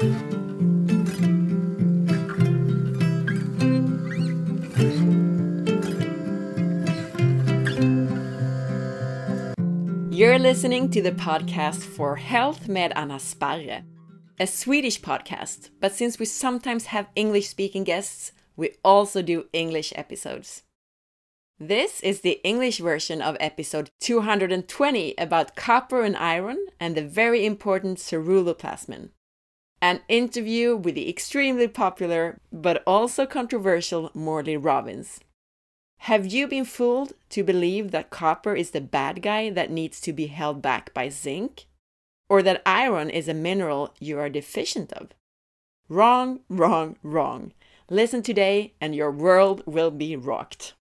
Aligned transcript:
You're 0.00 0.08
listening 10.38 10.90
to 10.90 11.02
the 11.02 11.10
podcast 11.10 11.82
for 11.82 12.14
Health 12.14 12.68
med 12.68 12.92
Anna 12.94 13.18
Sparre, 13.18 13.82
a 14.38 14.46
Swedish 14.46 15.00
podcast, 15.00 15.70
but 15.80 15.92
since 15.92 16.20
we 16.20 16.26
sometimes 16.26 16.86
have 16.86 17.08
English 17.16 17.48
speaking 17.48 17.82
guests, 17.82 18.30
we 18.56 18.76
also 18.84 19.20
do 19.20 19.46
English 19.52 19.92
episodes. 19.96 20.62
This 21.58 22.00
is 22.02 22.20
the 22.20 22.40
English 22.44 22.78
version 22.78 23.20
of 23.20 23.36
episode 23.40 23.90
220 23.98 25.14
about 25.18 25.56
copper 25.56 26.02
and 26.02 26.16
iron 26.16 26.58
and 26.78 26.94
the 26.94 27.02
very 27.02 27.44
important 27.44 27.98
ceruloplasmin. 27.98 29.08
An 29.80 30.00
interview 30.08 30.74
with 30.74 30.96
the 30.96 31.08
extremely 31.08 31.68
popular 31.68 32.40
but 32.52 32.82
also 32.86 33.26
controversial 33.26 34.10
Morley 34.12 34.56
Robbins. 34.56 35.20
Have 36.02 36.26
you 36.26 36.48
been 36.48 36.64
fooled 36.64 37.12
to 37.30 37.44
believe 37.44 37.90
that 37.90 38.10
copper 38.10 38.54
is 38.54 38.70
the 38.70 38.80
bad 38.80 39.22
guy 39.22 39.50
that 39.50 39.70
needs 39.70 40.00
to 40.00 40.12
be 40.12 40.26
held 40.26 40.62
back 40.62 40.92
by 40.94 41.08
zinc? 41.08 41.66
Or 42.28 42.42
that 42.42 42.62
iron 42.66 43.08
is 43.08 43.28
a 43.28 43.34
mineral 43.34 43.94
you 44.00 44.18
are 44.18 44.28
deficient 44.28 44.92
of? 44.92 45.10
Wrong, 45.88 46.40
wrong, 46.48 46.96
wrong. 47.02 47.52
Listen 47.88 48.22
today 48.22 48.74
and 48.80 48.94
your 48.94 49.10
world 49.10 49.62
will 49.64 49.90
be 49.90 50.16
rocked. 50.16 50.74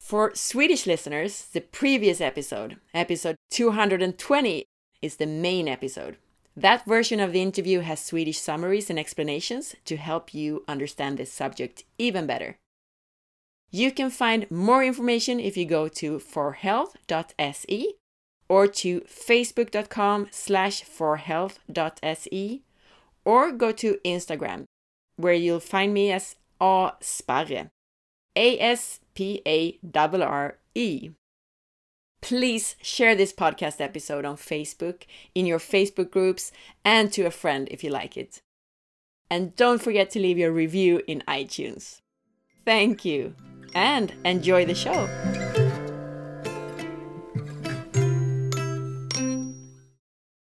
For 0.00 0.34
Swedish 0.34 0.86
listeners, 0.86 1.46
the 1.52 1.60
previous 1.60 2.20
episode, 2.20 2.76
episode 2.94 3.36
220, 3.50 4.64
is 5.02 5.16
the 5.16 5.26
main 5.26 5.66
episode. 5.66 6.16
That 6.56 6.86
version 6.86 7.20
of 7.20 7.32
the 7.32 7.42
interview 7.42 7.80
has 7.80 8.00
Swedish 8.00 8.38
summaries 8.38 8.88
and 8.88 8.98
explanations 8.98 9.74
to 9.84 9.96
help 9.96 10.32
you 10.32 10.64
understand 10.66 11.18
this 11.18 11.32
subject 11.32 11.84
even 11.98 12.26
better. 12.26 12.56
You 13.70 13.92
can 13.92 14.10
find 14.10 14.50
more 14.50 14.82
information 14.82 15.38
if 15.38 15.56
you 15.56 15.66
go 15.66 15.88
to 15.88 16.18
forhealth.se 16.18 17.94
or 18.48 18.66
to 18.68 19.00
facebook.com 19.02 20.28
slash 20.30 20.82
forhealth.se 20.82 22.62
or 23.24 23.52
go 23.52 23.72
to 23.72 23.98
Instagram 24.04 24.64
where 25.16 25.34
you'll 25.34 25.60
find 25.60 25.92
me 25.92 26.12
as 26.12 26.36
A 26.60 26.92
Sparre. 27.00 27.70
A 28.36 28.58
S 28.60 29.00
P 29.14 29.42
A 29.46 29.78
R 29.82 30.22
R 30.22 30.58
E. 30.74 31.10
Please 32.20 32.76
share 32.82 33.14
this 33.14 33.32
podcast 33.32 33.80
episode 33.80 34.24
on 34.24 34.36
Facebook, 34.36 35.02
in 35.34 35.46
your 35.46 35.58
Facebook 35.58 36.10
groups, 36.10 36.50
and 36.84 37.12
to 37.12 37.22
a 37.22 37.30
friend 37.30 37.68
if 37.70 37.84
you 37.84 37.90
like 37.90 38.16
it. 38.16 38.40
And 39.30 39.54
don't 39.56 39.82
forget 39.82 40.10
to 40.10 40.18
leave 40.18 40.38
your 40.38 40.52
review 40.52 41.02
in 41.06 41.22
iTunes. 41.28 42.00
Thank 42.64 43.04
you, 43.04 43.34
and 43.74 44.12
enjoy 44.24 44.64
the 44.64 44.74
show. 44.74 45.08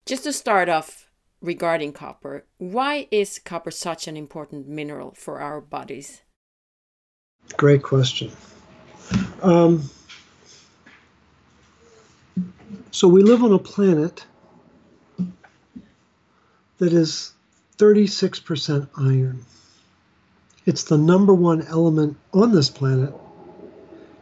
Just 0.07 0.25
to 0.25 0.33
start 0.33 0.69
off 0.69 1.09
regarding 1.41 1.93
copper, 1.93 2.47
why 2.59 3.07
is 3.11 3.39
copper 3.39 3.71
such 3.71 4.09
an 4.09 4.17
important 4.17 4.67
mineral 4.67 5.13
for 5.13 5.41
our 5.41 5.61
bodies? 5.61 6.23
Great 7.57 7.83
question. 7.83 8.33
Um, 9.43 9.89
so 12.91 13.09
we 13.09 13.23
live 13.23 13.45
on 13.45 13.53
a 13.53 13.59
planet 13.59 14.25
that 16.79 16.93
is 16.93 17.33
36% 17.79 18.89
iron. 18.97 19.45
It's 20.67 20.85
the 20.85 20.99
number 20.99 21.33
one 21.33 21.63
element 21.63 22.17
on 22.33 22.53
this 22.53 22.71
planet. 22.71 23.15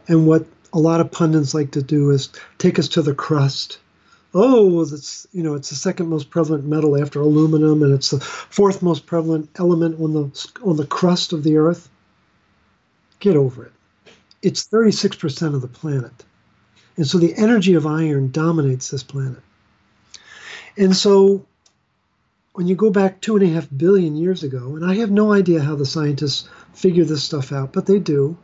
And 0.07 0.25
what 0.25 0.45
a 0.73 0.79
lot 0.79 1.01
of 1.01 1.11
pundits 1.11 1.53
like 1.53 1.71
to 1.71 1.81
do 1.81 2.11
is 2.11 2.29
take 2.57 2.79
us 2.79 2.87
to 2.89 3.01
the 3.01 3.13
crust. 3.13 3.79
Oh, 4.33 4.81
it's 4.81 5.27
you 5.31 5.41
know 5.41 5.55
it's 5.55 5.69
the 5.69 5.75
second 5.75 6.07
most 6.07 6.29
prevalent 6.29 6.65
metal 6.65 7.01
after 7.01 7.19
aluminum, 7.19 7.81
and 7.81 7.93
it's 7.93 8.11
the 8.11 8.19
fourth 8.19 8.83
most 8.83 9.07
prevalent 9.07 9.49
element 9.55 9.99
on 9.99 10.13
the 10.13 10.49
on 10.63 10.77
the 10.77 10.85
crust 10.85 11.33
of 11.33 11.43
the 11.43 11.57
Earth. 11.57 11.89
Get 13.19 13.35
over 13.35 13.65
it. 13.65 13.71
It's 14.41 14.65
36% 14.67 15.53
of 15.53 15.61
the 15.61 15.67
planet. 15.67 16.23
And 16.99 17.07
so 17.07 17.17
the 17.17 17.33
energy 17.37 17.75
of 17.75 17.87
iron 17.87 18.29
dominates 18.29 18.89
this 18.89 19.03
planet. 19.03 19.39
And 20.75 20.93
so 20.93 21.45
when 22.51 22.67
you 22.67 22.75
go 22.75 22.89
back 22.89 23.21
two 23.21 23.37
and 23.37 23.45
a 23.45 23.53
half 23.53 23.69
billion 23.77 24.17
years 24.17 24.43
ago, 24.43 24.75
and 24.75 24.83
I 24.83 24.95
have 24.95 25.09
no 25.09 25.31
idea 25.31 25.61
how 25.61 25.75
the 25.75 25.85
scientists 25.85 26.49
figure 26.73 27.05
this 27.05 27.23
stuff 27.23 27.53
out, 27.53 27.71
but 27.71 27.85
they 27.85 27.99
do, 27.99 28.37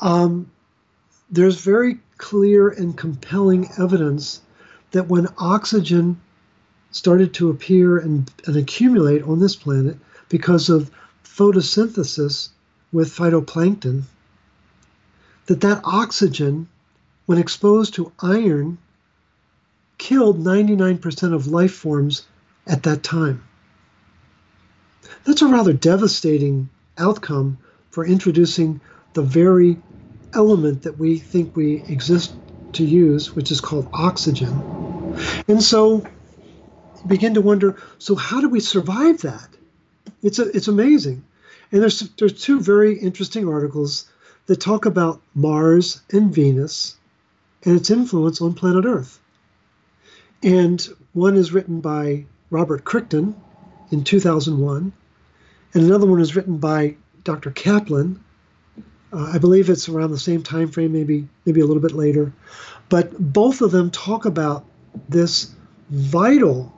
um, 0.00 0.50
there's 1.30 1.60
very 1.60 2.00
clear 2.18 2.70
and 2.70 2.98
compelling 2.98 3.70
evidence 3.78 4.40
that 4.90 5.06
when 5.06 5.28
oxygen 5.38 6.20
started 6.90 7.32
to 7.34 7.50
appear 7.50 7.98
and, 7.98 8.28
and 8.48 8.56
accumulate 8.56 9.22
on 9.22 9.38
this 9.38 9.54
planet 9.54 9.96
because 10.28 10.70
of 10.70 10.90
photosynthesis 11.22 12.48
with 12.90 13.16
phytoplankton 13.16 14.02
that 15.46 15.60
that 15.60 15.80
oxygen 15.84 16.66
when 17.30 17.38
exposed 17.38 17.94
to 17.94 18.10
iron 18.18 18.76
killed 19.98 20.42
99% 20.42 21.32
of 21.32 21.46
life 21.46 21.72
forms 21.72 22.26
at 22.66 22.82
that 22.82 23.04
time. 23.04 23.40
That's 25.22 25.40
a 25.40 25.46
rather 25.46 25.72
devastating 25.72 26.68
outcome 26.98 27.58
for 27.92 28.04
introducing 28.04 28.80
the 29.12 29.22
very 29.22 29.76
element 30.34 30.82
that 30.82 30.98
we 30.98 31.20
think 31.20 31.54
we 31.54 31.84
exist 31.84 32.34
to 32.72 32.84
use 32.84 33.36
which 33.36 33.52
is 33.52 33.60
called 33.60 33.88
oxygen. 33.92 35.14
And 35.46 35.62
so 35.62 36.04
begin 37.06 37.34
to 37.34 37.40
wonder 37.40 37.80
so 37.98 38.16
how 38.16 38.40
do 38.40 38.48
we 38.48 38.58
survive 38.58 39.20
that? 39.20 39.50
It's 40.24 40.40
a, 40.40 40.48
it's 40.48 40.66
amazing. 40.66 41.22
And 41.70 41.80
there's 41.80 42.00
there's 42.18 42.42
two 42.42 42.58
very 42.58 42.98
interesting 42.98 43.48
articles 43.48 44.10
that 44.46 44.56
talk 44.56 44.84
about 44.84 45.22
Mars 45.36 46.00
and 46.10 46.34
Venus 46.34 46.96
and 47.64 47.76
its 47.76 47.90
influence 47.90 48.40
on 48.40 48.54
planet 48.54 48.84
Earth. 48.84 49.18
And 50.42 50.80
one 51.12 51.36
is 51.36 51.52
written 51.52 51.80
by 51.80 52.24
Robert 52.50 52.84
Crichton 52.84 53.34
in 53.90 54.04
2001, 54.04 54.92
and 55.74 55.84
another 55.84 56.06
one 56.06 56.20
is 56.20 56.34
written 56.34 56.58
by 56.58 56.96
Dr. 57.24 57.50
Kaplan. 57.50 58.22
Uh, 59.12 59.30
I 59.34 59.38
believe 59.38 59.68
it's 59.68 59.88
around 59.88 60.10
the 60.10 60.18
same 60.18 60.42
time 60.42 60.70
frame, 60.70 60.92
maybe 60.92 61.28
maybe 61.44 61.60
a 61.60 61.66
little 61.66 61.82
bit 61.82 61.92
later. 61.92 62.32
But 62.88 63.32
both 63.32 63.60
of 63.60 63.70
them 63.70 63.90
talk 63.90 64.24
about 64.24 64.64
this 65.08 65.52
vital 65.90 66.72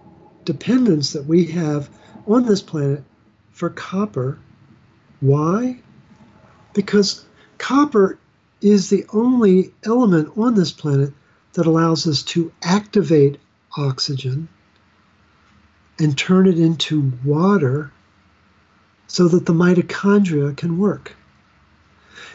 dependence 0.44 1.12
that 1.12 1.26
we 1.26 1.46
have 1.46 1.88
on 2.26 2.44
this 2.46 2.62
planet 2.62 3.04
for 3.52 3.70
copper 3.70 4.38
why? 5.22 5.78
Because 6.74 7.24
copper 7.58 8.18
is 8.62 8.88
the 8.88 9.04
only 9.12 9.72
element 9.84 10.36
on 10.36 10.54
this 10.54 10.72
planet 10.72 11.12
that 11.54 11.66
allows 11.66 12.06
us 12.06 12.22
to 12.22 12.52
activate 12.62 13.38
oxygen 13.76 14.48
and 15.98 16.16
turn 16.16 16.46
it 16.46 16.58
into 16.58 17.12
water 17.24 17.92
so 19.06 19.28
that 19.28 19.46
the 19.46 19.52
mitochondria 19.52 20.56
can 20.56 20.78
work. 20.78 21.12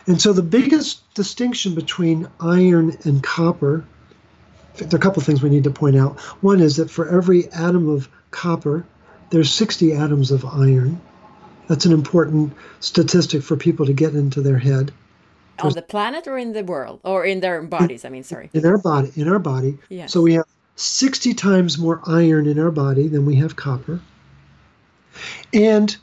And 0.05 0.21
so 0.21 0.31
the 0.31 0.43
biggest 0.43 1.01
distinction 1.15 1.75
between 1.75 2.27
iron 2.39 2.97
and 3.03 3.21
copper, 3.21 3.83
there 4.75 4.87
are 4.93 4.95
a 4.95 4.99
couple 4.99 5.19
of 5.19 5.25
things 5.25 5.41
we 5.41 5.49
need 5.49 5.63
to 5.65 5.71
point 5.71 5.95
out. 5.95 6.19
One 6.41 6.61
is 6.61 6.75
that 6.77 6.91
for 6.91 7.09
every 7.09 7.51
atom 7.51 7.89
of 7.89 8.07
copper, 8.31 8.85
there's 9.31 9.51
60 9.51 9.93
atoms 9.93 10.31
of 10.31 10.45
iron. 10.45 11.01
That's 11.67 11.85
an 11.85 11.91
important 11.91 12.53
statistic 12.79 13.43
for 13.43 13.57
people 13.57 13.85
to 13.85 13.93
get 13.93 14.15
into 14.15 14.41
their 14.41 14.57
head. 14.57 14.93
On 15.65 15.73
the 15.73 15.81
planet 15.81 16.27
or 16.27 16.37
in 16.37 16.53
the 16.53 16.63
world 16.63 16.99
or 17.03 17.25
in 17.25 17.39
their 17.39 17.61
bodies? 17.61 18.05
I 18.05 18.09
mean, 18.09 18.23
sorry. 18.23 18.49
In 18.53 18.65
our 18.65 18.77
body, 18.77 19.11
in 19.15 19.27
our 19.27 19.39
body. 19.39 19.77
Yes. 19.89 20.13
So 20.13 20.21
we 20.21 20.33
have 20.35 20.45
60 20.75 21.33
times 21.33 21.77
more 21.77 22.01
iron 22.05 22.45
in 22.45 22.59
our 22.59 22.71
body 22.71 23.07
than 23.07 23.25
we 23.25 23.35
have 23.35 23.55
copper. 23.55 23.99
And 25.53 25.95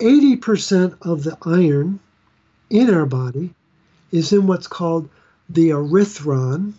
80% 0.00 0.96
of 1.02 1.24
the 1.24 1.36
iron 1.42 2.00
in 2.70 2.92
our 2.92 3.06
body 3.06 3.54
is 4.10 4.32
in 4.32 4.46
what's 4.46 4.66
called 4.66 5.08
the 5.48 5.70
erythron, 5.70 6.72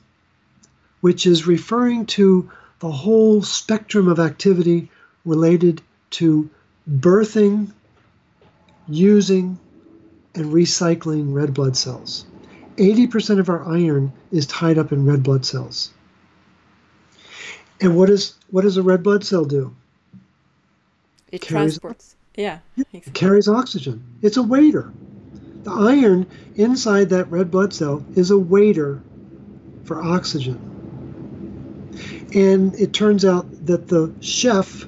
which 1.01 1.25
is 1.25 1.47
referring 1.47 2.05
to 2.07 2.49
the 2.79 2.91
whole 2.91 3.41
spectrum 3.41 4.07
of 4.07 4.19
activity 4.19 4.91
related 5.25 5.81
to 6.09 6.49
birthing, 6.89 7.71
using, 8.87 9.57
and 10.37 10.53
recycling 10.53 11.33
red 11.33 11.53
blood 11.53 11.75
cells. 11.75 12.25
80% 12.77 13.39
of 13.39 13.49
our 13.49 13.65
iron 13.65 14.13
is 14.31 14.45
tied 14.45 14.77
up 14.77 14.91
in 14.91 15.05
red 15.05 15.23
blood 15.23 15.45
cells. 15.45 15.91
And 17.81 17.97
what, 17.97 18.09
is, 18.09 18.35
what 18.51 18.61
does 18.61 18.77
a 18.77 18.83
red 18.83 19.03
blood 19.03 19.25
cell 19.25 19.45
do? 19.45 19.75
it 21.31 21.41
carries, 21.41 21.73
transports. 21.77 22.15
Yeah. 22.35 22.59
It 22.93 23.13
carries 23.13 23.47
oxygen. 23.47 24.03
It's 24.21 24.37
a 24.37 24.43
waiter. 24.43 24.91
The 25.63 25.71
iron 25.71 26.27
inside 26.55 27.09
that 27.09 27.29
red 27.29 27.51
blood 27.51 27.73
cell 27.73 28.05
is 28.15 28.31
a 28.31 28.37
waiter 28.37 29.01
for 29.83 30.01
oxygen. 30.01 30.63
And 32.33 32.75
it 32.75 32.93
turns 32.93 33.25
out 33.25 33.65
that 33.65 33.87
the 33.87 34.13
chef 34.21 34.85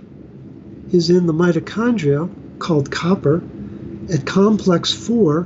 is 0.91 1.09
in 1.09 1.25
the 1.25 1.33
mitochondria 1.33 2.29
called 2.59 2.91
copper 2.91 3.41
at 4.11 4.25
complex 4.25 4.91
4 4.91 5.43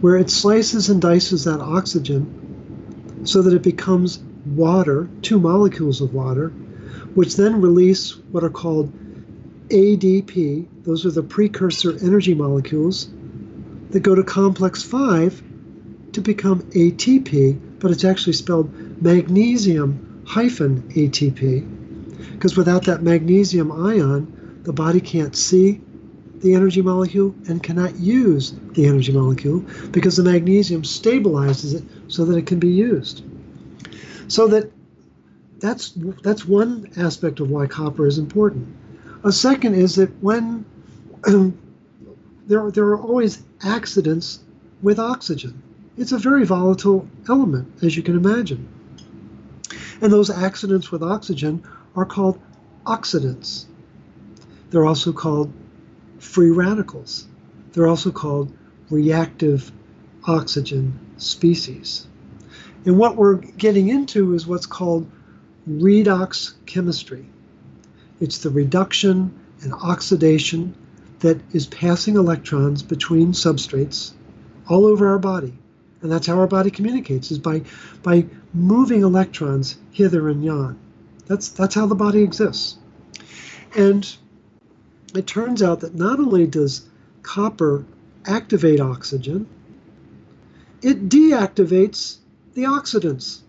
where 0.00 0.16
it 0.16 0.30
slices 0.30 0.88
and 0.88 1.00
dices 1.00 1.44
that 1.44 1.60
oxygen 1.60 3.22
so 3.24 3.42
that 3.42 3.54
it 3.54 3.62
becomes 3.62 4.18
water, 4.44 5.08
two 5.22 5.38
molecules 5.40 6.00
of 6.00 6.14
water, 6.14 6.50
which 7.14 7.36
then 7.36 7.60
release 7.60 8.16
what 8.30 8.44
are 8.44 8.50
called 8.50 8.92
ADP. 9.68 10.66
Those 10.84 11.06
are 11.06 11.10
the 11.10 11.22
precursor 11.22 11.96
energy 12.02 12.34
molecules 12.34 13.08
that 13.90 14.00
go 14.00 14.14
to 14.14 14.22
complex 14.22 14.82
5 14.82 15.42
to 16.12 16.20
become 16.20 16.62
ATP, 16.62 17.80
but 17.80 17.90
it's 17.90 18.04
actually 18.04 18.34
spelled 18.34 19.02
magnesium 19.02 20.22
hyphen 20.26 20.82
ATP. 20.92 22.32
Because 22.32 22.56
without 22.56 22.84
that 22.84 23.02
magnesium 23.02 23.72
ion, 23.72 24.60
the 24.62 24.72
body 24.72 25.00
can't 25.00 25.34
see 25.34 25.80
the 26.40 26.54
energy 26.54 26.82
molecule 26.82 27.34
and 27.48 27.62
cannot 27.62 27.96
use 27.96 28.54
the 28.72 28.86
energy 28.86 29.12
molecule 29.12 29.64
because 29.90 30.16
the 30.16 30.22
magnesium 30.22 30.82
stabilizes 30.82 31.74
it 31.74 31.84
so 32.08 32.24
that 32.24 32.36
it 32.36 32.46
can 32.46 32.58
be 32.58 32.68
used. 32.68 33.24
So 34.28 34.48
that 34.48 34.70
that's 35.58 35.92
that's 36.22 36.44
one 36.44 36.90
aspect 36.96 37.40
of 37.40 37.50
why 37.50 37.66
copper 37.66 38.06
is 38.06 38.18
important. 38.18 38.68
A 39.24 39.32
second 39.32 39.74
is 39.74 39.96
that 39.96 40.10
when 40.22 40.64
there 42.46 42.70
there 42.70 42.84
are 42.84 43.00
always 43.00 43.42
accidents 43.62 44.40
with 44.82 44.98
oxygen. 44.98 45.62
It's 45.96 46.12
a 46.12 46.18
very 46.18 46.44
volatile 46.44 47.08
element, 47.28 47.82
as 47.82 47.96
you 47.96 48.02
can 48.02 48.16
imagine. 48.16 48.68
And 50.02 50.12
those 50.12 50.28
accidents 50.28 50.92
with 50.92 51.02
oxygen 51.02 51.62
are 51.94 52.04
called 52.04 52.38
oxidants. 52.84 53.64
They're 54.70 54.84
also 54.84 55.12
called 55.12 55.52
free 56.18 56.50
radicals. 56.50 57.26
They're 57.72 57.86
also 57.86 58.10
called 58.10 58.52
reactive 58.90 59.70
oxygen 60.26 60.98
species. 61.16 62.06
And 62.84 62.98
what 62.98 63.16
we're 63.16 63.36
getting 63.36 63.88
into 63.88 64.34
is 64.34 64.46
what's 64.46 64.66
called 64.66 65.10
redox 65.68 66.54
chemistry. 66.66 67.26
It's 68.20 68.38
the 68.38 68.50
reduction 68.50 69.34
and 69.62 69.72
oxidation 69.72 70.74
that 71.20 71.40
is 71.52 71.66
passing 71.66 72.16
electrons 72.16 72.82
between 72.82 73.32
substrates 73.32 74.12
all 74.68 74.86
over 74.86 75.08
our 75.08 75.18
body. 75.18 75.56
And 76.02 76.12
that's 76.12 76.26
how 76.26 76.38
our 76.38 76.46
body 76.46 76.70
communicates 76.70 77.30
is 77.30 77.38
by 77.38 77.62
by 78.02 78.26
moving 78.54 79.02
electrons 79.02 79.76
hither 79.90 80.28
and 80.28 80.44
yon. 80.44 80.78
That's 81.26 81.48
that's 81.48 81.74
how 81.74 81.86
the 81.86 81.94
body 81.94 82.22
exists. 82.22 82.76
And 83.74 84.16
it 85.14 85.26
turns 85.26 85.62
out 85.62 85.80
that 85.80 85.94
not 85.94 86.18
only 86.18 86.46
does 86.46 86.86
copper 87.22 87.84
activate 88.26 88.80
oxygen, 88.80 89.46
it 90.82 91.08
deactivates 91.08 92.18
the 92.54 92.62
oxidants 92.62 93.40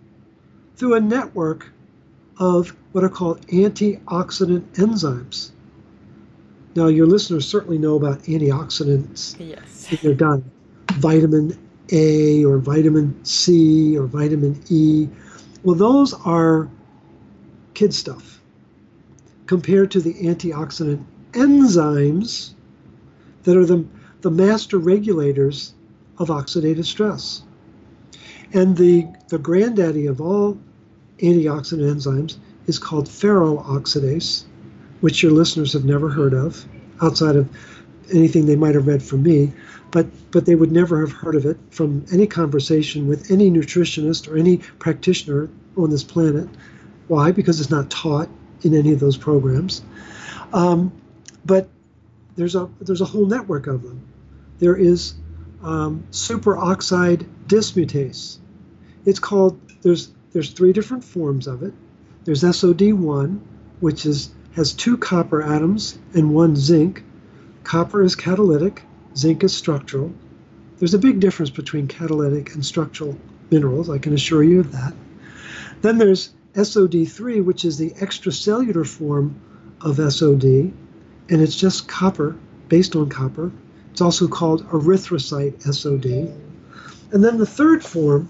through 0.75 0.93
a 0.93 0.99
network 0.99 1.71
of 2.39 2.75
what 2.91 3.03
are 3.03 3.09
called 3.09 3.45
antioxidant 3.47 4.61
enzymes. 4.73 5.51
Now, 6.75 6.87
your 6.87 7.07
listeners 7.07 7.47
certainly 7.47 7.79
know 7.79 7.95
about 7.95 8.23
antioxidants 8.23 9.35
yes. 9.39 9.91
in 9.91 9.97
their 10.03 10.13
diet 10.13 10.43
vitamin 10.93 11.57
A 11.91 12.45
or 12.45 12.59
vitamin 12.59 13.23
C 13.25 13.97
or 13.97 14.05
vitamin 14.05 14.61
E. 14.69 15.07
Well, 15.63 15.75
those 15.75 16.13
are 16.13 16.69
kid 17.73 17.93
stuff 17.93 18.41
compared 19.47 19.91
to 19.91 20.01
the 20.01 20.13
antioxidant 20.13 21.03
enzymes 21.37 22.53
that 23.43 23.55
are 23.55 23.65
the, 23.65 23.85
the 24.21 24.31
master 24.31 24.77
regulators 24.77 25.73
of 26.17 26.29
oxidative 26.29 26.85
stress. 26.85 27.43
And 28.53 28.75
the, 28.75 29.05
the 29.29 29.37
granddaddy 29.37 30.07
of 30.07 30.19
all 30.19 30.57
antioxidant 31.19 31.95
enzymes 31.95 32.37
is 32.65 32.79
called 32.79 33.07
ferroxidase, 33.07 34.45
which 35.01 35.21
your 35.21 35.31
listeners 35.31 35.73
have 35.73 35.85
never 35.85 36.09
heard 36.09 36.33
of 36.33 36.65
outside 37.01 37.35
of 37.35 37.49
anything 38.13 38.45
they 38.45 38.55
might 38.55 38.75
have 38.75 38.87
read 38.87 39.03
from 39.03 39.23
me, 39.23 39.51
but, 39.91 40.07
but 40.31 40.45
they 40.45 40.55
would 40.55 40.71
never 40.71 40.99
have 41.05 41.11
heard 41.11 41.35
of 41.35 41.45
it 41.45 41.57
from 41.69 42.05
any 42.11 42.25
conversation 42.25 43.07
with 43.07 43.29
any 43.31 43.51
nutritionist 43.51 44.31
or 44.31 44.37
any 44.37 44.57
practitioner 44.79 45.49
on 45.77 45.89
this 45.89 46.03
planet. 46.03 46.47
Why? 47.07 47.31
Because 47.31 47.59
it's 47.59 47.69
not 47.69 47.89
taught 47.89 48.29
in 48.63 48.73
any 48.73 48.91
of 48.91 48.99
those 48.99 49.17
programs. 49.17 49.81
Um, 50.53 50.91
but 51.47 51.69
there's 52.35 52.55
a 52.55 52.69
there's 52.79 53.01
a 53.01 53.05
whole 53.05 53.25
network 53.25 53.67
of 53.67 53.81
them. 53.81 54.05
There 54.59 54.75
is 54.75 55.15
um, 55.63 56.05
superoxide 56.11 57.27
dismutase. 57.47 58.37
It's 59.05 59.19
called 59.19 59.59
there's 59.81 60.11
there's 60.33 60.51
three 60.51 60.73
different 60.73 61.03
forms 61.03 61.47
of 61.47 61.63
it. 61.63 61.73
There's 62.25 62.43
SOD1, 62.43 63.39
which 63.79 64.05
is 64.05 64.31
has 64.55 64.73
two 64.73 64.97
copper 64.97 65.41
atoms 65.41 65.97
and 66.13 66.33
one 66.33 66.55
zinc. 66.55 67.03
Copper 67.63 68.03
is 68.03 68.15
catalytic, 68.15 68.83
zinc 69.15 69.43
is 69.43 69.53
structural. 69.53 70.11
There's 70.77 70.93
a 70.93 70.99
big 70.99 71.19
difference 71.19 71.49
between 71.49 71.87
catalytic 71.87 72.53
and 72.53 72.65
structural 72.65 73.17
minerals, 73.49 73.89
I 73.89 73.97
can 73.97 74.13
assure 74.13 74.43
you 74.43 74.59
of 74.59 74.71
that. 74.73 74.93
Then 75.81 75.97
there's 75.97 76.33
SOD3, 76.53 77.43
which 77.43 77.65
is 77.65 77.77
the 77.77 77.91
extracellular 77.91 78.85
form 78.85 79.39
of 79.81 79.97
SOD, 79.97 80.73
and 81.29 81.41
it's 81.41 81.55
just 81.55 81.87
copper, 81.87 82.35
based 82.69 82.95
on 82.95 83.09
copper. 83.09 83.51
It's 83.91 84.01
also 84.01 84.27
called 84.27 84.67
erythrocyte 84.69 85.61
SOD. 85.61 86.05
And 87.11 87.23
then 87.23 87.37
the 87.37 87.45
third 87.45 87.83
form 87.83 88.29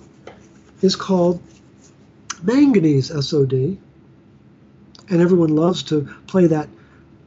is 0.81 0.95
called 0.95 1.41
manganese 2.43 3.07
SOD. 3.07 3.77
And 5.09 5.21
everyone 5.21 5.55
loves 5.55 5.83
to 5.83 6.07
play 6.27 6.47
that, 6.47 6.69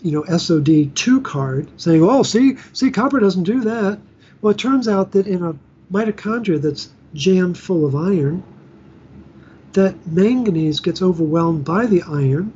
you 0.03 0.13
know, 0.13 0.23
SOD2 0.23 1.25
card, 1.25 1.69
saying, 1.77 2.03
oh, 2.03 2.23
see, 2.23 2.57
see, 2.73 2.91
copper 2.91 3.21
doesn't 3.21 3.45
do 3.45 3.61
that. 3.63 3.99
Well, 4.41 4.53
it 4.53 4.59
turns 4.59 4.89
out 4.89 5.13
that 5.13 5.27
in 5.27 5.43
a 5.43 5.57
mitochondria 5.93 6.61
that's 6.61 6.91
jammed 7.15 7.59
full 7.59 7.85
of 7.85 7.95
iron, 7.95 8.43
that 9.73 10.07
manganese 10.07 10.81
gets 10.81 11.03
overwhelmed 11.03 11.65
by 11.65 11.87
the 11.87 12.03
iron 12.03 12.53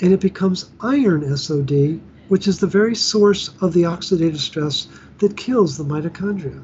and 0.00 0.12
it 0.12 0.20
becomes 0.20 0.70
iron 0.80 1.36
SOD, 1.36 2.00
which 2.28 2.48
is 2.48 2.58
the 2.58 2.66
very 2.66 2.94
source 2.94 3.50
of 3.60 3.72
the 3.72 3.82
oxidative 3.82 4.38
stress 4.38 4.88
that 5.18 5.36
kills 5.36 5.76
the 5.76 5.84
mitochondria. 5.84 6.62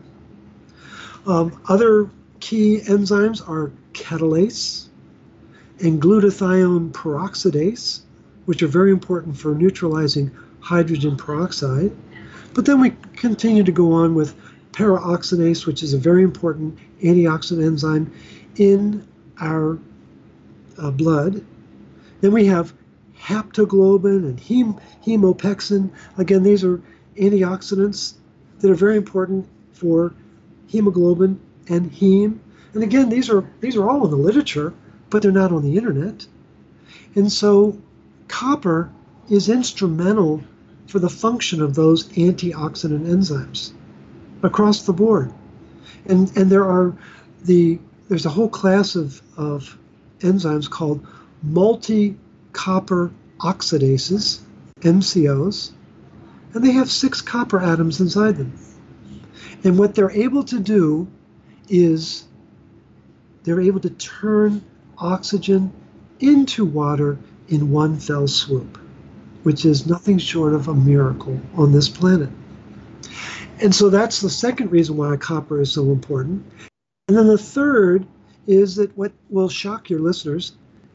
Um, 1.26 1.60
other 1.68 2.08
key 2.40 2.80
enzymes 2.80 3.46
are 3.48 3.70
catalase 3.92 4.86
and 5.80 6.00
glutathione 6.00 6.90
peroxidase, 6.92 8.00
which 8.46 8.62
are 8.62 8.68
very 8.68 8.90
important 8.90 9.36
for 9.36 9.54
neutralizing 9.54 10.30
hydrogen 10.60 11.16
peroxide. 11.16 11.92
But 12.54 12.64
then 12.64 12.80
we 12.80 12.90
continue 13.14 13.62
to 13.62 13.72
go 13.72 13.92
on 13.92 14.14
with 14.14 14.34
peroxidase, 14.72 15.66
which 15.66 15.82
is 15.82 15.92
a 15.92 15.98
very 15.98 16.22
important 16.22 16.78
antioxidant 17.02 17.64
enzyme 17.64 18.12
in 18.56 19.06
our 19.40 19.78
uh, 20.78 20.90
blood. 20.90 21.44
Then 22.20 22.32
we 22.32 22.46
have 22.46 22.72
haptoglobin 23.20 24.24
and 24.24 24.40
hem- 24.40 24.76
hemopexin. 25.04 25.90
Again, 26.16 26.42
these 26.42 26.64
are 26.64 26.80
antioxidants 27.16 28.14
that 28.60 28.70
are 28.70 28.74
very 28.74 28.96
important 28.96 29.46
for 29.72 30.12
hemoglobin 30.68 31.40
and 31.68 31.90
heme. 31.92 32.38
And 32.74 32.82
again, 32.82 33.08
these 33.08 33.30
are 33.30 33.48
these 33.60 33.76
are 33.76 33.88
all 33.88 34.04
in 34.04 34.10
the 34.10 34.16
literature, 34.16 34.74
but 35.10 35.22
they're 35.22 35.32
not 35.32 35.52
on 35.52 35.62
the 35.62 35.76
internet. 35.76 36.26
And 37.14 37.32
so 37.32 37.78
copper 38.28 38.90
is 39.30 39.48
instrumental 39.48 40.42
for 40.86 40.98
the 40.98 41.08
function 41.08 41.60
of 41.62 41.74
those 41.74 42.08
antioxidant 42.10 43.06
enzymes 43.06 43.72
across 44.42 44.82
the 44.82 44.92
board. 44.92 45.32
And 46.06 46.34
and 46.36 46.50
there 46.50 46.64
are 46.64 46.96
the 47.44 47.78
there's 48.08 48.26
a 48.26 48.30
whole 48.30 48.48
class 48.48 48.96
of, 48.96 49.20
of 49.36 49.78
enzymes 50.20 50.68
called 50.68 51.06
multi 51.42 52.16
copper 52.52 53.10
oxidases, 53.38 54.40
MCOs, 54.80 55.72
and 56.54 56.64
they 56.64 56.72
have 56.72 56.90
six 56.90 57.20
copper 57.20 57.60
atoms 57.60 58.00
inside 58.00 58.36
them. 58.36 58.52
And 59.64 59.78
what 59.78 59.94
they're 59.94 60.10
able 60.10 60.44
to 60.44 60.58
do 60.58 61.06
is 61.68 62.24
they're 63.44 63.60
able 63.60 63.80
to 63.80 63.90
turn 63.90 64.62
oxygen 64.98 65.72
into 66.20 66.64
water 66.64 67.18
in 67.48 67.70
one 67.70 67.98
fell 67.98 68.26
swoop. 68.26 68.78
which 69.42 69.64
is 69.64 69.86
nothing 69.86 70.18
short 70.18 70.52
of 70.52 70.68
a 70.68 70.74
miracle 70.74 71.40
on 71.54 71.72
this 71.72 71.88
planet. 71.88 72.28
And 73.60 73.74
so 73.74 73.88
that's 73.88 74.20
the 74.20 74.30
second 74.30 74.70
reason 74.70 74.96
why 74.96 75.16
copper 75.16 75.60
is 75.60 75.72
so 75.72 75.90
important. 75.90 76.44
And 77.08 77.16
then 77.16 77.26
the 77.26 77.38
third 77.38 78.06
is 78.46 78.76
that 78.76 78.96
what 78.96 79.12
will 79.30 79.48
shock 79.48 79.90
your 79.90 80.00
listeners 80.00 80.52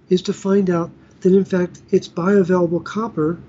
is 0.10 0.22
to 0.24 0.34
find 0.34 0.70
out 0.70 0.92
that 1.24 1.34
in 1.34 1.46
fact 1.46 1.82
it's 1.90 2.08
bioavailable 2.08 2.84
copper 2.84 3.40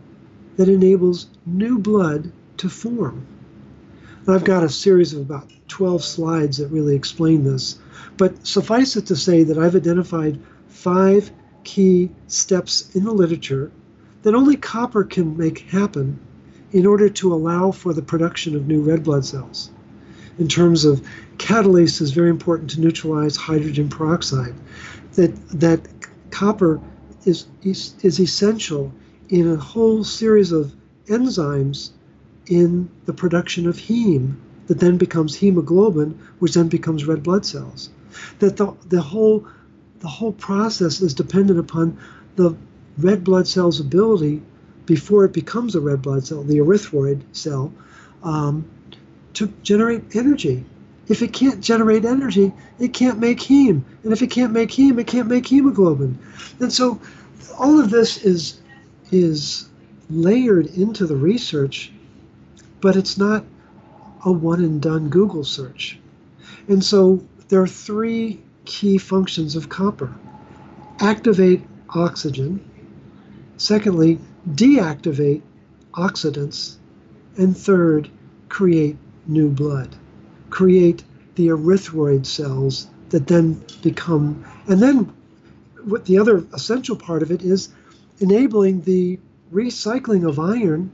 that 0.57 0.69
enables 0.69 1.26
new 1.45 1.78
blood 1.78 2.33
to 2.57 2.69
form. 2.69 3.26
I've 4.26 4.45
got 4.45 4.62
a 4.62 4.69
series 4.69 5.12
of 5.12 5.21
about 5.21 5.50
12 5.69 6.02
slides 6.02 6.57
that 6.59 6.69
really 6.69 6.95
explain 6.95 7.45
this, 7.45 7.78
but 8.16 8.47
suffice 8.47 8.97
it 8.97 9.07
to 9.07 9.16
say 9.16 9.43
that 9.43 9.59
I've 9.59 9.75
identified 9.75 10.40
five 10.69 11.31
key 11.64 12.11
steps 12.28 12.95
in 12.95 13.04
the 13.04 13.12
literature 13.12 13.71
that 14.23 14.35
only 14.35 14.57
copper 14.57 15.04
can 15.04 15.37
make 15.37 15.59
happen 15.71 16.19
in 16.73 16.87
order 16.87 17.09
to 17.09 17.35
allow 17.35 17.71
for 17.71 17.93
the 17.93 18.02
production 18.02 18.54
of 18.54 18.66
new 18.66 18.83
red 18.83 19.02
blood 19.02 19.25
cells. 19.25 19.71
In 20.38 20.49
terms 20.49 20.85
of 20.85 21.07
catalase 21.38 22.00
is 22.00 22.12
very 22.12 22.31
important 22.31 22.71
to 22.71 22.81
neutralize 22.81 23.37
hydrogen 23.37 23.88
peroxide. 23.88 24.54
That 25.12 25.35
that 25.50 25.81
copper 26.31 26.81
is, 27.25 27.47
is, 27.62 27.95
is 28.02 28.21
essential 28.21 28.93
in 29.28 29.50
a 29.50 29.57
whole 29.57 30.04
series 30.04 30.52
of 30.52 30.75
enzymes 31.07 31.90
in 32.47 32.88
the 33.07 33.12
production 33.12 33.66
of 33.66 33.76
heme 33.76 34.37
that 34.66 34.81
then 34.81 34.97
becomes 34.97 35.35
hemoglobin, 35.37 36.19
which 36.38 36.54
then 36.54 36.69
becomes 36.69 37.04
red 37.04 37.23
blood 37.23 37.45
cells. 37.45 37.90
That 38.38 38.57
the, 38.57 38.75
the 38.88 39.02
whole 39.02 39.47
the 40.00 40.09
whole 40.09 40.33
process 40.33 41.00
is 41.00 41.14
dependent 41.14 41.59
upon 41.59 41.99
the 42.37 42.54
red 42.99 43.25
blood 43.25 43.49
cell's 43.49 43.81
ability 43.81 44.43
before 44.85 45.25
it 45.25 45.33
becomes 45.33 45.75
a 45.75 45.81
red 45.81 46.02
blood 46.02 46.26
cell, 46.26 46.43
the 46.43 46.59
erythroid 46.59 47.23
cell, 47.33 47.73
um, 48.23 48.69
to 49.33 49.47
generate 49.62 50.14
energy. 50.14 50.64
If 51.09 51.23
it 51.23 51.33
can't 51.33 51.61
generate 51.61 52.05
energy, 52.05 52.53
it 52.79 52.93
can't 52.93 53.19
make 53.19 53.39
heme. 53.39 53.83
And 54.03 54.13
if 54.13 54.23
it 54.23 54.31
can't 54.31 54.53
make 54.53 54.71
heme, 54.71 54.99
it 54.99 55.07
can't 55.07 55.29
make 55.29 55.47
hemoglobin. 55.47 56.19
And 56.61 56.73
so 56.73 57.01
all 57.59 57.79
of 57.79 57.91
this 57.91 58.25
is 58.25 58.61
is 59.11 59.69
layered 60.11 60.67
into 60.67 61.07
the 61.07 61.17
research, 61.17 61.93
but 62.81 62.97
it's 62.97 63.19
not 63.19 63.45
a 64.25 64.33
one 64.33 64.65
and 64.65 64.81
done 64.81 65.09
Google 65.09 65.45
search. 65.45 65.99
And 66.69 66.83
so 66.83 67.23
there 67.49 67.61
are 67.61 67.67
three 67.67 68.41
key 68.65 68.99
functions 68.99 69.57
of 69.57 69.69
copper 69.69 70.13
activate 71.01 71.63
oxygen, 71.91 72.65
secondly, 73.57 74.19
deactivate 74.53 75.43
oxidants, 75.93 76.77
and 77.37 77.57
third, 77.57 78.09
create 78.49 78.97
new 79.27 79.49
blood, 79.49 79.97
create 80.55 81.03
the 81.35 81.49
erythroid 81.49 82.25
cells 82.25 82.87
that 83.09 83.27
then 83.27 83.61
become, 83.83 84.45
and 84.69 84.81
then 84.81 85.13
what 85.83 86.05
the 86.05 86.17
other 86.17 86.47
essential 86.53 86.95
part 86.95 87.25
of 87.25 87.33
it 87.33 87.43
is 87.43 87.71
enabling 88.21 88.81
the 88.83 89.19
recycling 89.53 90.27
of 90.29 90.39
iron 90.39 90.93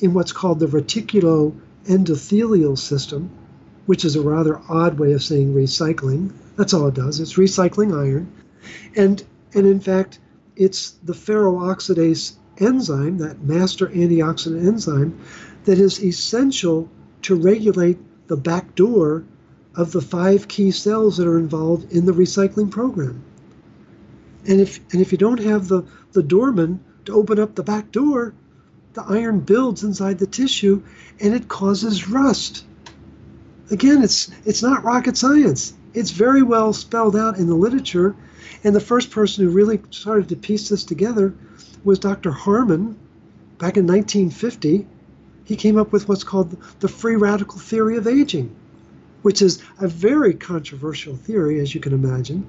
in 0.00 0.12
what's 0.12 0.32
called 0.32 0.60
the 0.60 0.66
reticulo 0.66 1.58
endothelial 1.86 2.76
system, 2.76 3.30
which 3.86 4.04
is 4.04 4.16
a 4.16 4.20
rather 4.20 4.60
odd 4.68 4.98
way 4.98 5.12
of 5.12 5.22
saying 5.22 5.54
recycling. 5.54 6.30
That's 6.56 6.74
all 6.74 6.88
it 6.88 6.94
does. 6.94 7.20
It's 7.20 7.38
recycling 7.38 7.98
iron. 7.98 8.30
And 8.94 9.24
and 9.54 9.66
in 9.66 9.80
fact, 9.80 10.18
it's 10.56 10.90
the 11.04 11.14
ferroxidase 11.14 12.34
enzyme, 12.58 13.16
that 13.16 13.40
master 13.42 13.86
antioxidant 13.86 14.66
enzyme, 14.66 15.18
that 15.64 15.78
is 15.78 16.04
essential 16.04 16.86
to 17.22 17.34
regulate 17.34 17.98
the 18.28 18.36
back 18.36 18.74
door 18.74 19.24
of 19.74 19.92
the 19.92 20.00
five 20.00 20.48
key 20.48 20.70
cells 20.70 21.16
that 21.16 21.26
are 21.26 21.38
involved 21.38 21.92
in 21.92 22.06
the 22.06 22.12
recycling 22.12 22.70
program. 22.70 23.22
And 24.46 24.60
if 24.60 24.80
and 24.92 25.00
if 25.00 25.12
you 25.12 25.18
don't 25.18 25.40
have 25.40 25.68
the, 25.68 25.82
the 26.12 26.22
doorman 26.22 26.80
to 27.04 27.14
open 27.14 27.38
up 27.38 27.54
the 27.54 27.62
back 27.62 27.90
door, 27.90 28.34
the 28.94 29.02
iron 29.02 29.40
builds 29.40 29.82
inside 29.82 30.18
the 30.18 30.26
tissue 30.26 30.82
and 31.20 31.34
it 31.34 31.48
causes 31.48 32.08
rust. 32.08 32.64
Again, 33.70 34.02
it's 34.02 34.30
it's 34.44 34.62
not 34.62 34.84
rocket 34.84 35.16
science. 35.16 35.74
It's 35.94 36.10
very 36.10 36.42
well 36.42 36.72
spelled 36.72 37.16
out 37.16 37.38
in 37.38 37.46
the 37.46 37.54
literature. 37.54 38.14
And 38.64 38.74
the 38.74 38.80
first 38.80 39.10
person 39.10 39.44
who 39.44 39.50
really 39.50 39.80
started 39.90 40.28
to 40.28 40.36
piece 40.36 40.68
this 40.68 40.84
together 40.84 41.34
was 41.84 41.98
Dr. 41.98 42.30
Harman 42.30 42.96
back 43.58 43.76
in 43.76 43.86
1950. 43.86 44.86
He 45.48 45.56
came 45.56 45.78
up 45.78 45.92
with 45.92 46.10
what's 46.10 46.24
called 46.24 46.54
the 46.80 46.88
free 46.88 47.16
radical 47.16 47.58
theory 47.58 47.96
of 47.96 48.06
aging, 48.06 48.54
which 49.22 49.40
is 49.40 49.62
a 49.80 49.88
very 49.88 50.34
controversial 50.34 51.16
theory, 51.16 51.58
as 51.58 51.74
you 51.74 51.80
can 51.80 51.94
imagine, 51.94 52.46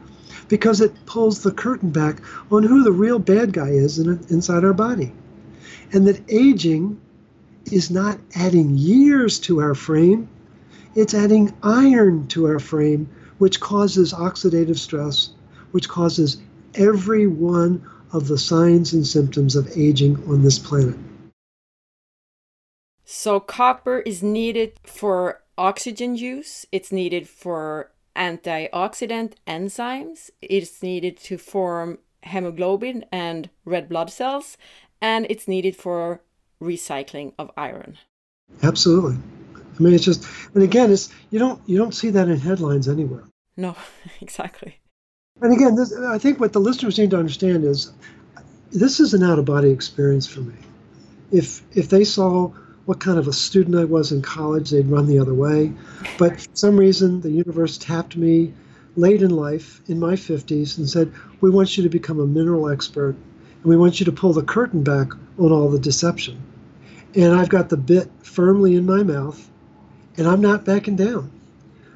because 0.49 0.81
it 0.81 1.05
pulls 1.05 1.41
the 1.41 1.53
curtain 1.53 1.91
back 1.91 2.21
on 2.51 2.63
who 2.63 2.83
the 2.83 2.91
real 2.91 3.17
bad 3.17 3.53
guy 3.53 3.69
is 3.69 3.99
in, 3.99 4.19
inside 4.29 4.65
our 4.65 4.73
body. 4.73 5.13
And 5.93 6.05
that 6.07 6.29
aging 6.29 6.99
is 7.71 7.89
not 7.89 8.19
adding 8.35 8.77
years 8.77 9.39
to 9.39 9.61
our 9.61 9.75
frame, 9.75 10.27
it's 10.93 11.13
adding 11.13 11.53
iron 11.63 12.27
to 12.27 12.47
our 12.47 12.59
frame, 12.59 13.09
which 13.37 13.61
causes 13.61 14.11
oxidative 14.11 14.77
stress, 14.77 15.29
which 15.71 15.87
causes 15.87 16.41
every 16.75 17.27
one 17.27 17.81
of 18.11 18.27
the 18.27 18.37
signs 18.37 18.91
and 18.91 19.07
symptoms 19.07 19.55
of 19.55 19.71
aging 19.77 20.21
on 20.27 20.41
this 20.41 20.59
planet. 20.59 20.97
So, 23.11 23.39
copper 23.39 24.01
is 24.01 24.21
needed 24.21 24.73
for 24.83 25.41
oxygen 25.57 26.15
use, 26.15 26.67
it's 26.71 26.91
needed 26.91 27.27
for 27.27 27.89
antioxidant 28.15 29.33
enzymes, 29.47 30.29
it's 30.43 30.83
needed 30.83 31.17
to 31.21 31.39
form 31.39 31.97
hemoglobin 32.21 33.05
and 33.11 33.49
red 33.65 33.89
blood 33.89 34.11
cells, 34.11 34.57
and 35.01 35.25
it's 35.27 35.47
needed 35.47 35.75
for 35.75 36.21
recycling 36.61 37.33
of 37.39 37.49
iron. 37.57 37.97
Absolutely. 38.61 39.17
I 39.55 39.81
mean, 39.81 39.95
it's 39.95 40.05
just, 40.05 40.23
and 40.53 40.61
again, 40.61 40.91
it's 40.91 41.11
you 41.31 41.39
don't 41.39 41.59
you 41.65 41.79
don't 41.79 41.95
see 41.95 42.11
that 42.11 42.27
in 42.27 42.39
headlines 42.39 42.87
anywhere. 42.87 43.23
No, 43.57 43.75
exactly. 44.21 44.77
And 45.41 45.51
again, 45.51 45.73
this, 45.73 45.91
I 45.97 46.19
think 46.19 46.39
what 46.39 46.53
the 46.53 46.61
listeners 46.61 46.99
need 46.99 47.09
to 47.09 47.17
understand 47.17 47.63
is 47.63 47.91
this 48.71 48.99
is 48.99 49.15
an 49.15 49.23
out 49.23 49.39
of 49.39 49.45
body 49.45 49.71
experience 49.71 50.27
for 50.27 50.41
me. 50.41 50.53
If 51.31 51.63
if 51.75 51.89
they 51.89 52.03
saw 52.03 52.53
what 52.89 52.99
kind 52.99 53.19
of 53.19 53.27
a 53.27 53.33
student 53.33 53.75
I 53.75 53.85
was 53.85 54.11
in 54.11 54.23
college, 54.23 54.71
they'd 54.71 54.87
run 54.87 55.05
the 55.05 55.19
other 55.19 55.35
way. 55.35 55.71
But 56.17 56.41
for 56.41 56.47
some 56.55 56.75
reason, 56.75 57.21
the 57.21 57.29
universe 57.29 57.77
tapped 57.77 58.17
me 58.17 58.51
late 58.95 59.21
in 59.21 59.29
life, 59.29 59.79
in 59.85 59.99
my 59.99 60.15
50s, 60.15 60.75
and 60.75 60.89
said, 60.89 61.11
"We 61.39 61.51
want 61.51 61.77
you 61.77 61.83
to 61.83 61.89
become 61.89 62.19
a 62.19 62.25
mineral 62.25 62.67
expert, 62.67 63.15
and 63.61 63.65
we 63.65 63.77
want 63.77 63.99
you 63.99 64.07
to 64.07 64.11
pull 64.11 64.33
the 64.33 64.41
curtain 64.41 64.81
back 64.81 65.11
on 65.37 65.51
all 65.51 65.69
the 65.69 65.77
deception." 65.77 66.37
And 67.13 67.31
I've 67.31 67.49
got 67.49 67.69
the 67.69 67.77
bit 67.77 68.09
firmly 68.23 68.73
in 68.73 68.87
my 68.87 69.03
mouth, 69.03 69.47
and 70.17 70.25
I'm 70.25 70.41
not 70.41 70.65
backing 70.65 70.95
down. 70.95 71.29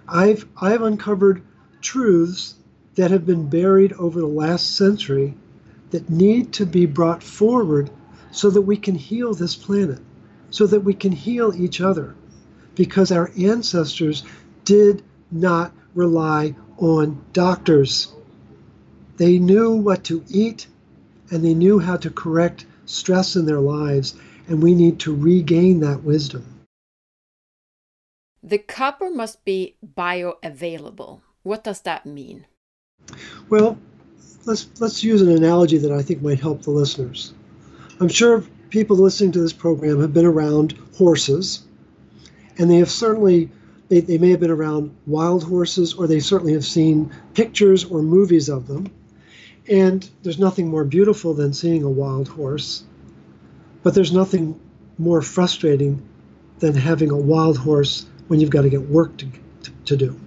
I've 0.07 0.45
I've 0.61 0.83
uncovered 0.83 1.41
truths 1.81 2.53
that 2.93 3.09
have 3.09 3.25
been 3.25 3.49
buried 3.49 3.93
over 3.93 4.19
the 4.19 4.27
last 4.27 4.75
century 4.75 5.33
that 5.89 6.11
need 6.11 6.51
to 6.53 6.67
be 6.67 6.85
brought 6.85 7.23
forward 7.23 7.89
so 8.29 8.51
that 8.51 8.61
we 8.61 8.77
can 8.77 8.93
heal 8.93 9.33
this 9.33 9.55
planet, 9.55 9.97
so 10.53 10.67
that 10.67 10.81
we 10.81 10.93
can 10.93 11.11
heal 11.11 11.51
each 11.55 11.81
other. 11.81 12.13
Because 12.75 13.11
our 13.11 13.31
ancestors 13.35 14.23
did 14.65 15.03
not 15.31 15.73
rely 15.95 16.55
on 16.77 17.19
doctors. 17.33 18.13
They 19.17 19.39
knew 19.39 19.71
what 19.71 20.03
to 20.05 20.23
eat 20.29 20.67
and 21.31 21.43
they 21.43 21.55
knew 21.55 21.79
how 21.79 21.97
to 21.97 22.11
correct 22.11 22.67
stress 22.85 23.35
in 23.35 23.47
their 23.47 23.59
lives, 23.59 24.13
and 24.47 24.61
we 24.61 24.75
need 24.75 24.99
to 24.99 25.15
regain 25.15 25.79
that 25.79 26.03
wisdom. 26.03 26.45
The 28.43 28.59
copper 28.59 29.09
must 29.09 29.43
be 29.43 29.75
bioavailable. 29.83 31.21
What 31.41 31.63
does 31.63 31.81
that 31.81 32.05
mean? 32.05 32.45
Well, 33.49 33.79
let's 34.45 34.67
let's 34.79 35.03
use 35.03 35.23
an 35.23 35.31
analogy 35.31 35.79
that 35.79 35.91
I 35.91 36.03
think 36.03 36.21
might 36.21 36.39
help 36.39 36.61
the 36.61 36.71
listeners. 36.71 37.33
I'm 37.99 38.09
sure 38.09 38.43
people 38.73 38.97
listening 38.97 39.31
to 39.31 39.39
this 39.39 39.53
program 39.53 40.01
have 40.01 40.15
been 40.15 40.25
around 40.25 40.73
horses, 40.97 41.61
and 42.57 42.71
they 42.71 42.77
have 42.77 42.89
certainly 42.89 43.47
they, 43.87 43.99
they 43.99 44.17
may 44.17 44.31
have 44.31 44.39
been 44.39 44.49
around 44.49 44.89
wild 45.05 45.43
horses, 45.43 45.93
or 45.93 46.07
they 46.07 46.19
certainly 46.19 46.53
have 46.53 46.65
seen 46.65 47.13
pictures 47.35 47.85
or 47.85 48.01
movies 48.01 48.49
of 48.49 48.65
them. 48.65 48.91
And 49.69 50.09
there's 50.23 50.39
nothing 50.39 50.69
more 50.69 50.85
beautiful 50.85 51.35
than 51.35 51.53
seeing 51.53 51.83
a 51.83 51.89
wild 51.89 52.27
horse, 52.27 52.83
but 53.83 53.93
there's 53.93 54.11
nothing 54.11 54.59
more 54.97 55.21
frustrating 55.21 56.01
than 56.57 56.73
having 56.73 57.11
a 57.11 57.17
wild 57.17 57.59
horse 57.59 58.07
when 58.27 58.39
you've 58.39 58.49
got 58.49 58.63
to 58.63 58.69
get 58.69 58.89
work 58.89 59.15
to, 59.17 59.27
to, 59.61 59.71
to 59.85 59.97
do. 59.97 60.19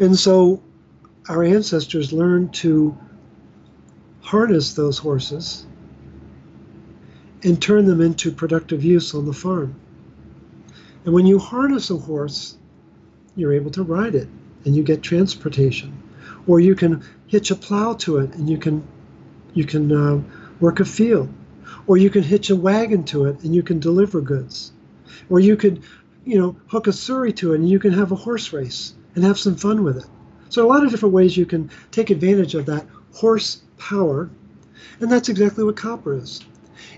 And 0.00 0.18
so 0.18 0.60
our 1.28 1.44
ancestors 1.44 2.12
learned 2.12 2.52
to 2.54 2.98
harness 4.22 4.74
those 4.74 4.98
horses 4.98 5.66
and 7.44 7.60
turn 7.60 7.84
them 7.84 8.00
into 8.00 8.32
productive 8.32 8.82
use 8.82 9.14
on 9.14 9.26
the 9.26 9.32
farm. 9.32 9.74
And 11.04 11.12
when 11.12 11.26
you 11.26 11.38
harness 11.38 11.90
a 11.90 11.96
horse, 11.96 12.56
you're 13.36 13.52
able 13.52 13.70
to 13.72 13.82
ride 13.82 14.14
it 14.14 14.28
and 14.64 14.74
you 14.74 14.82
get 14.82 15.02
transportation. 15.02 16.02
Or 16.46 16.58
you 16.58 16.74
can 16.74 17.04
hitch 17.26 17.50
a 17.50 17.54
plow 17.54 17.94
to 17.94 18.18
it 18.18 18.34
and 18.34 18.48
you 18.48 18.56
can 18.56 18.82
you 19.52 19.64
can 19.64 19.92
uh, 19.92 20.22
work 20.58 20.80
a 20.80 20.84
field. 20.84 21.28
Or 21.86 21.96
you 21.96 22.10
can 22.10 22.22
hitch 22.22 22.50
a 22.50 22.56
wagon 22.56 23.04
to 23.04 23.26
it 23.26 23.40
and 23.42 23.54
you 23.54 23.62
can 23.62 23.78
deliver 23.78 24.20
goods. 24.20 24.72
Or 25.28 25.38
you 25.38 25.56
could, 25.56 25.82
you 26.24 26.38
know, 26.38 26.56
hook 26.66 26.86
a 26.86 26.92
surrey 26.92 27.32
to 27.34 27.52
it 27.52 27.60
and 27.60 27.68
you 27.68 27.78
can 27.78 27.92
have 27.92 28.10
a 28.10 28.16
horse 28.16 28.52
race 28.52 28.94
and 29.14 29.24
have 29.24 29.38
some 29.38 29.56
fun 29.56 29.84
with 29.84 29.98
it. 29.98 30.06
So 30.48 30.66
a 30.66 30.68
lot 30.68 30.84
of 30.84 30.90
different 30.90 31.14
ways 31.14 31.36
you 31.36 31.46
can 31.46 31.70
take 31.90 32.10
advantage 32.10 32.54
of 32.54 32.66
that 32.66 32.86
horse 33.12 33.62
power. 33.76 34.30
And 35.00 35.12
that's 35.12 35.28
exactly 35.28 35.64
what 35.64 35.76
copper 35.76 36.14
is. 36.14 36.40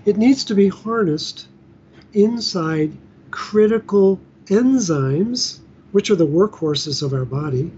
It 0.07 0.15
needs 0.15 0.45
to 0.45 0.55
be 0.55 0.69
harnessed 0.69 1.49
inside 2.13 2.97
critical 3.29 4.21
enzymes, 4.45 5.59
which 5.91 6.09
are 6.09 6.15
the 6.15 6.25
workhorses 6.25 7.03
of 7.03 7.11
our 7.11 7.25
body. 7.25 7.73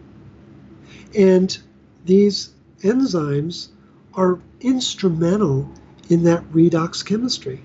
And 1.17 1.57
these 2.05 2.51
enzymes 2.83 3.69
are 4.13 4.37
instrumental 4.61 5.67
in 6.09 6.21
that 6.25 6.43
redox 6.53 7.03
chemistry. 7.03 7.63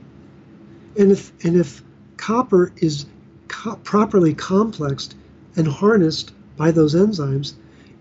And 0.99 1.13
if, 1.13 1.31
and 1.45 1.57
if 1.57 1.85
copper 2.17 2.73
is 2.79 3.05
co- 3.49 3.77
properly 3.77 4.33
complexed 4.33 5.15
and 5.57 5.69
harnessed 5.69 6.33
by 6.57 6.71
those 6.71 6.95
enzymes, 6.95 7.53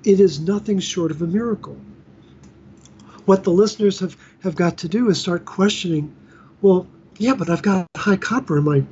it 0.06 0.22
is 0.22 0.40
nothing 0.40 0.80
short 0.80 1.12
of 1.12 1.22
a 1.22 1.28
miracle. 1.28 1.76
What 3.26 3.44
the 3.44 3.52
listeners 3.52 4.00
have, 4.00 4.16
have 4.44 4.56
got 4.56 4.78
to 4.78 4.88
do 4.88 5.10
is 5.10 5.20
start 5.20 5.44
questioning 5.44 6.16
well, 6.64 6.88
yeah, 7.18 7.36
but 7.36 7.50
I've 7.50 7.62
got 7.62 7.88
high 7.96 8.16
copper 8.16 8.58
in 8.58 8.64
my 8.64 8.84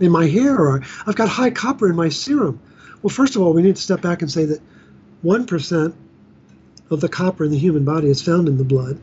in 0.00 0.10
my 0.10 0.26
hair, 0.26 0.56
or 0.56 0.82
I've 1.06 1.14
got 1.14 1.28
high 1.28 1.50
copper 1.50 1.88
in 1.88 1.94
my 1.94 2.08
serum. 2.08 2.58
Well, 3.02 3.10
first 3.10 3.36
of 3.36 3.42
all, 3.42 3.52
we 3.52 3.62
need 3.62 3.76
to 3.76 3.82
step 3.82 4.00
back 4.00 4.22
and 4.22 4.30
say 4.30 4.46
that 4.46 4.60
one 5.20 5.46
percent 5.46 5.94
of 6.90 7.00
the 7.00 7.08
copper 7.08 7.44
in 7.44 7.50
the 7.50 7.58
human 7.58 7.84
body 7.84 8.08
is 8.08 8.22
found 8.22 8.48
in 8.48 8.56
the 8.56 8.64
blood, 8.64 8.98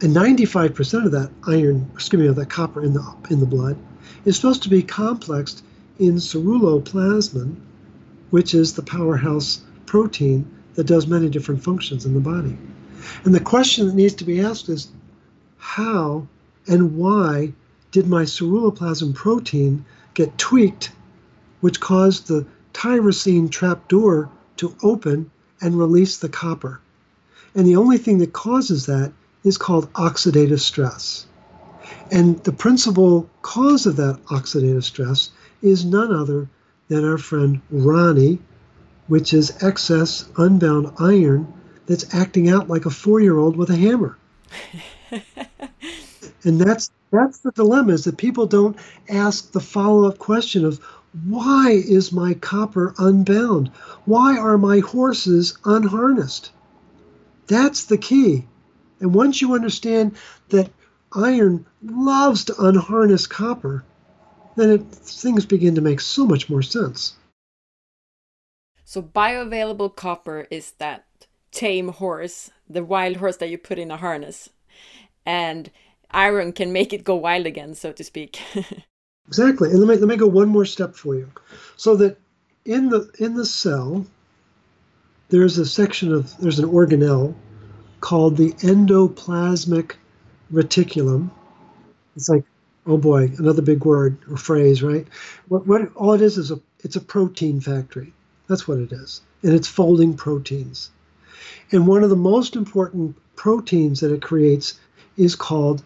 and 0.00 0.14
95% 0.14 1.06
of 1.06 1.12
that 1.12 1.30
iron, 1.46 1.88
excuse 1.94 2.20
me, 2.20 2.26
of 2.26 2.36
that 2.36 2.50
copper 2.50 2.82
in 2.82 2.92
the 2.92 3.14
in 3.30 3.38
the 3.40 3.46
blood 3.46 3.78
is 4.24 4.34
supposed 4.34 4.64
to 4.64 4.68
be 4.68 4.82
complexed 4.82 5.64
in 6.00 6.16
ceruloplasmin, 6.16 7.54
which 8.30 8.54
is 8.54 8.74
the 8.74 8.82
powerhouse 8.82 9.62
protein 9.86 10.44
that 10.74 10.88
does 10.88 11.06
many 11.06 11.28
different 11.28 11.62
functions 11.62 12.04
in 12.04 12.14
the 12.14 12.20
body. 12.20 12.58
And 13.24 13.32
the 13.34 13.40
question 13.40 13.86
that 13.86 13.94
needs 13.94 14.14
to 14.14 14.24
be 14.24 14.40
asked 14.40 14.68
is 14.68 14.88
how 15.58 16.26
and 16.68 16.96
why 16.96 17.52
did 17.90 18.06
my 18.06 18.22
ceruloplasmin 18.22 19.14
protein 19.14 19.84
get 20.14 20.36
tweaked, 20.36 20.92
which 21.60 21.80
caused 21.80 22.28
the 22.28 22.46
tyrosine 22.72 23.50
trapdoor 23.50 24.28
to 24.56 24.76
open 24.82 25.30
and 25.60 25.78
release 25.78 26.18
the 26.18 26.28
copper. 26.28 26.80
And 27.54 27.66
the 27.66 27.76
only 27.76 27.98
thing 27.98 28.18
that 28.18 28.32
causes 28.32 28.86
that 28.86 29.12
is 29.44 29.58
called 29.58 29.92
oxidative 29.94 30.60
stress. 30.60 31.26
And 32.10 32.42
the 32.44 32.52
principal 32.52 33.28
cause 33.42 33.86
of 33.86 33.96
that 33.96 34.20
oxidative 34.26 34.84
stress 34.84 35.30
is 35.62 35.84
none 35.84 36.14
other 36.14 36.48
than 36.88 37.04
our 37.04 37.18
friend 37.18 37.60
Ronnie, 37.70 38.38
which 39.06 39.32
is 39.32 39.62
excess 39.62 40.28
unbound 40.36 40.92
iron 40.98 41.52
that's 41.86 42.14
acting 42.14 42.48
out 42.50 42.68
like 42.68 42.84
a 42.84 42.90
four 42.90 43.20
year 43.20 43.38
old 43.38 43.56
with 43.56 43.70
a 43.70 43.76
hammer. 43.76 44.18
and 46.44 46.60
that's 46.60 46.90
that's 47.10 47.38
the 47.38 47.52
dilemma 47.52 47.92
is 47.94 48.04
that 48.04 48.18
people 48.18 48.46
don't 48.46 48.76
ask 49.08 49.52
the 49.52 49.60
follow-up 49.60 50.18
question 50.18 50.64
of 50.64 50.78
why 51.26 51.70
is 51.70 52.12
my 52.12 52.34
copper 52.34 52.94
unbound? 52.98 53.68
Why 54.04 54.36
are 54.36 54.58
my 54.58 54.80
horses 54.80 55.56
unharnessed? 55.64 56.52
That's 57.46 57.84
the 57.84 57.96
key. 57.96 58.46
And 59.00 59.14
once 59.14 59.40
you 59.40 59.54
understand 59.54 60.16
that 60.50 60.70
iron 61.12 61.64
loves 61.82 62.44
to 62.44 62.62
unharness 62.62 63.26
copper, 63.26 63.84
then 64.56 64.70
it, 64.70 64.82
things 64.90 65.46
begin 65.46 65.74
to 65.76 65.80
make 65.80 66.00
so 66.00 66.26
much 66.26 66.50
more 66.50 66.62
sense. 66.62 67.14
So, 68.84 69.02
bioavailable 69.02 69.96
copper 69.96 70.46
is 70.50 70.72
that 70.72 71.06
tame 71.52 71.88
horse, 71.88 72.50
the 72.68 72.84
wild 72.84 73.16
horse 73.16 73.36
that 73.38 73.50
you 73.50 73.58
put 73.58 73.78
in 73.78 73.90
a 73.90 73.96
harness. 73.96 74.50
And 75.24 75.70
iron 76.10 76.52
can 76.52 76.72
make 76.72 76.92
it 76.92 77.04
go 77.04 77.14
wild 77.14 77.46
again, 77.46 77.74
so 77.74 77.92
to 77.92 78.04
speak. 78.04 78.40
exactly. 79.28 79.70
And 79.70 79.80
let 79.80 79.88
me 79.88 79.96
let 79.96 80.08
me 80.08 80.16
go 80.16 80.26
one 80.26 80.48
more 80.48 80.64
step 80.64 80.94
for 80.94 81.14
you. 81.14 81.30
So 81.76 81.96
that 81.96 82.18
in 82.64 82.88
the 82.88 83.10
in 83.18 83.34
the 83.34 83.46
cell, 83.46 84.06
there's 85.28 85.58
a 85.58 85.66
section 85.66 86.12
of 86.12 86.36
there's 86.38 86.58
an 86.58 86.68
organelle 86.68 87.34
called 88.00 88.36
the 88.36 88.52
endoplasmic 88.54 89.94
reticulum. 90.52 91.30
It's 92.16 92.28
like, 92.28 92.44
oh 92.86 92.96
boy, 92.96 93.32
another 93.38 93.62
big 93.62 93.84
word 93.84 94.18
or 94.30 94.36
phrase, 94.36 94.82
right? 94.82 95.06
What, 95.48 95.66
what 95.66 95.94
all 95.94 96.12
it 96.14 96.22
is 96.22 96.38
is 96.38 96.50
a 96.50 96.60
it's 96.80 96.96
a 96.96 97.00
protein 97.00 97.60
factory. 97.60 98.12
That's 98.48 98.66
what 98.66 98.78
it 98.78 98.92
is. 98.92 99.20
And 99.42 99.52
it's 99.52 99.68
folding 99.68 100.14
proteins. 100.14 100.90
And 101.70 101.86
one 101.86 102.02
of 102.02 102.10
the 102.10 102.16
most 102.16 102.56
important 102.56 103.16
proteins 103.36 104.00
that 104.00 104.12
it 104.12 104.22
creates 104.22 104.78
is 105.16 105.34
called 105.34 105.82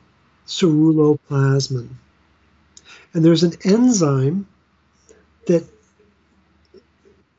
ceruloplasmin. 0.52 1.88
And 3.14 3.24
there's 3.24 3.42
an 3.42 3.54
enzyme 3.64 4.46
that 5.46 5.64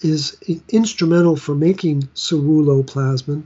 is 0.01 0.35
instrumental 0.69 1.37
for 1.37 1.55
making 1.55 2.03
ceruloplasmin, 2.15 3.43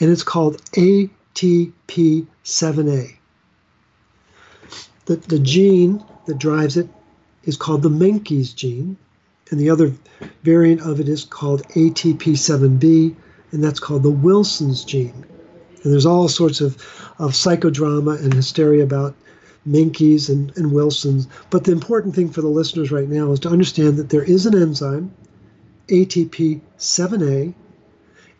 and 0.00 0.10
it's 0.10 0.22
called 0.22 0.62
ATP7A. 0.72 3.16
The, 5.04 5.16
the 5.16 5.38
gene 5.38 6.02
that 6.26 6.38
drives 6.38 6.76
it 6.76 6.88
is 7.44 7.56
called 7.56 7.82
the 7.82 7.90
Menkes 7.90 8.54
gene, 8.54 8.96
and 9.50 9.58
the 9.58 9.70
other 9.70 9.94
variant 10.42 10.82
of 10.82 11.00
it 11.00 11.08
is 11.08 11.24
called 11.24 11.66
ATP7B, 11.68 13.16
and 13.50 13.64
that's 13.64 13.80
called 13.80 14.02
the 14.02 14.10
Wilson's 14.10 14.84
gene. 14.84 15.24
And 15.82 15.92
there's 15.92 16.06
all 16.06 16.28
sorts 16.28 16.60
of, 16.60 16.76
of 17.18 17.32
psychodrama 17.32 18.22
and 18.22 18.34
hysteria 18.34 18.82
about 18.82 19.14
Menkes 19.68 20.28
and, 20.28 20.52
and 20.56 20.72
Wilson's. 20.72 21.28
But 21.50 21.64
the 21.64 21.72
important 21.72 22.14
thing 22.14 22.30
for 22.30 22.40
the 22.40 22.48
listeners 22.48 22.90
right 22.90 23.08
now 23.08 23.32
is 23.32 23.40
to 23.40 23.48
understand 23.48 23.96
that 23.96 24.08
there 24.08 24.22
is 24.22 24.46
an 24.46 24.60
enzyme, 24.60 25.12
ATP7A, 25.88 27.54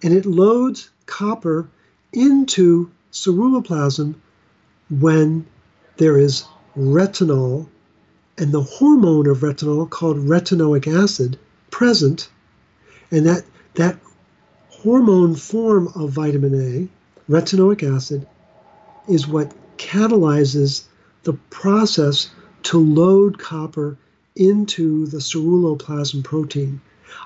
and 0.03 0.14
it 0.14 0.27
loads 0.27 0.90
copper 1.07 1.68
into 2.12 2.90
ceruloplasm 3.12 4.14
when 4.90 5.46
there 5.96 6.18
is 6.18 6.44
retinol 6.77 7.66
and 8.37 8.53
the 8.53 8.62
hormone 8.62 9.27
of 9.27 9.38
retinol 9.38 9.88
called 9.88 10.16
retinoic 10.18 10.87
acid 10.87 11.38
present 11.70 12.29
and 13.11 13.27
that 13.27 13.42
that 13.74 13.98
hormone 14.68 15.35
form 15.35 15.88
of 15.94 16.11
vitamin 16.11 16.55
A 16.55 16.97
retinoic 17.28 17.82
acid 17.94 18.26
is 19.08 19.26
what 19.26 19.52
catalyzes 19.76 20.84
the 21.24 21.34
process 21.50 22.30
to 22.64 22.78
load 22.78 23.38
copper 23.38 23.96
into 24.36 25.06
the 25.06 25.18
ceruloplasmin 25.18 26.24
protein. 26.24 26.80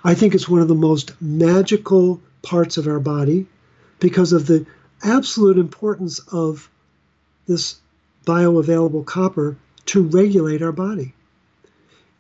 I 0.04 0.14
think 0.14 0.34
it's 0.34 0.48
one 0.48 0.60
of 0.60 0.68
the 0.68 0.74
most 0.74 1.20
magical 1.20 2.20
parts 2.42 2.76
of 2.76 2.86
our 2.86 3.00
body 3.00 3.46
because 4.00 4.32
of 4.32 4.46
the 4.46 4.66
absolute 5.02 5.58
importance 5.58 6.20
of 6.32 6.68
this 7.46 7.76
bioavailable 8.26 9.04
copper 9.04 9.56
to 9.86 10.02
regulate 10.02 10.62
our 10.62 10.72
body. 10.72 11.14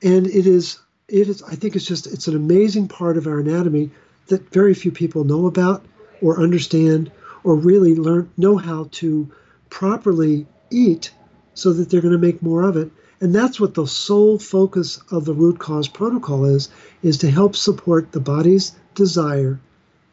And 0.02 0.26
it 0.26 0.46
is 0.46 0.78
it 1.08 1.28
is 1.28 1.42
I 1.42 1.54
think 1.54 1.76
it's 1.76 1.86
just 1.86 2.06
it's 2.06 2.28
an 2.28 2.36
amazing 2.36 2.88
part 2.88 3.16
of 3.16 3.26
our 3.26 3.38
anatomy 3.38 3.90
that 4.26 4.50
very 4.52 4.74
few 4.74 4.90
people 4.90 5.24
know 5.24 5.46
about 5.46 5.84
or 6.20 6.40
understand 6.40 7.10
or 7.44 7.54
really 7.54 7.94
learn 7.94 8.30
know 8.36 8.56
how 8.56 8.88
to 8.92 9.30
properly 9.70 10.46
eat 10.70 11.12
so 11.54 11.72
that 11.72 11.90
they're 11.90 12.00
going 12.00 12.12
to 12.12 12.18
make 12.18 12.42
more 12.42 12.62
of 12.62 12.76
it. 12.76 12.90
And 13.20 13.34
that's 13.34 13.60
what 13.60 13.74
the 13.74 13.86
sole 13.86 14.38
focus 14.38 15.00
of 15.10 15.24
the 15.24 15.34
root 15.34 15.58
cause 15.58 15.88
protocol 15.88 16.44
is 16.44 16.68
is 17.02 17.18
to 17.18 17.30
help 17.30 17.54
support 17.54 18.12
the 18.12 18.20
body's 18.20 18.72
desire 18.94 19.60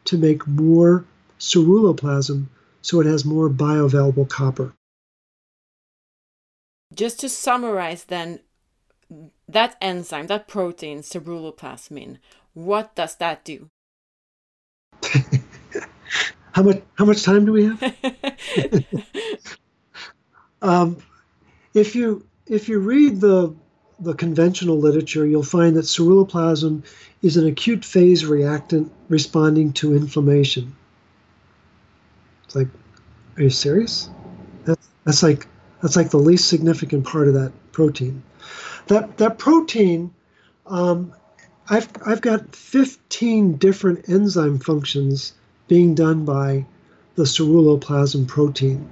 to 0.04 0.16
make 0.16 0.46
more 0.46 1.04
ceruloplasm 1.38 2.46
so 2.82 3.00
it 3.00 3.06
has 3.06 3.24
more 3.24 3.50
bioavailable 3.50 4.28
copper. 4.28 4.72
Just 6.94 7.20
to 7.20 7.28
summarize 7.28 8.04
then 8.04 8.40
that 9.48 9.76
enzyme 9.80 10.26
that 10.28 10.46
protein 10.46 11.00
ceruloplasmin 11.00 12.18
what 12.54 12.94
does 12.94 13.16
that 13.16 13.44
do 13.44 13.70
how 16.52 16.62
much 16.62 16.82
how 16.94 17.04
much 17.04 17.22
time 17.22 17.44
do 17.44 17.52
we 17.52 17.64
have? 17.64 17.92
um, 20.62 20.96
if 21.74 21.94
you 21.94 22.26
if 22.46 22.68
you 22.68 22.80
read 22.80 23.20
the 23.20 23.54
the 24.00 24.14
conventional 24.14 24.78
literature, 24.78 25.26
you'll 25.26 25.42
find 25.42 25.76
that 25.76 25.84
ceruloplasmin 25.84 26.82
is 27.22 27.36
an 27.36 27.46
acute 27.46 27.84
phase 27.84 28.24
reactant 28.24 28.90
responding 29.08 29.72
to 29.74 29.94
inflammation. 29.94 30.74
It's 32.44 32.56
like, 32.56 32.68
are 33.36 33.42
you 33.42 33.50
serious? 33.50 34.08
That's, 34.64 34.88
that's 35.04 35.22
like 35.22 35.46
that's 35.82 35.96
like 35.96 36.10
the 36.10 36.18
least 36.18 36.48
significant 36.48 37.06
part 37.06 37.28
of 37.28 37.34
that 37.34 37.52
protein. 37.72 38.22
That 38.88 39.18
that 39.18 39.38
protein, 39.38 40.12
um, 40.66 41.12
I've 41.68 41.88
I've 42.04 42.20
got 42.20 42.56
15 42.56 43.56
different 43.56 44.08
enzyme 44.08 44.58
functions 44.58 45.34
being 45.70 45.94
done 45.94 46.24
by 46.24 46.66
the 47.14 47.22
ceruloplasmin 47.22 48.26
protein. 48.26 48.90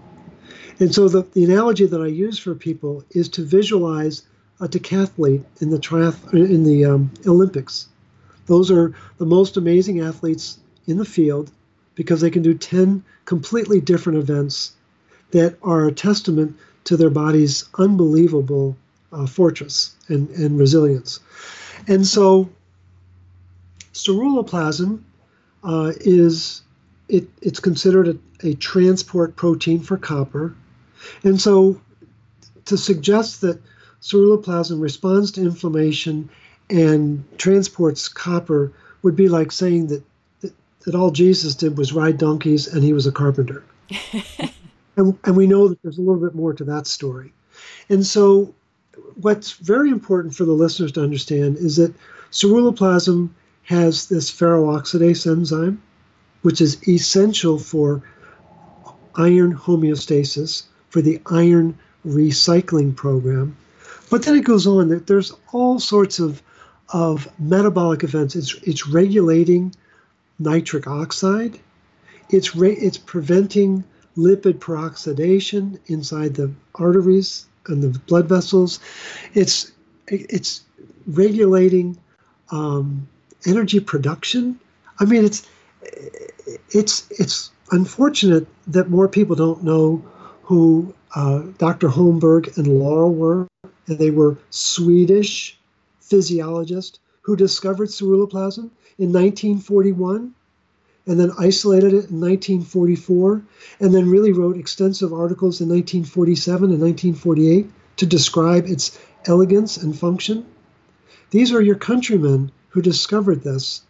And 0.78 0.94
so 0.94 1.08
the, 1.08 1.22
the 1.32 1.44
analogy 1.44 1.86
that 1.86 2.00
I 2.00 2.06
use 2.06 2.38
for 2.38 2.54
people 2.54 3.02
is 3.10 3.28
to 3.30 3.44
visualize 3.44 4.22
a 4.60 4.68
decathlete 4.68 5.42
in 5.60 5.70
the 5.70 5.78
triath- 5.78 6.32
in 6.32 6.62
the 6.62 6.84
um, 6.84 7.10
Olympics. 7.26 7.88
Those 8.46 8.70
are 8.70 8.94
the 9.18 9.26
most 9.26 9.56
amazing 9.56 9.98
athletes 10.00 10.60
in 10.86 10.98
the 10.98 11.04
field 11.04 11.50
because 11.96 12.20
they 12.20 12.30
can 12.30 12.42
do 12.42 12.54
10 12.54 13.02
completely 13.24 13.80
different 13.80 14.20
events 14.20 14.72
that 15.32 15.56
are 15.64 15.88
a 15.88 15.92
testament 15.92 16.56
to 16.84 16.96
their 16.96 17.10
body's 17.10 17.64
unbelievable 17.76 18.76
uh, 19.12 19.26
fortress 19.26 19.96
and, 20.06 20.30
and 20.30 20.56
resilience. 20.56 21.18
And 21.88 22.06
so 22.06 22.48
ceruloplasmin 23.94 25.02
uh, 25.64 25.92
is 26.00 26.62
it, 27.09 27.29
it's 27.40 27.61
considered 27.61 28.09
a, 28.09 28.47
a 28.47 28.55
transport 28.55 29.37
protein 29.37 29.81
for 29.81 29.97
copper. 29.97 30.55
And 31.25 31.40
so 31.40 31.81
to 32.66 32.77
suggest 32.77 33.40
that 33.40 33.61
ceruloplasmin 34.03 34.81
responds 34.81 35.33
to 35.33 35.40
inflammation 35.40 36.29
and 36.71 37.25
transports 37.38 38.09
copper 38.09 38.73
would 39.03 39.16
be 39.16 39.29
like 39.29 39.53
saying 39.53 39.87
that, 39.88 40.03
that, 40.40 40.53
that 40.85 40.94
all 40.94 41.11
Jesus 41.11 41.55
did 41.55 41.79
was 41.79 41.92
ride 41.92 42.18
donkeys 42.18 42.66
and 42.66 42.85
he 42.85 42.92
was 42.92 43.07
a 43.07 43.12
carpenter. 43.12 43.64
and, 44.97 45.18
and 45.25 45.37
we 45.37 45.47
know 45.47 45.68
that 45.68 45.83
there's 45.83 45.99
a 45.99 46.03
little 46.03 46.21
bit 46.21 46.35
more 46.35 46.53
to 46.53 46.64
that 46.64 46.87
story. 46.87 47.33
And 47.88 48.05
so, 48.07 48.55
what's 49.14 49.53
very 49.53 49.90
important 49.90 50.35
for 50.35 50.44
the 50.44 50.53
listeners 50.53 50.92
to 50.92 51.03
understand 51.03 51.57
is 51.57 51.77
that 51.77 51.94
ceruloplasmin 52.31 53.31
has 53.64 54.09
this 54.09 54.31
ferroxidase 54.31 55.27
enzyme, 55.27 55.83
which 56.42 56.61
is 56.61 56.87
essential 56.88 57.59
for 57.59 58.03
iron 59.16 59.55
homeostasis, 59.55 60.64
for 60.90 61.03
the 61.03 61.20
iron 61.27 61.77
recycling 62.07 62.94
program. 62.94 63.57
But 64.11 64.22
then 64.22 64.37
it 64.37 64.44
goes 64.44 64.66
on 64.66 64.88
that 64.88 65.07
there's 65.07 65.35
all 65.53 65.81
sorts 65.81 66.18
of, 66.18 66.42
of 66.90 67.29
metabolic 67.38 68.05
events. 68.05 68.37
It's, 68.37 68.55
it's 68.62 68.87
regulating 68.87 69.74
nitric 70.38 70.87
oxide, 70.87 71.59
it's, 72.31 72.55
re, 72.55 72.72
it's 72.72 72.98
preventing 72.98 73.85
lipid 74.16 74.59
peroxidation 74.59 75.79
inside 75.87 76.35
the 76.35 76.51
arteries 76.77 77.46
and 77.66 77.83
the 77.83 77.98
blood 78.01 78.29
vessels. 78.29 78.81
It's, 79.35 79.72
it's 80.07 80.62
regulating 81.07 81.98
um, 82.51 83.09
energy 83.46 83.81
production. 83.81 84.59
I 85.01 85.05
mean, 85.05 85.24
it's, 85.24 85.46
it's, 86.70 87.07
it's 87.11 87.51
unfortunate 87.70 88.46
that 88.66 88.90
more 88.90 89.09
people 89.09 89.37
don't 89.37 89.62
know 89.62 90.03
who 90.42 90.94
uh, 91.14 91.40
Dr. 91.59 91.88
Holmberg 91.88 92.57
and 92.57 92.66
Laurell 92.66 93.14
were 93.14 93.48
and 93.87 93.98
they 93.98 94.11
were 94.11 94.37
Swedish 94.51 95.59
physiologists 96.01 96.98
who 97.22 97.37
discovered 97.37 97.88
ceruloplasmin 97.88 98.70
in 98.98 99.12
1941 99.12 100.35
and 101.07 101.18
then 101.18 101.33
isolated 101.38 101.88
it 101.94 102.11
in 102.11 102.20
1944 102.20 103.42
and 103.81 103.94
then 103.94 104.11
really 104.11 104.33
wrote 104.33 104.59
extensive 104.59 105.12
articles 105.12 105.61
in 105.61 105.68
1947 105.68 106.70
and 106.70 106.81
1948 106.81 107.70
to 107.96 108.07
describe 108.07 108.66
its 108.66 108.98
elegance 109.27 109.77
and 109.77 109.98
function. 109.98 110.44
These 111.31 111.53
are 111.53 111.62
your 111.62 111.77
countrymen 111.77 112.53
who 112.68 112.83
discovered 112.83 113.42
this, 113.42 113.83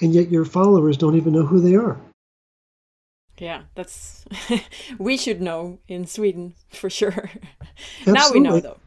and 0.00 0.14
yet 0.14 0.30
your 0.30 0.44
followers 0.44 0.96
don't 0.96 1.16
even 1.16 1.32
know 1.32 1.46
who 1.46 1.60
they 1.60 1.74
are. 1.74 1.98
Yeah, 3.38 3.62
that's 3.74 4.24
we 4.98 5.16
should 5.16 5.40
know 5.40 5.78
in 5.86 6.06
Sweden 6.06 6.54
for 6.70 6.90
sure. 6.90 7.30
now 8.06 8.30
we 8.32 8.40
know 8.40 8.60
though. 8.60 8.78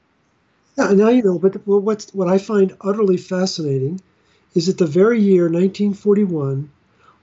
Yeah, 0.78 0.91
now 0.91 1.10
you 1.10 1.24
know. 1.24 1.39
But 1.39 1.65
what's 1.65 2.13
what 2.13 2.28
I 2.28 2.38
find 2.38 2.76
utterly 2.82 3.17
fascinating 3.17 4.02
is 4.54 4.67
that 4.67 4.78
the 4.78 4.88
very 4.88 5.21
year 5.21 5.43
1941, 5.43 6.69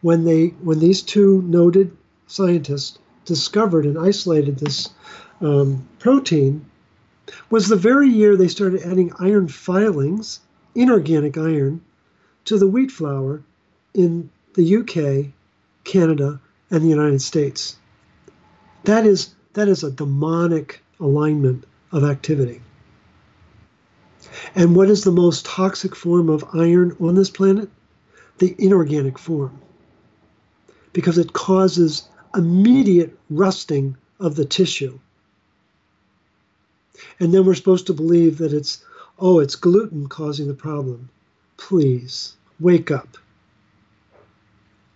when 0.01 0.24
they 0.24 0.48
when 0.62 0.79
these 0.79 1.03
two 1.03 1.42
noted 1.42 1.94
scientists 2.27 2.98
discovered 3.24 3.85
and 3.85 3.98
isolated 3.98 4.59
this 4.59 4.90
um, 5.42 5.87
protein, 5.98 6.64
was 7.51 7.68
the 7.68 7.77
very 7.77 8.09
year 8.09 8.37
they 8.37 8.48
started 8.48 8.83
adding 8.83 9.12
iron 9.18 9.48
filings, 9.48 10.40
inorganic 10.74 11.37
iron, 11.37 11.83
to 12.46 12.59
the 12.59 12.66
wheat 12.66 12.90
flour 12.90 13.42
in 13.94 14.31
the 14.55 14.77
UK, 14.77 15.33
Canada, 15.85 16.40
and 16.70 16.83
the 16.83 16.88
United 16.88 17.22
States. 17.22 17.77
That 18.85 19.07
is 19.07 19.35
that 19.55 19.68
is 19.68 19.83
a 19.83 19.90
demonic 19.90 20.83
alignment 21.01 21.64
of 21.92 22.05
activity. 22.05 22.61
And 24.55 24.77
what 24.77 24.90
is 24.90 25.05
the 25.05 25.12
most 25.12 25.46
toxic 25.46 25.94
form 25.94 26.29
of 26.29 26.44
iron 26.55 26.96
on 27.01 27.14
this 27.14 27.31
planet? 27.31 27.68
The 28.38 28.55
inorganic 28.59 29.18
form. 29.18 29.61
Because 30.92 31.18
it 31.18 31.33
causes 31.33 32.09
immediate 32.35 33.18
rusting 33.31 33.96
of 34.20 34.37
the 34.37 34.44
tissue. 34.44 34.98
And 37.20 37.33
then 37.33 37.44
we're 37.44 37.55
supposed 37.55 37.87
to 37.87 37.94
believe 37.94 38.38
that 38.38 38.53
it's, 38.53 38.85
oh, 39.18 39.38
it's 39.40 39.57
gluten 39.57 40.09
causing 40.09 40.48
the 40.48 40.55
problem. 40.55 41.09
Please, 41.57 42.37
wake 42.61 42.90
up 42.90 43.16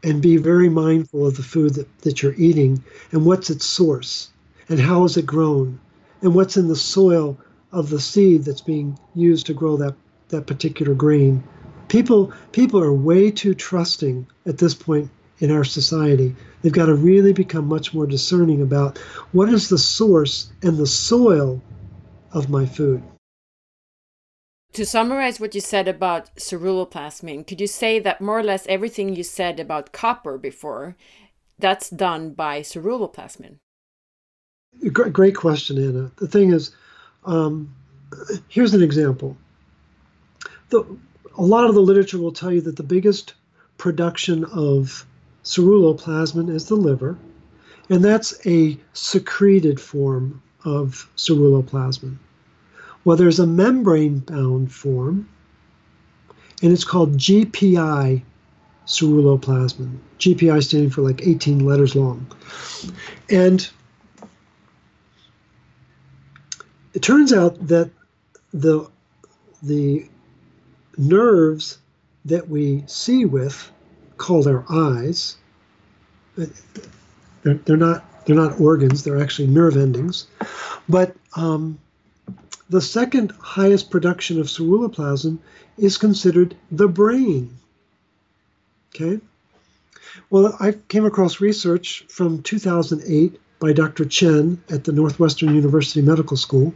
and 0.02 0.20
be 0.20 0.36
very 0.36 0.68
mindful 0.68 1.26
of 1.26 1.36
the 1.36 1.42
food 1.42 1.74
that, 1.74 1.98
that 2.00 2.22
you're 2.22 2.34
eating 2.34 2.82
and 3.12 3.24
what's 3.24 3.50
its 3.50 3.64
source 3.64 4.30
and 4.68 4.80
how 4.80 5.04
is 5.04 5.16
it 5.16 5.26
grown 5.26 5.78
and 6.22 6.34
what's 6.34 6.56
in 6.56 6.68
the 6.68 6.76
soil 6.76 7.38
of 7.72 7.90
the 7.90 8.00
seed 8.00 8.44
that's 8.44 8.60
being 8.60 8.98
used 9.14 9.46
to 9.46 9.54
grow 9.54 9.76
that, 9.76 9.94
that 10.28 10.46
particular 10.46 10.94
grain. 10.94 11.42
People 11.88 12.32
people 12.52 12.80
are 12.80 12.92
way 12.92 13.30
too 13.30 13.54
trusting 13.54 14.26
at 14.46 14.58
this 14.58 14.74
point 14.74 15.10
in 15.40 15.50
our 15.50 15.64
society. 15.64 16.34
They've 16.62 16.72
got 16.72 16.86
to 16.86 16.94
really 16.94 17.32
become 17.32 17.66
much 17.66 17.92
more 17.92 18.06
discerning 18.06 18.62
about 18.62 18.98
what 19.32 19.48
is 19.48 19.68
the 19.68 19.78
source 19.78 20.52
and 20.62 20.76
the 20.76 20.86
soil 20.86 21.60
of 22.32 22.48
my 22.48 22.64
food. 22.64 23.02
To 24.74 24.86
summarize 24.86 25.38
what 25.38 25.54
you 25.54 25.60
said 25.60 25.86
about 25.86 26.34
ceruloplasmin, 26.36 27.46
could 27.46 27.60
you 27.60 27.66
say 27.66 27.98
that 27.98 28.22
more 28.22 28.38
or 28.38 28.42
less 28.42 28.66
everything 28.68 29.14
you 29.14 29.22
said 29.22 29.60
about 29.60 29.92
copper 29.92 30.38
before, 30.38 30.96
that's 31.58 31.90
done 31.90 32.32
by 32.32 32.62
ceruloplasmin? 32.62 33.58
Great 34.90 35.36
question, 35.36 35.76
Anna. 35.76 36.10
The 36.16 36.26
thing 36.26 36.52
is, 36.52 36.74
um, 37.26 37.74
here's 38.48 38.72
an 38.72 38.82
example. 38.82 39.36
The, 40.70 40.84
a 41.36 41.42
lot 41.42 41.68
of 41.68 41.74
the 41.74 41.82
literature 41.82 42.18
will 42.18 42.32
tell 42.32 42.50
you 42.50 42.62
that 42.62 42.76
the 42.76 42.82
biggest 42.82 43.34
production 43.76 44.44
of 44.46 45.04
ceruloplasmin 45.44 46.48
is 46.48 46.66
the 46.66 46.76
liver, 46.76 47.18
and 47.90 48.02
that's 48.02 48.46
a 48.46 48.78
secreted 48.94 49.78
form 49.78 50.42
of 50.64 51.10
ceruloplasmin. 51.16 52.16
Well, 53.04 53.16
there's 53.16 53.40
a 53.40 53.46
membrane 53.46 54.18
bound 54.18 54.72
form, 54.72 55.28
and 56.62 56.72
it's 56.72 56.84
called 56.84 57.16
GPI 57.16 58.22
ceruloplasmin. 58.86 59.98
GPI 60.18 60.62
standing 60.62 60.90
for 60.90 61.02
like 61.02 61.26
18 61.26 61.64
letters 61.64 61.96
long. 61.96 62.26
And 63.28 63.68
it 66.94 67.02
turns 67.02 67.32
out 67.32 67.66
that 67.66 67.90
the 68.52 68.88
the 69.62 70.08
nerves 70.98 71.78
that 72.24 72.48
we 72.48 72.84
see 72.86 73.24
with, 73.24 73.70
called 74.16 74.46
our 74.46 74.64
eyes, 74.68 75.36
they're, 76.36 77.54
they're 77.54 77.76
not 77.76 78.26
they're 78.26 78.36
not 78.36 78.60
organs; 78.60 79.02
they're 79.02 79.20
actually 79.20 79.48
nerve 79.48 79.76
endings. 79.76 80.26
But 80.88 81.16
um, 81.34 81.78
the 82.72 82.80
second 82.80 83.32
highest 83.38 83.90
production 83.90 84.40
of 84.40 84.46
ceruloplasmin 84.46 85.38
is 85.76 85.98
considered 85.98 86.56
the 86.70 86.88
brain. 86.88 87.58
Okay. 88.94 89.20
Well, 90.30 90.56
I 90.58 90.72
came 90.88 91.04
across 91.04 91.40
research 91.40 92.06
from 92.08 92.42
2008 92.42 93.38
by 93.60 93.74
Dr. 93.74 94.06
Chen 94.06 94.62
at 94.70 94.84
the 94.84 94.92
Northwestern 94.92 95.54
University 95.54 96.00
Medical 96.00 96.36
School 96.38 96.74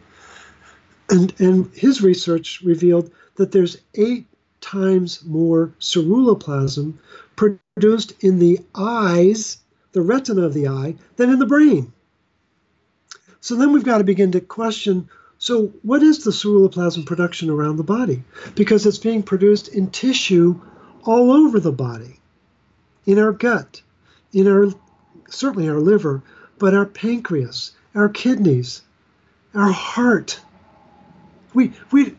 And, 1.09 1.33
and 1.41 1.71
his 1.75 2.03
research 2.03 2.61
revealed 2.63 3.11
that 3.37 3.53
there's 3.53 3.79
eight 3.95 4.27
times 4.61 5.25
more 5.25 5.73
ceruloplasmin 5.81 6.95
produced 7.37 8.13
in 8.21 8.39
the 8.39 8.61
eyes, 8.75 9.59
the 9.93 10.03
retina 10.03 10.43
of 10.43 10.53
the 10.53 10.69
eye, 10.69 10.95
than 11.17 11.31
in 11.31 11.39
the 11.39 11.47
brain. 11.47 11.91
So 13.41 13.55
then 13.55 13.73
we've 13.73 13.85
got 13.85 13.99
to 13.99 14.05
begin 14.05 14.33
to 14.33 14.41
question 14.41 15.09
so, 15.39 15.67
what 15.83 16.03
is 16.03 16.25
the 16.25 16.31
ceruloplasmin 16.31 17.05
production 17.05 17.51
around 17.51 17.77
the 17.77 17.85
body? 17.85 18.23
Because 18.55 18.87
it's 18.87 18.99
being 18.99 19.23
produced 19.23 19.69
in 19.69 19.91
tissue 19.91 20.59
all 21.05 21.31
over 21.31 21.61
the 21.61 21.73
body, 21.73 22.21
in 23.05 23.19
our 23.19 23.33
gut, 23.33 23.83
in 24.33 24.49
our 24.49 24.73
certainly 25.29 25.69
our 25.69 25.79
liver, 25.79 26.23
but 26.59 26.73
our 26.73 26.87
pancreas, 26.87 27.73
our 27.95 28.09
kidneys, 28.09 28.83
our 29.55 29.71
heart. 29.71 30.41
We 31.53 31.73
we 31.93 32.17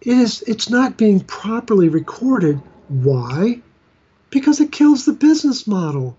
it 0.00 0.16
is 0.18 0.42
it's 0.46 0.70
not 0.70 0.96
being 0.96 1.20
properly 1.20 1.90
recorded. 1.90 2.60
Why? 2.88 3.60
Because 4.30 4.60
it 4.60 4.72
kills 4.72 5.04
the 5.04 5.12
business 5.12 5.66
model. 5.66 6.16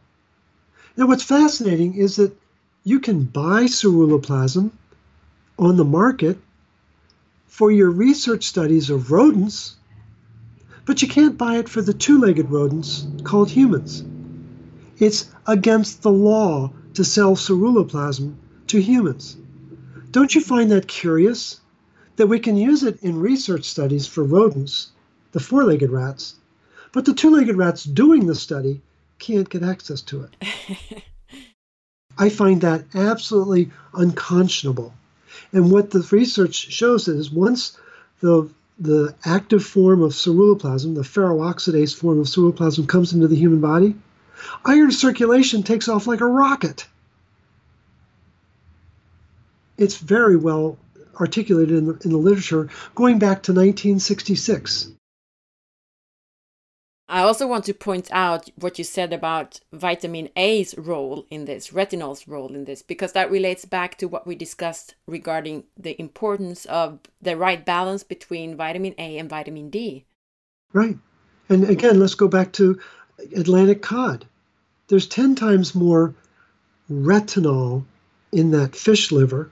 Now, 0.96 1.08
what's 1.08 1.24
fascinating 1.24 1.96
is 1.96 2.16
that 2.18 2.36
you 2.84 3.00
can 3.00 3.24
buy 3.24 3.64
ceruloplasmin 3.64 4.72
on 5.60 5.78
the 5.78 5.86
market 5.86 6.38
for 7.48 7.72
your 7.72 7.90
research 7.90 8.46
studies 8.46 8.90
of 8.90 9.12
rodents, 9.12 9.76
but 10.86 11.02
you 11.02 11.08
can't 11.08 11.38
buy 11.38 11.58
it 11.58 11.68
for 11.68 11.82
the 11.82 11.94
two 11.94 12.20
legged 12.20 12.50
rodents 12.50 13.08
called 13.24 13.50
humans. 13.50 14.04
It's 15.00 15.30
against 15.46 16.02
the 16.02 16.12
law 16.12 16.72
to 16.94 17.04
sell 17.04 17.36
ceruloplasmin 17.36 18.36
to 18.68 18.82
humans. 18.82 19.38
Don't 20.12 20.34
you 20.34 20.42
find 20.42 20.72
that 20.72 20.88
curious? 20.88 21.60
That 22.16 22.28
we 22.28 22.40
can 22.40 22.58
use 22.58 22.82
it 22.82 23.04
in 23.04 23.20
research 23.20 23.66
studies 23.66 24.08
for 24.08 24.24
rodents, 24.24 24.92
the 25.34 25.40
four 25.40 25.64
legged 25.64 25.92
rats, 25.92 26.36
but 26.92 27.06
the 27.06 27.14
two 27.14 27.30
legged 27.30 27.58
rats 27.58 27.84
doing 27.84 28.26
the 28.26 28.34
study 28.34 28.82
can't 29.20 29.50
get 29.50 29.62
access 29.62 30.02
to 30.04 30.24
it. 30.24 31.04
I 32.18 32.30
find 32.30 32.62
that 32.62 32.86
absolutely 32.96 33.72
unconscionable. 33.94 34.94
And 35.54 35.72
what 35.72 35.92
the 35.92 36.08
research 36.12 36.56
shows 36.56 37.08
is 37.08 37.32
once 37.32 37.78
the 38.22 38.50
the 38.80 39.16
active 39.26 39.64
form 39.64 40.04
of 40.04 40.12
ceruloplasmin, 40.12 40.94
the 40.94 41.02
ferroxidase 41.02 41.96
form 41.96 42.20
of 42.20 42.28
ceruloplasmin, 42.28 42.88
comes 42.88 43.12
into 43.12 43.28
the 43.28 43.36
human 43.36 43.60
body, 43.60 43.96
iron 44.66 44.92
circulation 44.92 45.64
takes 45.64 45.88
off 45.88 46.06
like 46.06 46.22
a 46.22 46.26
rocket. 46.26 46.88
It's 49.78 49.98
very 49.98 50.36
well 50.36 50.78
articulated 51.20 51.78
in 51.78 51.86
the, 51.88 52.00
in 52.04 52.12
the 52.12 52.18
literature 52.18 52.70
going 52.94 53.20
back 53.20 53.44
to 53.44 53.52
1966. 53.52 54.92
I 57.10 57.22
also 57.22 57.48
want 57.48 57.64
to 57.66 57.74
point 57.74 58.10
out 58.12 58.50
what 58.58 58.78
you 58.78 58.84
said 58.84 59.14
about 59.14 59.62
vitamin 59.72 60.28
A's 60.36 60.78
role 60.78 61.26
in 61.30 61.46
this, 61.46 61.70
retinol's 61.70 62.28
role 62.28 62.54
in 62.54 62.66
this, 62.66 62.82
because 62.82 63.14
that 63.14 63.32
relates 63.32 63.64
back 63.64 63.98
to 64.00 64.10
what 64.10 64.28
we 64.28 64.36
discussed 64.36 64.96
regarding 65.08 65.64
the 65.78 66.00
importance 66.02 66.66
of 66.66 67.00
the 67.22 67.38
right 67.38 67.66
balance 67.66 68.04
between 68.04 68.58
vitamin 68.58 68.94
A 68.98 69.18
and 69.18 69.30
vitamin 69.30 69.70
D. 69.70 70.06
Right. 70.74 70.98
And 71.48 71.70
again, 71.70 71.98
let's 71.98 72.16
go 72.16 72.28
back 72.28 72.52
to 72.54 72.78
Atlantic 73.34 73.82
cod. 73.82 74.26
There's 74.90 75.08
10 75.08 75.36
times 75.36 75.74
more 75.74 76.14
retinol 76.92 77.86
in 78.34 78.52
that 78.52 78.76
fish 78.76 79.14
liver 79.14 79.50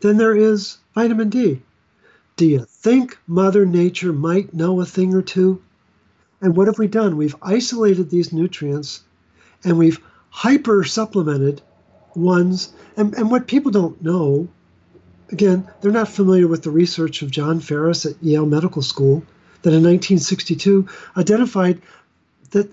than 0.00 0.18
there 0.18 0.36
is 0.36 0.76
vitamin 0.94 1.30
D. 1.30 1.62
Do 2.36 2.46
you 2.46 2.66
think 2.68 3.18
Mother 3.26 3.64
Nature 3.64 4.12
might 4.12 4.52
know 4.52 4.80
a 4.80 4.86
thing 4.86 5.14
or 5.14 5.22
two? 5.22 5.62
And 6.40 6.56
what 6.56 6.66
have 6.66 6.78
we 6.78 6.88
done? 6.88 7.16
We've 7.16 7.36
isolated 7.42 8.10
these 8.10 8.32
nutrients 8.32 9.02
and 9.64 9.78
we've 9.78 10.00
hyper 10.30 10.84
supplemented 10.84 11.60
ones. 12.14 12.72
And, 12.96 13.14
and 13.14 13.30
what 13.30 13.46
people 13.46 13.70
don't 13.70 14.02
know, 14.02 14.48
again, 15.30 15.68
they're 15.80 15.92
not 15.92 16.08
familiar 16.08 16.48
with 16.48 16.62
the 16.62 16.70
research 16.70 17.22
of 17.22 17.30
John 17.30 17.60
Ferris 17.60 18.06
at 18.06 18.22
Yale 18.22 18.46
Medical 18.46 18.82
School 18.82 19.24
that 19.62 19.74
in 19.74 19.82
1962 19.82 20.88
identified 21.16 21.82
that 22.50 22.72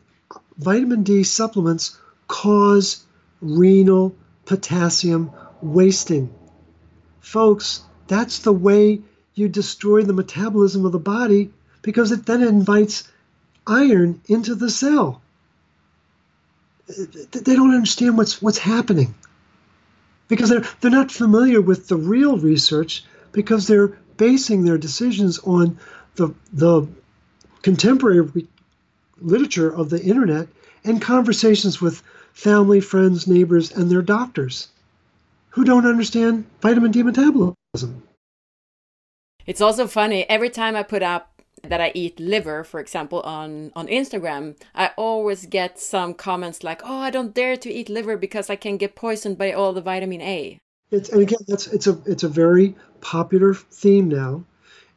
vitamin 0.57 1.03
D 1.03 1.23
supplements 1.23 1.99
cause 2.27 3.03
renal 3.41 4.15
potassium 4.45 5.31
wasting. 5.61 6.33
Folks, 7.19 7.81
that's 8.07 8.39
the 8.39 8.53
way 8.53 9.01
you 9.35 9.49
destroy 9.49 10.01
the 10.03 10.13
metabolism 10.13 10.85
of 10.85 10.93
the 10.93 10.99
body 10.99 11.51
because 11.81 12.11
it 12.11 12.25
then 12.25 12.41
invites 12.41 13.03
iron 13.67 14.21
into 14.27 14.55
the 14.55 14.69
cell. 14.69 15.21
They 16.87 17.55
don't 17.55 17.73
understand 17.73 18.17
what's 18.17 18.41
what's 18.41 18.57
happening 18.57 19.13
because 20.27 20.49
they're 20.49 20.65
they're 20.79 20.91
not 20.91 21.11
familiar 21.11 21.61
with 21.61 21.87
the 21.87 21.97
real 21.97 22.37
research 22.37 23.03
because 23.33 23.67
they're 23.67 23.97
basing 24.15 24.63
their 24.63 24.77
decisions 24.77 25.39
on 25.39 25.77
the 26.15 26.33
the 26.53 26.87
contemporary 27.61 28.47
literature 29.19 29.69
of 29.69 29.89
the 29.89 30.01
internet 30.01 30.47
and 30.83 31.01
conversations 31.01 31.81
with 31.81 32.01
family, 32.33 32.79
friends, 32.79 33.27
neighbors, 33.27 33.71
and 33.71 33.89
their 33.89 34.01
doctors 34.01 34.69
who 35.49 35.63
don't 35.63 35.85
understand 35.85 36.45
vitamin 36.61 36.91
D 36.91 37.03
metabolism. 37.03 38.03
It's 39.45 39.61
also 39.61 39.87
funny 39.87 40.23
every 40.29 40.49
time 40.49 40.75
I 40.75 40.83
put 40.83 41.01
up 41.01 41.36
that 41.63 41.81
I 41.81 41.91
eat 41.93 42.19
liver, 42.19 42.63
for 42.63 42.79
example, 42.79 43.21
on 43.21 43.71
on 43.75 43.87
Instagram, 43.87 44.55
I 44.75 44.91
always 44.95 45.45
get 45.45 45.79
some 45.79 46.13
comments 46.13 46.63
like, 46.63 46.81
"Oh, 46.83 46.99
I 46.99 47.09
don't 47.09 47.33
dare 47.33 47.57
to 47.57 47.71
eat 47.71 47.89
liver 47.89 48.17
because 48.17 48.49
I 48.49 48.55
can 48.55 48.77
get 48.77 48.95
poisoned 48.95 49.37
by 49.37 49.51
all 49.51 49.73
the 49.73 49.81
vitamin 49.81 50.21
A." 50.21 50.59
It's 50.91 51.09
and 51.09 51.21
again, 51.21 51.39
that's 51.47 51.67
it's 51.67 51.87
a 51.87 51.99
it's 52.05 52.23
a 52.23 52.29
very 52.29 52.75
popular 53.01 53.53
theme 53.53 54.07
now, 54.07 54.43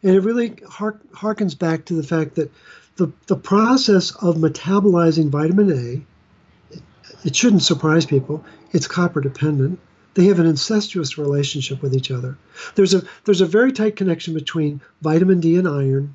and 0.02 0.14
it 0.14 0.20
really 0.20 0.56
hark, 0.68 1.00
harkens 1.12 1.58
back 1.58 1.84
to 1.86 1.94
the 1.94 2.02
fact 2.02 2.36
that 2.36 2.50
the 2.96 3.10
the 3.26 3.36
process 3.36 4.10
of 4.22 4.36
metabolizing 4.36 5.30
vitamin 5.30 5.70
A, 5.72 6.74
it, 6.74 6.82
it 7.24 7.36
shouldn't 7.36 7.62
surprise 7.62 8.06
people. 8.06 8.44
It's 8.72 8.86
copper 8.86 9.20
dependent. 9.20 9.80
They 10.14 10.26
have 10.26 10.40
an 10.40 10.46
incestuous 10.46 11.16
relationship 11.16 11.82
with 11.82 11.94
each 11.94 12.10
other. 12.10 12.36
There's 12.74 12.94
a 12.94 13.02
there's 13.24 13.40
a 13.40 13.46
very 13.46 13.72
tight 13.72 13.96
connection 13.96 14.34
between 14.34 14.80
vitamin 15.02 15.40
D 15.40 15.56
and 15.56 15.66
iron 15.66 16.14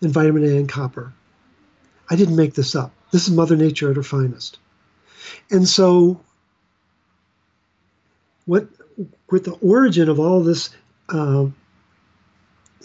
and 0.00 0.12
vitamin 0.12 0.44
A 0.44 0.56
and 0.56 0.68
copper. 0.68 1.12
I 2.10 2.16
didn't 2.16 2.36
make 2.36 2.54
this 2.54 2.74
up. 2.74 2.92
This 3.10 3.28
is 3.28 3.34
Mother 3.34 3.56
Nature 3.56 3.90
at 3.90 3.96
her 3.96 4.02
finest. 4.02 4.58
And 5.50 5.66
so, 5.68 6.20
what 8.44 8.68
with 9.30 9.44
the 9.44 9.52
origin 9.62 10.08
of 10.08 10.20
all 10.20 10.42
this 10.42 10.70
uh, 11.08 11.46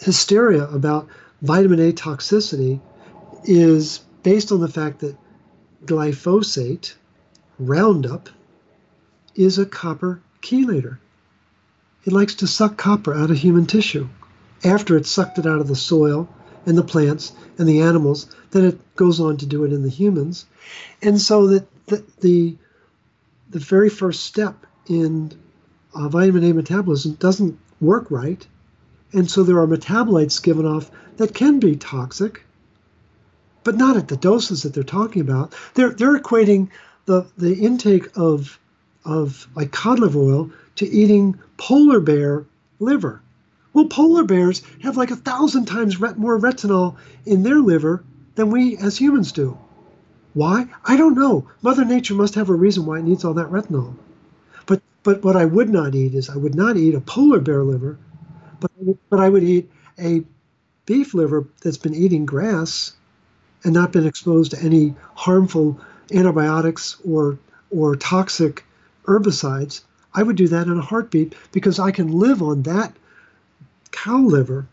hysteria 0.00 0.64
about 0.64 1.08
vitamin 1.42 1.80
A 1.80 1.92
toxicity 1.92 2.80
is 3.44 4.00
based 4.22 4.52
on 4.52 4.60
the 4.60 4.68
fact 4.68 5.00
that 5.00 5.16
glyphosate, 5.84 6.94
Roundup, 7.58 8.28
is 9.34 9.58
a 9.58 9.66
copper 9.66 10.20
chelator. 10.42 10.98
It 12.04 12.12
likes 12.12 12.34
to 12.36 12.46
suck 12.46 12.76
copper 12.76 13.14
out 13.14 13.30
of 13.30 13.36
human 13.36 13.66
tissue 13.66 14.08
after 14.64 14.96
it's 14.96 15.10
sucked 15.10 15.38
it 15.38 15.46
out 15.46 15.60
of 15.60 15.68
the 15.68 15.76
soil 15.76 16.28
and 16.66 16.76
the 16.76 16.82
plants 16.82 17.32
and 17.58 17.68
the 17.68 17.80
animals, 17.80 18.34
then 18.50 18.64
it 18.64 18.96
goes 18.96 19.20
on 19.20 19.36
to 19.38 19.46
do 19.46 19.64
it 19.64 19.72
in 19.72 19.82
the 19.82 19.90
humans. 19.90 20.46
And 21.02 21.20
so 21.20 21.46
that 21.48 21.86
the, 21.86 22.04
the, 22.20 22.56
the 23.50 23.58
very 23.58 23.88
first 23.88 24.24
step 24.24 24.66
in 24.88 25.32
uh, 25.94 26.08
vitamin 26.08 26.44
A 26.44 26.54
metabolism 26.54 27.14
doesn't 27.14 27.58
work 27.80 28.10
right. 28.10 28.46
And 29.12 29.30
so 29.30 29.42
there 29.42 29.58
are 29.58 29.66
metabolites 29.66 30.42
given 30.42 30.66
off 30.66 30.90
that 31.16 31.34
can 31.34 31.58
be 31.58 31.76
toxic, 31.76 32.42
but 33.64 33.76
not 33.76 33.96
at 33.96 34.08
the 34.08 34.16
doses 34.16 34.62
that 34.62 34.74
they're 34.74 34.84
talking 34.84 35.22
about. 35.22 35.54
They're, 35.74 35.90
they're 35.90 36.18
equating 36.18 36.68
the, 37.06 37.26
the 37.36 37.54
intake 37.54 38.16
of, 38.16 38.58
of 39.04 39.48
like 39.54 39.72
cod 39.72 39.98
liver 39.98 40.20
oil 40.20 40.50
to 40.76 40.86
eating 40.86 41.38
polar 41.56 42.00
bear 42.00 42.44
liver. 42.78 43.20
Well, 43.72 43.84
polar 43.86 44.24
bears 44.24 44.62
have 44.82 44.96
like 44.96 45.12
a 45.12 45.16
thousand 45.16 45.66
times 45.66 46.00
more 46.00 46.38
retinol 46.38 46.96
in 47.24 47.44
their 47.44 47.60
liver 47.60 48.02
than 48.34 48.50
we 48.50 48.76
as 48.76 48.98
humans 48.98 49.32
do. 49.32 49.56
Why? 50.34 50.66
I 50.84 50.96
don't 50.96 51.14
know. 51.14 51.46
Mother 51.62 51.84
Nature 51.84 52.14
must 52.14 52.34
have 52.34 52.48
a 52.48 52.54
reason 52.54 52.84
why 52.86 52.98
it 52.98 53.04
needs 53.04 53.24
all 53.24 53.34
that 53.34 53.50
retinol. 53.50 53.94
But 54.66 54.82
but 55.02 55.22
what 55.22 55.36
I 55.36 55.44
would 55.44 55.70
not 55.70 55.94
eat 55.94 56.14
is 56.14 56.28
I 56.28 56.36
would 56.36 56.54
not 56.54 56.76
eat 56.76 56.94
a 56.94 57.00
polar 57.00 57.40
bear 57.40 57.62
liver, 57.62 57.98
but 58.58 58.70
but 59.08 59.20
I 59.20 59.28
would 59.28 59.42
eat 59.44 59.70
a 59.98 60.24
beef 60.86 61.14
liver 61.14 61.46
that's 61.62 61.76
been 61.76 61.94
eating 61.94 62.26
grass 62.26 62.94
and 63.64 63.72
not 63.74 63.92
been 63.92 64.06
exposed 64.06 64.50
to 64.52 64.62
any 64.62 64.94
harmful 65.14 65.80
antibiotics 66.12 66.96
or 67.04 67.38
or 67.70 67.94
toxic 67.94 68.64
herbicides. 69.06 69.82
I 70.12 70.24
would 70.24 70.36
do 70.36 70.48
that 70.48 70.66
in 70.66 70.76
a 70.76 70.82
heartbeat 70.82 71.34
because 71.52 71.78
I 71.78 71.92
can 71.92 72.10
live 72.10 72.42
on 72.42 72.62
that 72.62 72.96
cow 73.90 74.18
liver, 74.18 74.66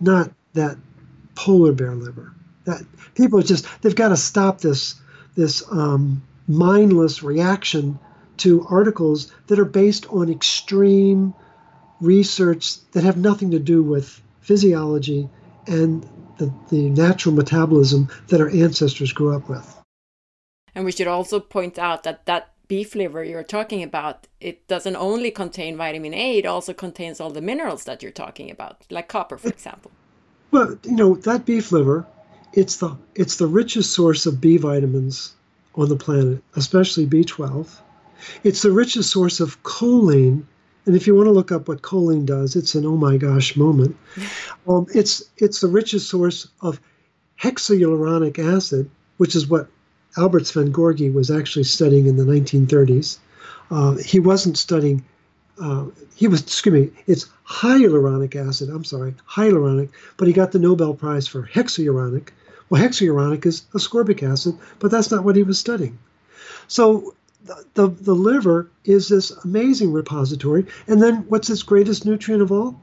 not 0.00 0.30
that 0.54 0.76
polar 1.34 1.72
bear 1.72 1.94
liver. 1.94 2.34
That 2.64 2.82
people 3.14 3.42
just 3.42 3.66
they've 3.82 3.94
got 3.94 4.10
to 4.10 4.16
stop 4.16 4.60
this 4.60 4.94
this 5.34 5.62
um, 5.70 6.22
mindless 6.46 7.22
reaction 7.22 7.98
to 8.38 8.66
articles 8.68 9.32
that 9.46 9.58
are 9.58 9.64
based 9.64 10.06
on 10.06 10.30
extreme 10.30 11.34
research 12.00 12.78
that 12.92 13.04
have 13.04 13.16
nothing 13.16 13.52
to 13.52 13.58
do 13.58 13.82
with 13.82 14.20
physiology 14.40 15.28
and 15.66 16.08
the, 16.38 16.52
the 16.70 16.90
natural 16.90 17.34
metabolism 17.34 18.08
that 18.28 18.40
our 18.40 18.50
ancestors 18.50 19.12
grew 19.12 19.34
up 19.34 19.48
with. 19.48 19.76
And 20.74 20.84
we 20.84 20.92
should 20.92 21.06
also 21.06 21.38
point 21.38 21.78
out 21.78 22.02
that 22.04 22.26
that 22.26 22.51
beef 22.72 22.94
liver 22.94 23.22
you're 23.22 23.42
talking 23.42 23.82
about, 23.82 24.26
it 24.40 24.66
doesn't 24.66 24.96
only 24.96 25.30
contain 25.30 25.76
vitamin 25.76 26.14
A, 26.14 26.38
it 26.38 26.46
also 26.46 26.72
contains 26.72 27.20
all 27.20 27.28
the 27.28 27.42
minerals 27.42 27.84
that 27.84 28.02
you're 28.02 28.10
talking 28.24 28.50
about, 28.50 28.86
like 28.88 29.08
copper, 29.08 29.36
for 29.36 29.48
example. 29.48 29.90
Well, 30.52 30.78
you 30.82 30.96
know, 30.96 31.16
that 31.16 31.44
beef 31.44 31.70
liver, 31.70 32.06
it's 32.54 32.78
the 32.78 32.96
it's 33.14 33.36
the 33.36 33.46
richest 33.46 33.92
source 33.92 34.24
of 34.24 34.40
B 34.40 34.56
vitamins 34.56 35.34
on 35.74 35.90
the 35.90 35.96
planet, 35.96 36.42
especially 36.56 37.04
B12. 37.06 37.68
It's 38.42 38.62
the 38.62 38.72
richest 38.72 39.10
source 39.10 39.38
of 39.38 39.62
choline, 39.64 40.42
and 40.86 40.96
if 40.96 41.06
you 41.06 41.14
want 41.14 41.26
to 41.26 41.32
look 41.38 41.52
up 41.52 41.68
what 41.68 41.82
choline 41.82 42.24
does, 42.24 42.56
it's 42.56 42.74
an 42.74 42.86
oh 42.86 42.96
my 42.96 43.18
gosh 43.18 43.54
moment. 43.54 43.94
Um, 44.66 44.86
it's 44.94 45.22
it's 45.36 45.60
the 45.60 45.68
richest 45.80 46.08
source 46.08 46.48
of 46.62 46.80
hexahyaluronic 47.38 48.38
acid, 48.38 48.88
which 49.18 49.34
is 49.34 49.46
what 49.46 49.68
Albert 50.16 50.46
Szent-Györgyi 50.46 51.12
was 51.12 51.30
actually 51.30 51.64
studying 51.64 52.06
in 52.06 52.16
the 52.16 52.24
1930s. 52.24 53.18
Uh, 53.70 53.96
he 53.96 54.20
wasn't 54.20 54.58
studying. 54.58 55.04
Uh, 55.60 55.86
he 56.14 56.28
was, 56.28 56.42
excuse 56.42 56.72
me, 56.72 56.90
it's 57.06 57.26
hyaluronic 57.46 58.36
acid. 58.36 58.68
I'm 58.68 58.84
sorry, 58.84 59.14
hyaluronic, 59.28 59.90
but 60.16 60.28
he 60.28 60.34
got 60.34 60.52
the 60.52 60.58
Nobel 60.58 60.94
Prize 60.94 61.26
for 61.26 61.46
hexahyaluronic. 61.46 62.28
Well, 62.68 62.82
hexahyaluronic 62.82 63.44
is 63.46 63.62
ascorbic 63.74 64.22
acid, 64.22 64.56
but 64.78 64.90
that's 64.90 65.10
not 65.10 65.24
what 65.24 65.36
he 65.36 65.42
was 65.42 65.58
studying. 65.58 65.98
So 66.68 67.14
the, 67.44 67.64
the, 67.74 67.88
the 67.88 68.14
liver 68.14 68.70
is 68.84 69.08
this 69.08 69.30
amazing 69.30 69.92
repository. 69.92 70.66
And 70.86 71.02
then 71.02 71.24
what's 71.28 71.50
its 71.50 71.62
greatest 71.62 72.06
nutrient 72.06 72.42
of 72.42 72.52
all? 72.52 72.80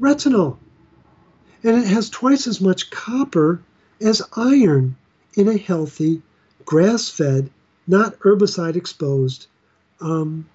Retinol 0.00 0.58
and 1.64 1.78
it 1.78 1.86
has 1.86 2.10
twice 2.10 2.46
as 2.46 2.60
much 2.60 2.90
copper 2.90 3.62
as 4.00 4.22
iron 4.36 4.96
in 5.34 5.48
a 5.48 5.56
healthy, 5.56 6.22
grass 6.64 7.08
fed, 7.08 7.50
not 7.86 8.18
herbicide 8.20 8.76
exposed 8.76 9.46
um, 10.00 10.48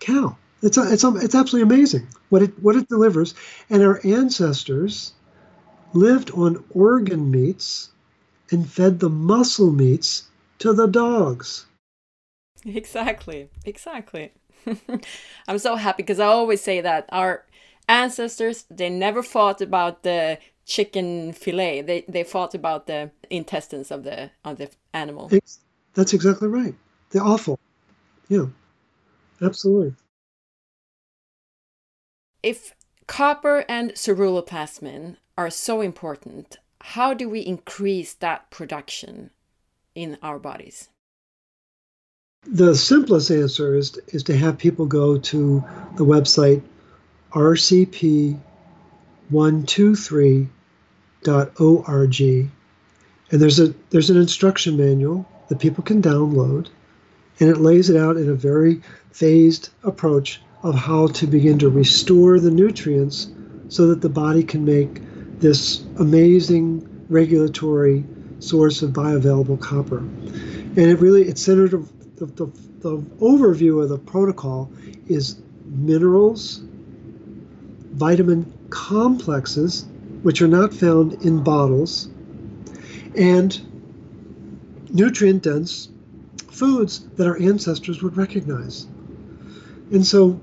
cow. 0.00 0.36
It's, 0.62 0.78
a, 0.78 0.92
it's, 0.92 1.04
a, 1.04 1.14
it's 1.16 1.34
absolutely 1.34 1.74
amazing 1.74 2.06
what 2.30 2.42
it, 2.42 2.62
what 2.62 2.76
it 2.76 2.88
delivers. 2.88 3.34
And 3.70 3.82
our 3.82 4.00
ancestors 4.04 5.12
lived 5.92 6.30
on 6.32 6.64
organ 6.70 7.30
meats 7.30 7.90
and 8.50 8.68
fed 8.68 9.00
the 9.00 9.10
muscle 9.10 9.70
meats 9.70 10.28
to 10.58 10.72
the 10.72 10.86
dogs. 10.86 11.66
Exactly, 12.64 13.48
exactly. 13.64 14.32
I'm 15.48 15.58
so 15.58 15.76
happy 15.76 16.02
because 16.02 16.20
I 16.20 16.26
always 16.26 16.60
say 16.60 16.80
that 16.80 17.08
our 17.10 17.44
ancestors 17.88 18.64
they 18.68 18.90
never 18.90 19.22
thought 19.22 19.60
about 19.60 20.02
the 20.02 20.38
chicken 20.66 21.32
fillet. 21.32 21.80
They 21.80 22.04
they 22.08 22.24
fought 22.24 22.54
about 22.54 22.86
the 22.86 23.10
intestines 23.30 23.90
of 23.90 24.02
the 24.02 24.30
of 24.44 24.58
the 24.58 24.68
animal. 24.92 25.28
It's, 25.32 25.60
that's 25.94 26.12
exactly 26.12 26.48
right. 26.48 26.74
They're 27.10 27.24
awful. 27.24 27.58
Yeah. 28.28 28.46
Absolutely. 29.40 29.94
If 32.42 32.74
copper 33.06 33.64
and 33.68 33.92
ceruloplasmin 33.92 35.16
are 35.38 35.50
so 35.50 35.80
important 35.80 36.58
how 36.80 37.12
do 37.14 37.28
we 37.28 37.40
increase 37.40 38.14
that 38.14 38.48
production 38.50 39.30
in 39.96 40.16
our 40.22 40.38
bodies? 40.38 40.88
The 42.46 42.76
simplest 42.76 43.30
answer 43.30 43.74
is, 43.74 43.98
is 44.08 44.22
to 44.24 44.36
have 44.36 44.56
people 44.56 44.86
go 44.86 45.18
to 45.18 45.64
the 45.96 46.04
website 46.04 46.62
rcp123.org. 51.26 52.50
And 53.32 53.40
there's 53.42 53.58
a 53.58 53.74
there's 53.90 54.10
an 54.10 54.16
instruction 54.16 54.76
manual 54.76 55.26
that 55.48 55.58
people 55.58 55.82
can 55.82 56.00
download, 56.00 56.68
and 57.40 57.50
it 57.50 57.58
lays 57.58 57.90
it 57.90 57.96
out 57.96 58.16
in 58.16 58.28
a 58.28 58.34
very 58.34 58.80
phased 59.10 59.70
approach 59.82 60.40
of 60.62 60.74
how 60.74 61.08
to 61.08 61.26
begin 61.26 61.58
to 61.58 61.68
restore 61.68 62.38
the 62.38 62.50
nutrients 62.50 63.28
so 63.68 63.86
that 63.88 64.00
the 64.00 64.08
body 64.08 64.42
can 64.42 64.64
make 64.64 65.00
this 65.40 65.84
amazing 65.98 66.86
regulatory 67.08 68.04
source 68.38 68.82
of 68.82 68.90
bioavailable 68.90 69.60
copper. 69.60 69.98
And 69.98 70.78
it 70.78 70.98
really 71.00 71.22
it's 71.22 71.42
centered 71.42 71.72
the, 72.16 72.26
the, 72.26 72.46
the 72.80 72.98
overview 73.20 73.82
of 73.82 73.88
the 73.88 73.98
protocol 73.98 74.70
is 75.06 75.40
minerals, 75.64 76.62
vitamin 77.92 78.52
complexes, 78.70 79.86
which 80.26 80.42
are 80.42 80.48
not 80.48 80.74
found 80.74 81.12
in 81.24 81.40
bottles, 81.40 82.08
and 83.14 83.60
nutrient 84.90 85.44
dense 85.44 85.88
foods 86.50 87.06
that 87.10 87.28
our 87.28 87.40
ancestors 87.40 88.02
would 88.02 88.16
recognize. 88.16 88.88
And 89.92 90.04
so 90.04 90.40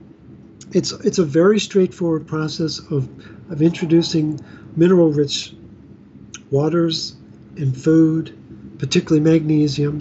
it's, 0.71 0.93
it's 0.93 1.17
a 1.19 1.25
very 1.25 1.59
straightforward 1.59 2.25
process 2.25 2.79
of, 2.79 3.09
of 3.51 3.61
introducing 3.61 4.39
mineral 4.77 5.11
rich 5.11 5.53
waters 6.49 7.17
and 7.57 7.75
food, 7.75 8.33
particularly 8.79 9.19
magnesium, 9.19 9.99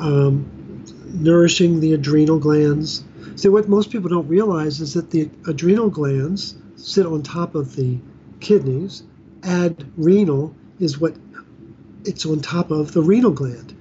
um, 0.00 0.84
nourishing 1.14 1.78
the 1.78 1.92
adrenal 1.92 2.40
glands. 2.40 3.04
See, 3.36 3.50
what 3.50 3.68
most 3.68 3.92
people 3.92 4.10
don't 4.10 4.26
realize 4.26 4.80
is 4.80 4.94
that 4.94 5.12
the 5.12 5.30
adrenal 5.46 5.90
glands 5.90 6.56
sit 6.74 7.06
on 7.06 7.22
top 7.22 7.54
of 7.54 7.76
the 7.76 8.00
kidneys. 8.40 9.02
Adrenal 9.42 10.54
is 10.78 10.98
what 10.98 11.14
it's 12.04 12.26
on 12.26 12.40
top 12.40 12.70
of 12.70 12.92
the 12.92 13.02
renal 13.02 13.32
gland. 13.32 13.74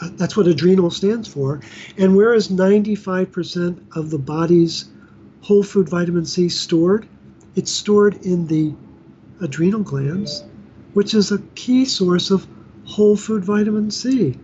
Uh, 0.00 0.10
that's 0.12 0.36
what 0.36 0.46
adrenal 0.46 0.90
stands 0.90 1.28
for. 1.28 1.60
And 1.96 2.16
where 2.16 2.34
is 2.34 2.48
95% 2.48 3.96
of 3.96 4.10
the 4.10 4.18
body's 4.18 4.86
whole 5.40 5.62
food 5.62 5.88
vitamin 5.88 6.24
C 6.24 6.48
stored? 6.48 7.08
It's 7.54 7.70
stored 7.70 8.24
in 8.24 8.46
the 8.46 8.74
adrenal 9.40 9.82
glands, 9.82 10.44
which 10.94 11.14
is 11.14 11.32
a 11.32 11.38
key 11.54 11.84
source 11.84 12.30
of 12.30 12.46
whole 12.84 13.16
food 13.16 13.44
vitamin 13.44 13.90
C, 13.90 14.36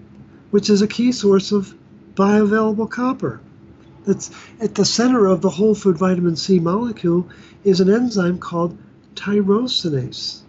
which 0.51 0.69
is 0.69 0.83
a 0.83 0.89
key 0.89 1.13
source 1.13 1.53
of 1.53 1.75
bioavailable 2.15 2.91
copper. 2.91 3.41
That's 4.07 4.31
at 4.61 4.75
the 4.75 4.85
center 4.85 5.27
of 5.27 5.41
the 5.41 5.51
whole 5.51 5.75
food 5.75 5.97
vitamin 5.97 6.37
C 6.37 6.59
molecule 6.59 7.29
is 7.65 7.81
an 7.81 7.91
enzyme 7.91 8.39
called 8.39 8.77
tyrosinase. 9.15 10.41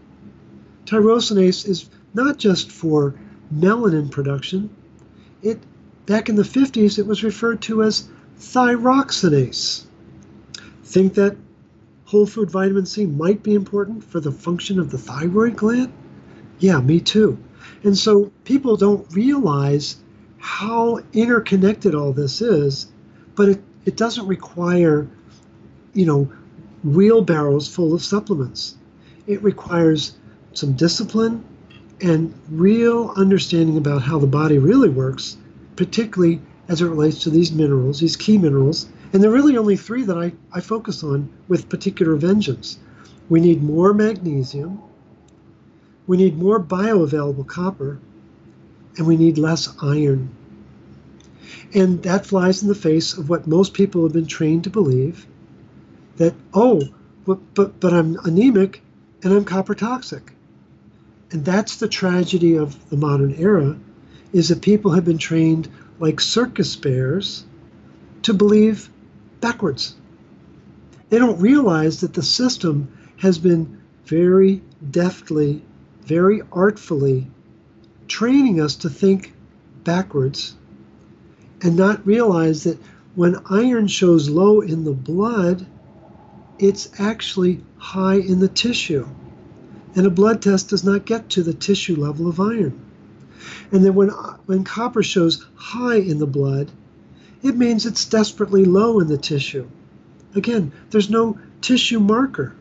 Tyrosinase 0.86 1.68
is 1.68 1.90
not 2.14 2.38
just 2.38 2.72
for 2.72 3.16
melanin 3.54 4.10
production. 4.10 4.70
It 5.42 5.60
back 6.06 6.30
in 6.30 6.36
the 6.36 6.44
50s 6.44 7.00
it 7.00 7.08
was 7.08 7.24
referred 7.24 7.62
to 7.64 7.84
as 7.84 8.10
thyroxinase. 8.40 9.86
Think 10.84 11.14
that 11.16 11.36
whole 12.06 12.26
food 12.26 12.52
vitamin 12.52 12.86
C 12.86 13.06
might 13.06 13.42
be 13.42 13.56
important 13.56 14.04
for 14.04 14.20
the 14.20 14.32
function 14.32 14.80
of 14.80 14.92
the 14.92 14.98
thyroid 14.98 15.56
gland? 15.56 15.92
Yeah, 16.60 16.80
me 16.80 17.00
too. 17.00 17.38
And 17.84 17.98
so 17.98 18.32
people 18.44 18.78
don't 18.78 19.12
realize 19.14 19.98
how 20.38 21.00
interconnected 21.14 21.96
all 21.96 22.14
this 22.14 22.42
is 22.42 22.88
but 23.36 23.50
it, 23.50 23.64
it 23.86 23.98
doesn't 23.98 24.28
require, 24.28 25.08
you 25.94 26.06
know, 26.06 26.32
wheelbarrows 26.86 27.68
full 27.68 27.94
of 27.94 28.04
supplements. 28.04 28.76
It 29.26 29.42
requires 29.42 30.16
some 30.54 30.74
discipline 30.74 31.44
and 32.02 32.34
real 32.50 33.12
understanding 33.18 33.78
about 33.78 34.04
how 34.04 34.20
the 34.20 34.28
body 34.28 34.60
really 34.60 34.90
works, 34.90 35.38
particularly 35.76 36.42
as 36.68 36.82
it 36.82 36.88
relates 36.88 37.24
to 37.24 37.30
these 37.30 37.52
minerals, 37.52 38.00
these 38.00 38.16
key 38.16 38.38
minerals. 38.38 38.88
And 39.12 39.24
there 39.24 39.32
are 39.32 39.34
really 39.34 39.58
only 39.58 39.76
three 39.76 40.04
that 40.04 40.18
I, 40.18 40.34
I 40.54 40.62
focus 40.62 41.04
on 41.04 41.30
with 41.48 41.70
particular 41.70 42.16
vengeance. 42.16 42.78
We 43.30 43.40
need 43.40 43.64
more 43.64 43.94
magnesium, 43.94 44.80
we 46.06 46.18
need 46.18 46.38
more 46.38 46.60
bioavailable 46.60 47.48
copper, 47.48 48.00
and 48.98 49.08
we 49.08 49.18
need 49.18 49.40
less 49.40 49.76
iron. 49.82 50.30
And 51.74 52.04
that 52.04 52.28
flies 52.28 52.62
in 52.62 52.68
the 52.68 52.76
face 52.76 53.18
of 53.18 53.30
what 53.30 53.48
most 53.48 53.74
people 53.74 54.04
have 54.04 54.14
been 54.14 54.28
trained 54.28 54.64
to 54.66 54.70
believe 54.70 55.26
that, 56.18 56.34
oh, 56.54 56.82
but, 57.26 57.40
but, 57.54 57.80
but 57.80 57.94
I'm 57.94 58.18
anemic 58.24 58.82
and 59.24 59.34
I'm 59.34 59.46
copper 59.46 59.76
toxic. 59.76 60.32
And 61.32 61.44
that's 61.44 61.78
the 61.78 61.88
tragedy 61.88 62.56
of 62.56 62.90
the 62.90 62.98
modern 62.98 63.34
era 63.36 63.78
is 64.32 64.50
that 64.50 64.62
people 64.62 64.92
have 64.92 65.06
been 65.06 65.18
trained 65.18 65.70
like 66.00 66.20
circus 66.20 66.76
bears 66.76 67.46
to 68.24 68.34
believe 68.34 68.90
backwards. 69.40 69.96
They 71.10 71.20
don't 71.20 71.40
realize 71.40 72.02
that 72.02 72.14
the 72.14 72.24
system 72.24 72.92
has 73.18 73.38
been 73.38 73.82
very 74.06 74.62
deftly, 74.92 75.64
very 76.02 76.42
artfully 76.52 77.28
training 78.08 78.62
us 78.62 78.76
to 78.78 78.90
think 78.90 79.34
backwards 79.84 80.56
and 81.62 81.76
not 81.76 82.06
realize 82.06 82.64
that 82.64 82.80
when 83.16 83.42
iron 83.50 83.88
shows 83.88 84.30
low 84.30 84.62
in 84.62 84.84
the 84.84 84.94
blood, 84.94 85.66
it's 86.60 86.90
actually 87.00 87.62
high 87.78 88.16
in 88.16 88.40
the 88.40 88.48
tissue. 88.48 89.08
And 89.96 90.06
a 90.06 90.10
blood 90.10 90.42
test 90.42 90.70
does 90.70 90.84
not 90.84 91.06
get 91.06 91.30
to 91.32 91.44
the 91.44 91.54
tissue 91.54 91.96
level 91.96 92.28
of 92.28 92.40
iron. 92.40 92.80
And 93.72 93.84
then 93.84 93.96
when, 93.96 94.10
when 94.46 94.64
copper 94.64 95.04
shows 95.04 95.46
high 95.56 95.98
in 95.98 96.20
the 96.20 96.28
blood, 96.28 96.72
it 97.44 97.58
means 97.58 97.86
it's 97.86 98.06
desperately 98.06 98.66
low 98.66 99.00
in 99.00 99.08
the 99.08 99.18
tissue. 99.18 99.70
Again, 100.34 100.72
there's 100.90 101.10
no 101.10 101.38
tissue 101.62 102.00
marker. 102.00 102.56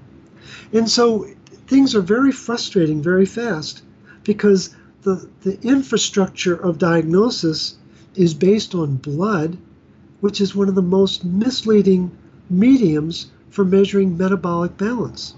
And 0.72 0.88
so 0.88 1.26
things 1.66 1.94
are 1.94 2.02
very 2.02 2.32
frustrating 2.32 3.02
very 3.02 3.26
fast 3.26 3.82
because 4.22 4.74
the, 5.02 5.28
the 5.42 5.58
infrastructure 5.62 6.54
of 6.54 6.78
diagnosis 6.78 7.76
is 8.14 8.34
based 8.34 8.74
on 8.74 8.96
blood, 8.96 9.56
which 10.20 10.40
is 10.40 10.54
one 10.54 10.68
of 10.68 10.74
the 10.74 10.82
most 10.82 11.24
misleading 11.24 12.10
mediums 12.48 13.30
for 13.54 13.64
measuring 13.64 14.18
metabolic 14.18 14.76
balance. 14.76 15.36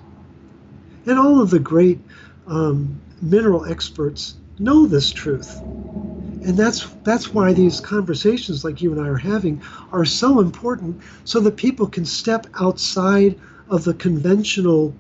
And 1.05 1.19
all 1.19 1.43
of 1.43 1.51
the 1.51 1.59
great 1.59 2.01
um, 2.47 2.99
mineral 3.21 3.67
experts 3.67 4.37
know 4.59 4.87
this 4.87 5.11
truth. 5.11 5.61
And 5.61 6.57
that's 6.57 6.87
that's 7.05 7.35
why 7.35 7.53
these 7.53 7.79
conversations 7.79 8.65
like 8.65 8.81
you 8.81 8.91
and 8.93 9.01
I 9.03 9.09
are 9.09 9.19
having 9.19 9.61
are 9.93 10.07
so 10.07 10.41
important 10.41 10.99
so 11.25 11.41
that 11.41 11.59
people 11.59 11.87
can 11.87 12.07
step 12.07 12.47
outside 12.59 13.39
of 13.69 13.85
the 13.85 13.93
conventional 13.93 14.95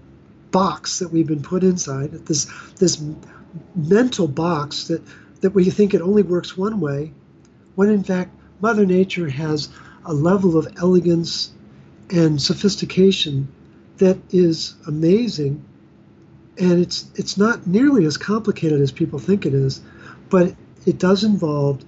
box 0.50 0.98
that 0.98 1.10
we've 1.10 1.26
been 1.26 1.42
put 1.42 1.64
inside, 1.64 2.12
this 2.26 2.46
this 2.76 3.02
mental 3.74 4.28
box 4.28 4.88
that 4.88 5.02
that 5.40 5.54
we 5.54 5.70
think 5.70 5.94
it 5.94 6.02
only 6.02 6.22
works 6.22 6.54
one 6.54 6.80
way, 6.80 7.12
when 7.76 7.88
in 7.88 8.04
fact 8.04 8.30
Mother 8.60 8.84
Nature 8.84 9.30
has 9.30 9.70
a 10.04 10.12
level 10.12 10.58
of 10.58 10.68
elegance 10.76 11.52
and 12.10 12.40
sophistication 12.40 13.48
that 13.98 14.18
is 14.30 14.74
amazing 14.86 15.64
and 16.58 16.80
it's 16.80 17.10
it's 17.14 17.36
not 17.36 17.66
nearly 17.66 18.04
as 18.04 18.16
complicated 18.16 18.80
as 18.80 18.92
people 18.92 19.18
think 19.18 19.46
it 19.46 19.54
is, 19.54 19.80
but 20.30 20.54
it 20.86 20.98
does 20.98 21.24
involve 21.24 21.84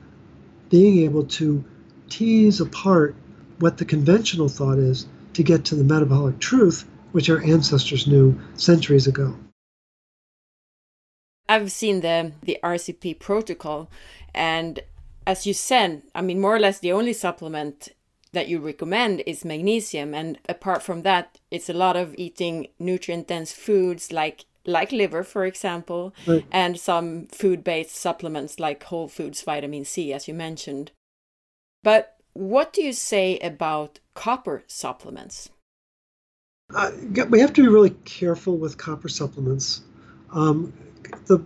being 0.69 0.99
able 0.99 1.25
to 1.25 1.65
tease 2.09 2.61
apart 2.61 3.15
what 3.59 3.79
the 3.79 3.85
conventional 3.85 4.49
thought 4.49 4.79
is 4.79 5.07
to 5.33 5.43
get 5.43 5.65
to 5.65 5.75
the 5.75 5.85
metabolic 5.85 6.39
truth, 6.39 6.89
which 7.13 7.31
our 7.31 7.43
ancestors 7.43 8.07
knew 8.07 8.39
centuries 8.55 9.07
ago. 9.07 9.37
I've 11.49 11.73
seen 11.73 12.01
the 12.01 12.33
the 12.43 12.59
RCP 12.63 13.19
protocol, 13.19 13.91
and 14.35 14.81
as 15.27 15.47
you 15.47 15.55
said, 15.55 16.03
I 16.15 16.21
mean, 16.21 16.41
more 16.41 16.55
or 16.55 16.61
less 16.61 16.79
the 16.79 16.93
only 16.93 17.15
supplement 17.15 17.89
that 18.33 18.49
you 18.49 18.59
recommend 18.59 19.23
is 19.27 19.45
magnesium, 19.45 20.15
and 20.15 20.39
apart 20.49 20.83
from 20.83 21.03
that, 21.03 21.39
it's 21.51 21.69
a 21.69 21.75
lot 21.75 21.97
of 21.97 22.15
eating 22.19 22.69
nutrient 22.79 23.29
dense 23.29 23.53
foods 23.53 24.13
like 24.13 24.45
like 24.67 24.93
liver, 24.93 25.25
for 25.25 25.47
example, 25.47 26.15
right. 26.27 26.45
and 26.53 26.79
some 26.79 27.27
food 27.29 27.65
based 27.65 27.97
supplements 27.97 28.61
like 28.61 28.85
whole 28.85 29.09
foods 29.09 29.43
vitamin 29.43 29.85
C, 29.85 30.13
as 30.13 30.29
you 30.29 30.35
mentioned. 30.35 30.93
But 31.83 32.17
what 32.35 32.73
do 32.73 32.83
you 32.83 32.93
say 32.93 33.39
about 33.39 33.99
copper 34.15 34.65
supplements? 34.67 35.51
Uh, 36.75 36.91
we 37.31 37.41
have 37.41 37.53
to 37.55 37.63
be 37.63 37.69
really 37.69 37.97
careful 38.05 38.59
with 38.59 38.77
copper 38.77 39.09
supplements. 39.09 39.81
Um, 40.33 40.73
the 41.27 41.43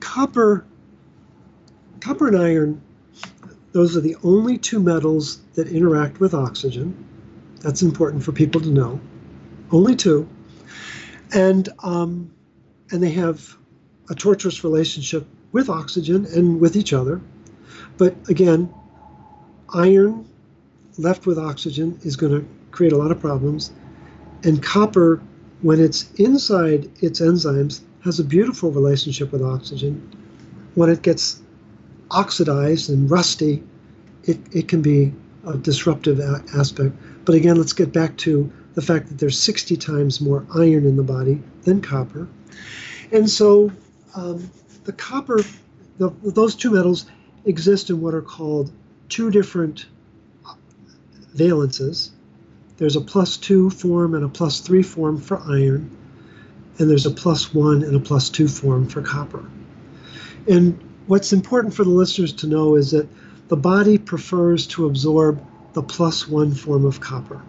copper, 0.00 0.66
copper 2.00 2.28
and 2.28 2.36
iron, 2.36 2.82
those 3.78 3.96
are 3.96 4.00
the 4.00 4.16
only 4.24 4.58
two 4.58 4.80
metals 4.80 5.38
that 5.54 5.68
interact 5.68 6.18
with 6.18 6.34
oxygen. 6.34 6.92
That's 7.60 7.80
important 7.80 8.24
for 8.24 8.32
people 8.32 8.60
to 8.60 8.70
know. 8.70 8.98
Only 9.70 9.94
two. 9.94 10.28
And 11.32 11.68
um, 11.84 12.28
and 12.90 13.00
they 13.00 13.12
have 13.12 13.56
a 14.10 14.16
torturous 14.16 14.64
relationship 14.64 15.24
with 15.52 15.68
oxygen 15.68 16.26
and 16.26 16.60
with 16.60 16.74
each 16.74 16.92
other. 16.92 17.20
But 17.98 18.16
again, 18.28 18.68
iron 19.72 20.28
left 20.96 21.26
with 21.26 21.38
oxygen 21.38 22.00
is 22.02 22.16
going 22.16 22.32
to 22.32 22.48
create 22.72 22.92
a 22.92 22.96
lot 22.96 23.12
of 23.12 23.20
problems. 23.20 23.70
And 24.42 24.60
copper, 24.60 25.22
when 25.62 25.78
it's 25.78 26.10
inside 26.14 26.90
its 27.00 27.20
enzymes, 27.20 27.82
has 28.02 28.18
a 28.18 28.24
beautiful 28.24 28.72
relationship 28.72 29.30
with 29.30 29.42
oxygen. 29.42 30.02
When 30.74 30.90
it 30.90 31.02
gets 31.02 31.42
oxidized 32.10 32.90
and 32.90 33.10
rusty, 33.10 33.62
it, 34.24 34.38
it 34.52 34.68
can 34.68 34.82
be 34.82 35.12
a 35.46 35.56
disruptive 35.56 36.18
a- 36.20 36.42
aspect. 36.56 36.94
But 37.24 37.34
again, 37.34 37.56
let's 37.56 37.72
get 37.72 37.92
back 37.92 38.16
to 38.18 38.50
the 38.74 38.82
fact 38.82 39.08
that 39.08 39.18
there's 39.18 39.38
60 39.38 39.76
times 39.76 40.20
more 40.20 40.46
iron 40.54 40.86
in 40.86 40.96
the 40.96 41.02
body 41.02 41.42
than 41.62 41.80
copper. 41.80 42.28
And 43.12 43.28
so 43.28 43.72
um, 44.14 44.50
the 44.84 44.92
copper, 44.92 45.42
the, 45.98 46.10
those 46.22 46.54
two 46.54 46.70
metals 46.70 47.06
exist 47.44 47.90
in 47.90 48.00
what 48.00 48.14
are 48.14 48.22
called 48.22 48.70
two 49.08 49.30
different 49.30 49.86
valences. 51.34 52.10
There's 52.76 52.96
a 52.96 53.00
plus 53.00 53.36
two 53.36 53.70
form 53.70 54.14
and 54.14 54.24
a 54.24 54.28
plus 54.28 54.60
three 54.60 54.82
form 54.82 55.18
for 55.18 55.38
iron, 55.40 55.90
and 56.78 56.88
there's 56.88 57.06
a 57.06 57.10
plus 57.10 57.52
one 57.52 57.82
and 57.82 57.96
a 57.96 58.00
plus 58.00 58.30
two 58.30 58.48
form 58.48 58.88
for 58.88 59.02
copper. 59.02 59.44
And 60.46 60.78
what's 61.08 61.32
important 61.32 61.74
for 61.74 61.84
the 61.84 61.90
listeners 61.90 62.32
to 62.34 62.46
know 62.46 62.76
is 62.76 62.92
that 62.92 63.08
the 63.48 63.56
body 63.56 63.98
prefers 63.98 64.66
to 64.66 64.86
absorb 64.86 65.44
the 65.72 65.82
plus 65.82 66.28
one 66.28 66.52
form 66.52 66.84
of 66.84 67.00
copper. 67.00 67.42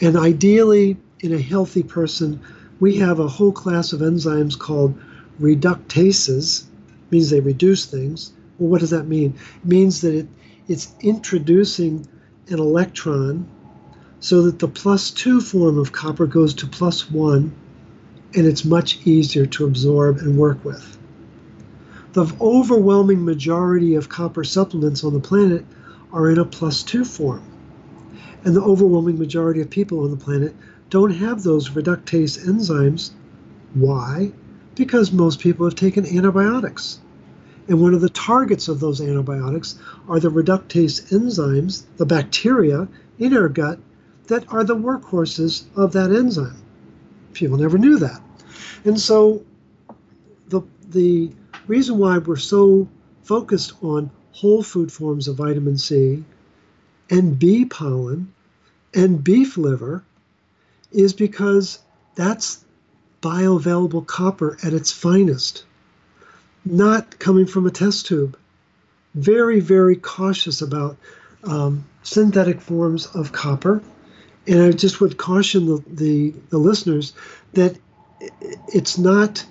And 0.00 0.16
ideally, 0.16 0.96
in 1.20 1.32
a 1.32 1.40
healthy 1.40 1.82
person, 1.82 2.40
we 2.80 2.96
have 2.96 3.20
a 3.20 3.28
whole 3.28 3.52
class 3.52 3.92
of 3.92 4.00
enzymes 4.00 4.58
called 4.58 4.98
reductases, 5.40 6.64
means 7.10 7.30
they 7.30 7.40
reduce 7.40 7.86
things. 7.86 8.32
Well, 8.58 8.68
what 8.68 8.80
does 8.80 8.90
that 8.90 9.06
mean? 9.06 9.34
It 9.62 9.68
means 9.68 10.00
that 10.00 10.14
it, 10.14 10.28
it's 10.66 10.92
introducing 11.00 12.06
an 12.48 12.58
electron 12.58 13.48
so 14.18 14.42
that 14.42 14.58
the 14.58 14.68
plus 14.68 15.10
two 15.12 15.40
form 15.40 15.78
of 15.78 15.92
copper 15.92 16.26
goes 16.26 16.52
to 16.54 16.66
plus 16.66 17.10
one, 17.10 17.54
and 18.34 18.44
it's 18.44 18.64
much 18.64 19.06
easier 19.06 19.46
to 19.46 19.66
absorb 19.66 20.18
and 20.18 20.36
work 20.36 20.64
with. 20.64 20.95
The 22.16 22.34
overwhelming 22.40 23.26
majority 23.26 23.94
of 23.94 24.08
copper 24.08 24.42
supplements 24.42 25.04
on 25.04 25.12
the 25.12 25.20
planet 25.20 25.66
are 26.14 26.30
in 26.30 26.38
a 26.38 26.46
plus 26.46 26.82
two 26.82 27.04
form. 27.04 27.42
And 28.42 28.56
the 28.56 28.62
overwhelming 28.62 29.18
majority 29.18 29.60
of 29.60 29.68
people 29.68 30.02
on 30.02 30.10
the 30.10 30.16
planet 30.16 30.56
don't 30.88 31.10
have 31.10 31.42
those 31.42 31.68
reductase 31.68 32.42
enzymes. 32.42 33.10
Why? 33.74 34.32
Because 34.74 35.12
most 35.12 35.40
people 35.40 35.66
have 35.66 35.74
taken 35.74 36.06
antibiotics. 36.06 37.00
And 37.68 37.82
one 37.82 37.92
of 37.92 38.00
the 38.00 38.08
targets 38.08 38.68
of 38.68 38.80
those 38.80 39.02
antibiotics 39.02 39.78
are 40.08 40.18
the 40.18 40.30
reductase 40.30 41.12
enzymes, 41.12 41.82
the 41.98 42.06
bacteria 42.06 42.88
in 43.18 43.36
our 43.36 43.50
gut 43.50 43.78
that 44.28 44.50
are 44.50 44.64
the 44.64 44.74
workhorses 44.74 45.64
of 45.76 45.92
that 45.92 46.10
enzyme. 46.10 46.62
People 47.34 47.58
never 47.58 47.76
knew 47.76 47.98
that. 47.98 48.22
And 48.86 48.98
so 48.98 49.44
the, 50.48 50.62
the 50.88 51.30
reason 51.66 51.98
why 51.98 52.18
we're 52.18 52.36
so 52.36 52.88
focused 53.22 53.72
on 53.82 54.10
whole 54.32 54.62
food 54.62 54.92
forms 54.92 55.28
of 55.28 55.36
vitamin 55.36 55.78
C 55.78 56.22
and 57.10 57.38
bee 57.38 57.64
pollen 57.64 58.32
and 58.94 59.22
beef 59.22 59.56
liver 59.56 60.04
is 60.92 61.12
because 61.12 61.80
that's 62.14 62.64
bioavailable 63.22 64.06
copper 64.06 64.56
at 64.62 64.72
its 64.72 64.92
finest, 64.92 65.64
not 66.64 67.18
coming 67.18 67.46
from 67.46 67.66
a 67.66 67.70
test 67.70 68.06
tube. 68.06 68.36
Very, 69.14 69.60
very 69.60 69.96
cautious 69.96 70.62
about 70.62 70.96
um, 71.44 71.84
synthetic 72.02 72.60
forms 72.60 73.06
of 73.14 73.32
copper. 73.32 73.82
And 74.46 74.62
I 74.62 74.70
just 74.72 75.00
would 75.00 75.16
caution 75.16 75.66
the, 75.66 75.84
the, 75.88 76.34
the 76.50 76.58
listeners 76.58 77.14
that 77.54 77.76
it's 78.68 78.98
not 78.98 79.44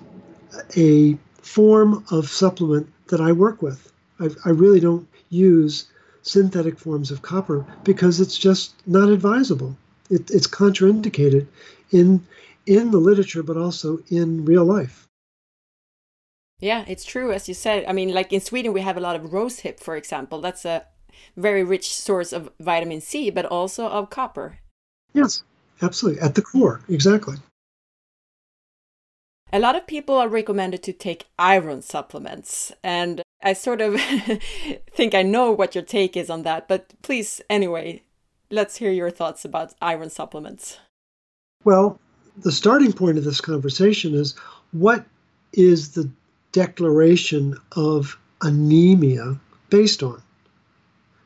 a 0.76 1.18
form 1.46 2.04
of 2.10 2.28
supplement 2.28 2.92
that 3.08 3.20
I 3.20 3.32
work 3.32 3.62
with. 3.62 3.92
I, 4.20 4.28
I 4.44 4.50
really 4.50 4.80
don't 4.80 5.06
use 5.30 5.86
synthetic 6.22 6.78
forms 6.78 7.10
of 7.10 7.22
copper 7.22 7.64
because 7.84 8.20
it's 8.20 8.36
just 8.36 8.74
not 8.86 9.08
advisable 9.08 9.76
it, 10.10 10.30
it's 10.30 10.46
contraindicated 10.46 11.46
in 11.90 12.26
in 12.66 12.90
the 12.90 12.98
literature, 12.98 13.42
but 13.42 13.56
also 13.56 14.00
in 14.08 14.44
real 14.44 14.64
life. 14.64 15.06
Yeah, 16.58 16.84
it's 16.88 17.04
true, 17.04 17.32
as 17.32 17.48
you 17.48 17.54
said. 17.54 17.84
I 17.86 17.92
mean, 17.92 18.12
like 18.12 18.32
in 18.32 18.40
Sweden, 18.40 18.72
we 18.72 18.80
have 18.80 18.96
a 18.96 19.00
lot 19.00 19.14
of 19.14 19.30
rosehip, 19.30 19.78
for 19.78 19.94
example. 19.94 20.40
That's 20.40 20.64
a 20.64 20.84
very 21.36 21.62
rich 21.62 21.94
source 21.94 22.32
of 22.32 22.50
vitamin 22.58 23.00
C, 23.00 23.30
but 23.30 23.44
also 23.44 23.86
of 23.86 24.10
copper. 24.10 24.58
Yes, 25.12 25.44
absolutely. 25.80 26.20
At 26.20 26.34
the 26.34 26.42
core, 26.42 26.80
exactly. 26.88 27.36
A 29.52 29.60
lot 29.60 29.76
of 29.76 29.86
people 29.86 30.16
are 30.16 30.28
recommended 30.28 30.82
to 30.82 30.92
take 30.92 31.26
iron 31.38 31.80
supplements, 31.80 32.72
and 32.82 33.22
I 33.42 33.52
sort 33.52 33.80
of 33.80 34.00
think 34.92 35.14
I 35.14 35.22
know 35.22 35.52
what 35.52 35.74
your 35.74 35.84
take 35.84 36.16
is 36.16 36.28
on 36.28 36.42
that, 36.42 36.66
but 36.66 36.92
please, 37.02 37.40
anyway, 37.48 38.02
let's 38.50 38.78
hear 38.78 38.90
your 38.90 39.10
thoughts 39.10 39.44
about 39.44 39.74
iron 39.80 40.10
supplements. 40.10 40.78
Well, 41.62 42.00
the 42.38 42.50
starting 42.50 42.92
point 42.92 43.18
of 43.18 43.24
this 43.24 43.40
conversation 43.40 44.14
is 44.14 44.34
what 44.72 45.06
is 45.52 45.92
the 45.92 46.10
declaration 46.50 47.56
of 47.72 48.18
anemia 48.42 49.38
based 49.70 50.02
on? 50.02 50.20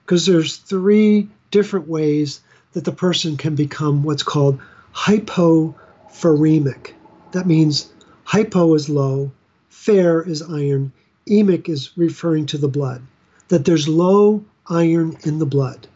Because 0.05 0.27
there's 0.27 0.57
three 0.59 1.27
different 1.51 1.89
ways 1.89 2.43
that 2.73 2.85
the 2.85 2.93
person 2.93 3.39
can 3.39 3.55
become 3.55 4.03
what's 4.03 4.23
called 4.23 4.61
hypoferremic. 4.95 6.93
That 7.33 7.47
means 7.47 7.93
hypo 8.31 8.75
is 8.75 8.89
low, 8.89 9.33
fer 9.71 10.23
is 10.23 10.41
iron, 10.41 10.93
emic 11.29 11.69
is 11.69 11.91
referring 11.97 12.47
to 12.47 12.57
the 12.57 12.69
blood, 12.69 13.03
that 13.49 13.65
there's 13.65 13.89
low 13.89 14.45
iron 14.69 15.17
in 15.25 15.41
the 15.41 15.47
blood. 15.47 15.89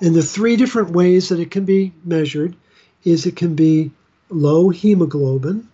And 0.00 0.14
the 0.14 0.22
three 0.22 0.54
different 0.54 0.90
ways 0.90 1.28
that 1.28 1.40
it 1.40 1.50
can 1.50 1.64
be 1.64 1.92
measured 2.04 2.54
is 3.02 3.26
it 3.26 3.34
can 3.34 3.56
be 3.56 3.90
low 4.28 4.68
hemoglobin, 4.68 5.66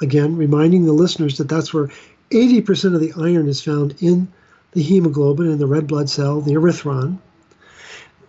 again, 0.00 0.36
reminding 0.36 0.84
the 0.84 0.92
listeners 0.92 1.38
that 1.38 1.48
that's 1.48 1.74
where 1.74 1.88
80% 2.30 2.94
of 2.94 3.00
the 3.00 3.12
iron 3.20 3.48
is 3.48 3.60
found 3.60 3.96
in 4.00 4.28
the 4.74 4.82
hemoglobin, 4.82 5.50
in 5.50 5.58
the 5.58 5.66
red 5.66 5.88
blood 5.88 6.08
cell, 6.08 6.40
the 6.40 6.52
erythron. 6.52 7.18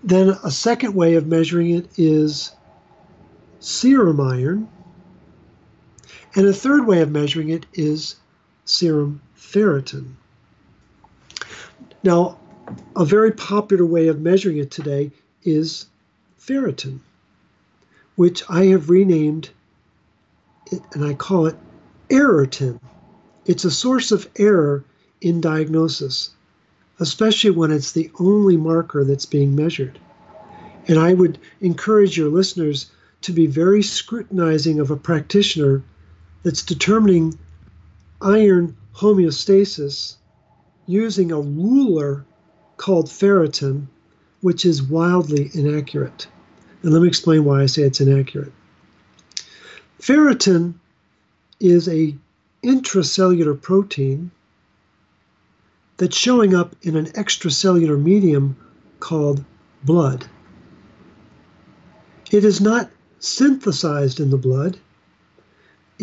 Then 0.04 0.30
a 0.44 0.50
second 0.50 0.96
way 0.96 1.14
of 1.14 1.28
measuring 1.28 1.70
it 1.70 1.88
is 1.96 2.54
serum 3.60 4.20
iron. 4.20 4.68
And 6.36 6.48
a 6.48 6.54
third 6.54 6.88
way 6.88 7.02
of 7.02 7.12
measuring 7.12 7.50
it 7.50 7.66
is 7.74 8.16
serum 8.66 9.22
ferritin. 9.38 10.16
Now, 12.04 12.40
a 12.96 13.06
very 13.06 13.32
popular 13.32 13.86
way 13.86 14.08
of 14.08 14.22
measuring 14.22 14.58
it 14.58 14.72
today 14.72 15.12
is 15.44 15.86
ferritin, 16.40 17.00
which 18.16 18.44
I 18.50 18.66
have 18.66 18.90
renamed 18.90 19.50
and 20.94 21.06
I 21.06 21.14
call 21.14 21.46
it 21.46 21.56
errortin. 22.10 22.80
It's 23.46 23.66
a 23.66 23.72
source 23.72 24.12
of 24.12 24.28
error 24.38 24.84
in 25.22 25.42
diagnosis, 25.42 26.32
especially 27.00 27.52
when 27.52 27.72
it's 27.72 27.92
the 27.92 28.10
only 28.20 28.58
marker 28.58 29.04
that's 29.04 29.26
being 29.26 29.56
measured. 29.56 30.00
And 30.88 30.98
I 30.98 31.14
would 31.14 31.38
encourage 31.62 32.18
your 32.18 32.30
listeners 32.30 32.90
to 33.22 33.32
be 33.32 33.46
very 33.46 33.84
scrutinizing 33.84 34.80
of 34.80 34.90
a 34.90 34.98
practitioner 34.98 35.84
that's 36.44 36.62
determining 36.64 37.38
iron 38.22 38.76
homeostasis 38.96 40.16
using 40.86 41.32
a 41.32 41.40
ruler 41.40 42.26
called 42.78 43.08
ferritin, 43.08 43.88
which 44.42 44.66
is 44.66 44.84
wildly 44.84 45.50
inaccurate. 45.54 46.28
And 46.82 46.92
let 46.92 47.02
me 47.02 47.08
explain 47.08 47.46
why 47.46 47.62
I 47.62 47.66
say 47.66 47.84
it's 47.84 48.02
inaccurate. 48.02 48.52
Ferritin 50.02 50.74
is 51.60 51.88
a 51.88 52.16
intracellular 52.62 53.60
protein 53.62 54.32
that's 55.98 56.18
showing 56.18 56.54
up 56.54 56.76
in 56.82 56.98
an 56.98 57.06
extracellular 57.08 58.02
medium 58.02 58.58
called 59.00 59.44
blood. 59.84 60.26
It 62.32 62.44
is 62.44 62.60
not 62.60 62.90
synthesized 63.20 64.20
in 64.20 64.30
the 64.30 64.38
blood, 64.38 64.78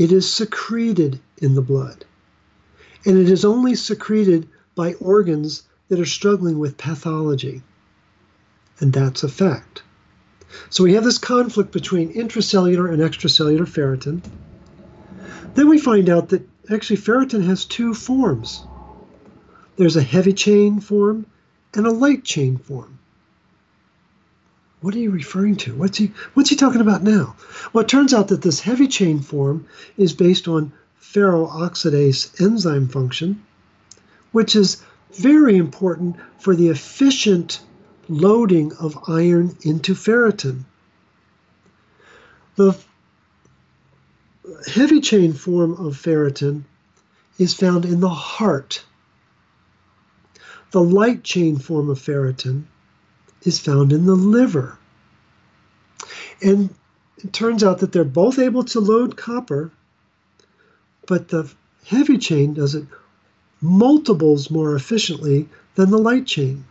it 0.01 0.13
is 0.13 0.33
secreted 0.33 1.21
in 1.43 1.55
the 1.55 1.61
blood. 1.61 2.07
And 3.05 3.19
it 3.19 3.29
is 3.29 3.45
only 3.45 3.75
secreted 3.75 4.49
by 4.75 4.95
organs 4.95 5.65
that 5.89 6.01
are 6.01 6.07
struggling 6.07 6.59
with 6.59 6.79
pathology. 6.79 7.61
And 8.79 8.95
that's 8.95 9.25
a 9.25 9.29
fact. 9.29 9.83
So 10.71 10.85
we 10.85 10.95
have 10.95 11.05
this 11.05 11.19
conflict 11.19 11.71
between 11.71 12.15
intracellular 12.15 12.91
and 12.91 13.03
extracellular 13.03 13.69
ferritin. 13.69 14.23
Then 15.53 15.69
we 15.69 15.79
find 15.79 16.09
out 16.09 16.31
that 16.31 16.49
actually 16.73 16.97
ferritin 16.97 17.45
has 17.45 17.67
two 17.67 17.93
forms 17.93 18.63
there's 19.77 19.97
a 19.97 20.03
heavy 20.03 20.33
chain 20.33 20.81
form 20.81 21.27
and 21.75 21.87
a 21.87 21.91
light 21.91 22.25
chain 22.25 22.57
form. 22.57 23.00
What 24.81 24.95
are 24.95 24.99
you 24.99 25.11
referring 25.11 25.57
to? 25.57 25.75
What's 25.75 25.99
he 25.99 26.13
what's 26.33 26.49
he 26.49 26.57
talking 26.57 26.81
about 26.81 27.03
now? 27.03 27.37
Well, 27.73 27.85
it 27.85 27.89
turns 27.89 28.15
out 28.15 28.29
that 28.29 28.41
this 28.41 28.61
heavy 28.61 28.89
chain 28.89 29.21
form 29.21 29.67
is 29.99 30.15
based 30.15 30.49
on 30.49 30.73
ferroxidase 31.01 32.41
enzyme 32.41 32.89
function, 32.89 33.43
which 34.33 34.57
is 34.57 34.83
very 35.13 35.57
important 35.57 36.17
for 36.39 36.57
the 36.57 36.69
efficient 36.69 37.61
loading 38.09 38.73
of 38.75 38.99
iron 39.07 39.57
into 39.63 39.95
ferritin. 39.95 40.65
The 42.57 42.79
heavy 44.67 45.01
chain 45.01 45.35
form 45.35 45.73
of 45.73 45.97
ferritin 45.97 46.65
is 47.39 47.53
found 47.53 47.85
in 47.85 48.01
the 48.01 48.09
heart. 48.09 48.83
The 50.71 50.83
light 50.83 51.23
chain 51.23 51.59
form 51.59 51.91
of 51.91 51.99
ferritin 51.99 52.65
is 53.43 53.59
found 53.59 53.93
in 53.93 54.07
the 54.07 54.15
liver. 54.15 54.79
And 56.43 56.75
it 57.19 57.33
turns 57.33 57.63
out 57.63 57.79
that 57.79 57.93
they're 57.93 58.05
both 58.05 58.39
able 58.39 58.65
to 58.65 58.81
load 58.81 59.17
copper, 59.17 59.71
but 61.07 61.29
the 61.29 61.51
heavy 61.87 62.19
chain 62.19 62.55
does 62.55 62.75
it 62.75 62.85
multiples 63.61 64.51
more 64.51 64.75
efficiently 64.75 65.49
than 65.75 65.91
the 65.91 65.99
light 65.99 66.27
chain. 66.27 66.65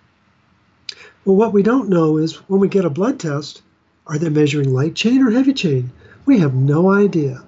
Well, 1.25 1.35
what 1.35 1.53
we 1.53 1.61
don't 1.61 1.89
know 1.89 2.17
is 2.17 2.35
when 2.49 2.59
we 2.59 2.67
get 2.67 2.85
a 2.85 2.89
blood 2.89 3.19
test, 3.19 3.61
are 4.07 4.17
they 4.17 4.29
measuring 4.29 4.73
light 4.73 4.95
chain 4.95 5.21
or 5.21 5.29
heavy 5.29 5.53
chain? 5.53 5.91
We 6.25 6.39
have 6.39 6.55
no 6.55 6.89
idea. 6.89 7.43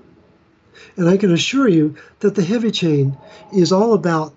And 0.96 1.10
I 1.10 1.18
can 1.18 1.32
assure 1.32 1.68
you 1.68 1.96
that 2.20 2.36
the 2.36 2.44
heavy 2.44 2.72
chain 2.72 3.18
is 3.54 3.72
all 3.72 3.94
about 3.94 4.34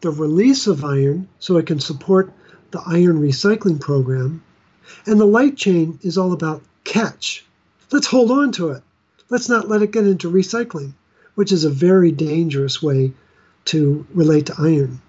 the 0.00 0.10
release 0.10 0.66
of 0.66 0.84
iron 0.84 1.28
so 1.38 1.56
it 1.56 1.66
can 1.66 1.80
support 1.80 2.32
the 2.76 2.82
iron 2.90 3.20
recycling 3.20 3.80
program. 3.80 4.42
And 5.06 5.18
the 5.18 5.24
light 5.24 5.56
chain 5.56 5.98
is 6.02 6.18
all 6.18 6.32
about 6.32 6.62
catch. 6.84 7.44
Let's 7.90 8.06
hold 8.06 8.30
on 8.30 8.52
to 8.52 8.70
it. 8.70 8.82
Let's 9.30 9.48
not 9.48 9.68
let 9.68 9.82
it 9.82 9.92
get 9.92 10.06
into 10.06 10.30
recycling, 10.30 10.92
which 11.36 11.52
is 11.52 11.64
a 11.64 11.70
very 11.70 12.12
dangerous 12.12 12.82
way 12.82 13.12
to 13.66 14.06
relate 14.12 14.46
to 14.46 14.54
iron. 14.58 15.00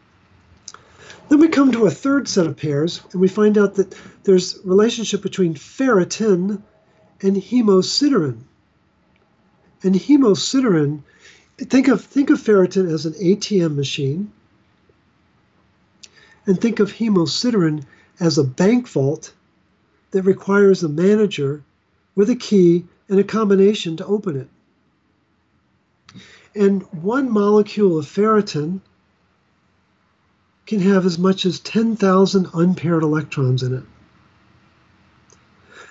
Then 1.29 1.39
we 1.39 1.49
come 1.49 1.73
to 1.73 1.85
a 1.85 1.91
third 1.91 2.29
set 2.29 2.47
of 2.47 2.55
pairs, 2.55 3.01
and 3.11 3.19
we 3.19 3.27
find 3.27 3.57
out 3.57 3.75
that 3.75 3.93
there's 4.23 4.59
relationship 4.63 5.21
between 5.21 5.53
ferritin 5.53 6.61
and 7.21 7.35
hemosiderin. 7.35 8.39
And 9.83 9.93
hemosiderin, 9.93 11.01
think 11.57 11.89
of 11.89 12.01
think 12.01 12.29
of 12.29 12.39
ferritin 12.39 12.89
as 12.89 13.05
an 13.05 13.13
ATM 13.13 13.75
machine, 13.75 14.31
and 16.47 16.59
think 16.59 16.79
of 16.79 16.93
hemosiderin 16.93 17.83
as 18.19 18.37
a 18.37 18.43
bank 18.43 18.87
vault 18.87 19.33
that 20.11 20.23
requires 20.23 20.81
a 20.81 20.89
manager 20.89 21.61
with 22.15 22.29
a 22.29 22.35
key 22.35 22.85
and 23.09 23.19
a 23.19 23.23
combination 23.23 23.97
to 23.97 24.05
open 24.05 24.37
it. 24.37 24.49
And 26.55 26.81
one 27.03 27.29
molecule 27.29 27.99
of 27.99 28.07
ferritin 28.07 28.81
can 30.65 30.79
have 30.79 31.05
as 31.05 31.19
much 31.19 31.45
as 31.45 31.59
10,000 31.59 32.47
unpaired 32.53 33.03
electrons 33.03 33.61
in 33.61 33.75
it. 33.75 33.83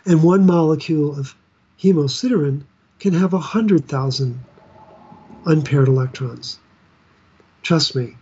And 0.04 0.22
one 0.22 0.46
molecule 0.46 1.18
of 1.18 1.34
hemosiderin 1.80 2.62
can 2.98 3.12
have 3.12 3.32
100,000 3.32 4.40
unpaired 5.44 5.88
electrons. 5.88 6.58
Trust 7.62 7.94
me, 7.94 8.16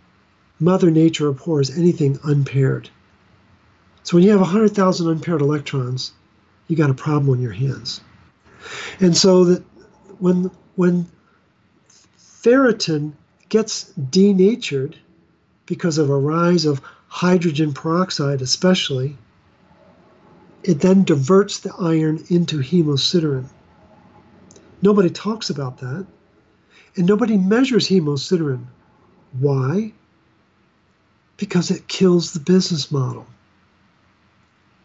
Mother 0.61 0.91
Nature 0.91 1.29
abhors 1.29 1.77
anything 1.77 2.19
unpaired. 2.23 2.89
So 4.03 4.17
when 4.17 4.25
you 4.25 4.31
have 4.31 4.41
100,000 4.41 5.09
unpaired 5.09 5.41
electrons, 5.41 6.13
you 6.69 6.77
got 6.77 6.91
a 6.91 6.95
problem 6.95 7.31
on 7.31 7.43
your 7.43 7.53
hands. 7.53 8.01
And 9.01 9.17
so 9.17 9.45
that 9.45 9.63
when 10.19 10.51
when 10.77 11.07
ferritin 12.19 13.13
gets 13.49 13.85
denatured 13.93 14.97
because 15.67 15.99
of 15.99 16.11
a 16.11 16.17
rise 16.17 16.65
of 16.65 16.81
hydrogen 17.09 17.73
peroxide 17.73 18.43
especially, 18.43 19.17
it 20.63 20.81
then 20.81 21.05
diverts 21.05 21.59
the 21.61 21.75
iron 21.79 22.25
into 22.29 22.59
hemosiderin. 22.59 23.47
Nobody 24.83 25.11
talks 25.11 25.51
about 25.51 25.79
that. 25.79 26.07
And 26.97 27.07
nobody 27.07 27.37
measures 27.37 27.89
hemosiderin. 27.89 28.65
Why? 29.39 29.93
Because 31.37 31.71
it 31.71 31.89
kills 31.89 32.33
the 32.33 32.41
business 32.41 32.91
model. 32.91 33.27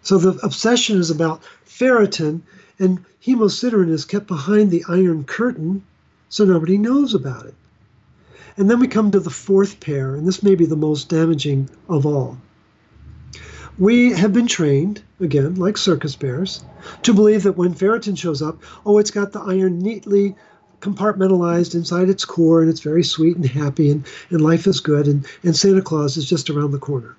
So 0.02 0.18
the 0.18 0.40
obsession 0.44 1.00
is 1.00 1.12
about 1.12 1.44
ferritin, 1.66 2.42
and 2.80 3.04
hemosiderin 3.26 3.90
is 3.90 4.06
kept 4.06 4.28
behind 4.28 4.72
the 4.72 4.86
iron 4.88 5.24
curtain 5.26 5.84
so 6.30 6.46
nobody 6.46 6.78
knows 6.78 7.14
about 7.14 7.46
it. 7.46 7.56
And 8.58 8.70
then 8.70 8.80
we 8.80 8.88
come 8.88 9.12
to 9.12 9.20
the 9.20 9.30
fourth 9.30 9.80
pair, 9.80 10.16
and 10.16 10.28
this 10.28 10.44
may 10.44 10.56
be 10.56 10.66
the 10.66 10.76
most 10.76 11.10
damaging 11.10 11.70
of 11.88 12.06
all. 12.06 12.38
We 13.78 14.12
have 14.12 14.34
been 14.34 14.48
trained, 14.48 15.02
again, 15.20 15.56
like 15.56 15.78
circus 15.78 16.16
bears, 16.16 16.64
to 17.04 17.14
believe 17.14 17.44
that 17.44 17.58
when 17.58 17.74
ferritin 17.74 18.18
shows 18.18 18.42
up, 18.42 18.62
oh, 18.86 18.98
it's 18.98 19.12
got 19.12 19.32
the 19.32 19.40
iron 19.40 19.80
neatly 19.80 20.36
compartmentalized 20.82 21.76
inside 21.76 22.10
its 22.10 22.26
core 22.26 22.62
and 22.62 22.70
it's 22.70 22.80
very 22.80 23.04
sweet 23.04 23.36
and 23.36 23.46
happy 23.46 23.92
and, 23.92 24.06
and 24.30 24.42
life 24.42 24.66
is 24.68 24.80
good 24.80 25.08
and, 25.08 25.26
and 25.44 25.56
Santa 25.56 25.82
Claus 25.82 26.18
is 26.18 26.28
just 26.28 26.50
around 26.50 26.72
the 26.72 26.80
corner. 26.80 27.16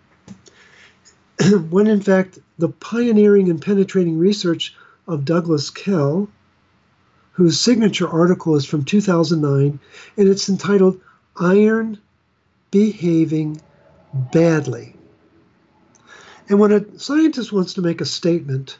when 1.70 1.86
in 1.86 2.00
fact, 2.00 2.38
the 2.58 2.68
pioneering 2.68 3.48
and 3.48 3.62
penetrating 3.62 4.18
research 4.18 4.74
of 5.06 5.24
Douglas 5.24 5.70
Kell, 5.70 6.28
whose 7.32 7.58
signature 7.58 8.08
article 8.08 8.56
is 8.56 8.64
from 8.64 8.84
2009, 8.84 9.78
and 10.16 10.28
it's 10.28 10.48
entitled 10.48 11.00
Iron 11.38 11.98
Behaving 12.70 13.60
Badly. 14.32 14.94
And 16.48 16.58
when 16.58 16.72
a 16.72 16.98
scientist 16.98 17.52
wants 17.52 17.74
to 17.74 17.82
make 17.82 18.00
a 18.00 18.04
statement, 18.04 18.78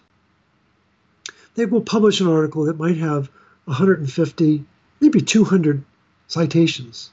they 1.55 1.67
will 1.67 1.81
publish 1.81 2.21
an 2.21 2.27
article 2.27 2.65
that 2.65 2.79
might 2.79 2.97
have 2.97 3.31
150, 3.65 4.65
maybe 5.01 5.21
200 5.21 5.85
citations. 6.29 7.11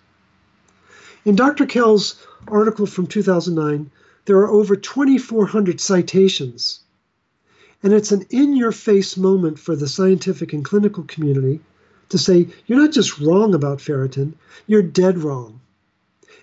In 1.25 1.35
Dr. 1.35 1.65
Kell's 1.65 2.15
article 2.47 2.85
from 2.85 3.07
2009, 3.07 3.89
there 4.25 4.37
are 4.37 4.49
over 4.49 4.75
2,400 4.75 5.79
citations. 5.79 6.81
And 7.83 7.93
it's 7.93 8.11
an 8.11 8.25
in 8.29 8.55
your 8.55 8.71
face 8.71 9.17
moment 9.17 9.59
for 9.59 9.75
the 9.75 9.87
scientific 9.87 10.53
and 10.53 10.63
clinical 10.63 11.03
community 11.03 11.59
to 12.09 12.17
say, 12.17 12.47
you're 12.65 12.79
not 12.79 12.91
just 12.91 13.19
wrong 13.19 13.53
about 13.53 13.79
ferritin, 13.79 14.33
you're 14.67 14.81
dead 14.81 15.19
wrong. 15.19 15.59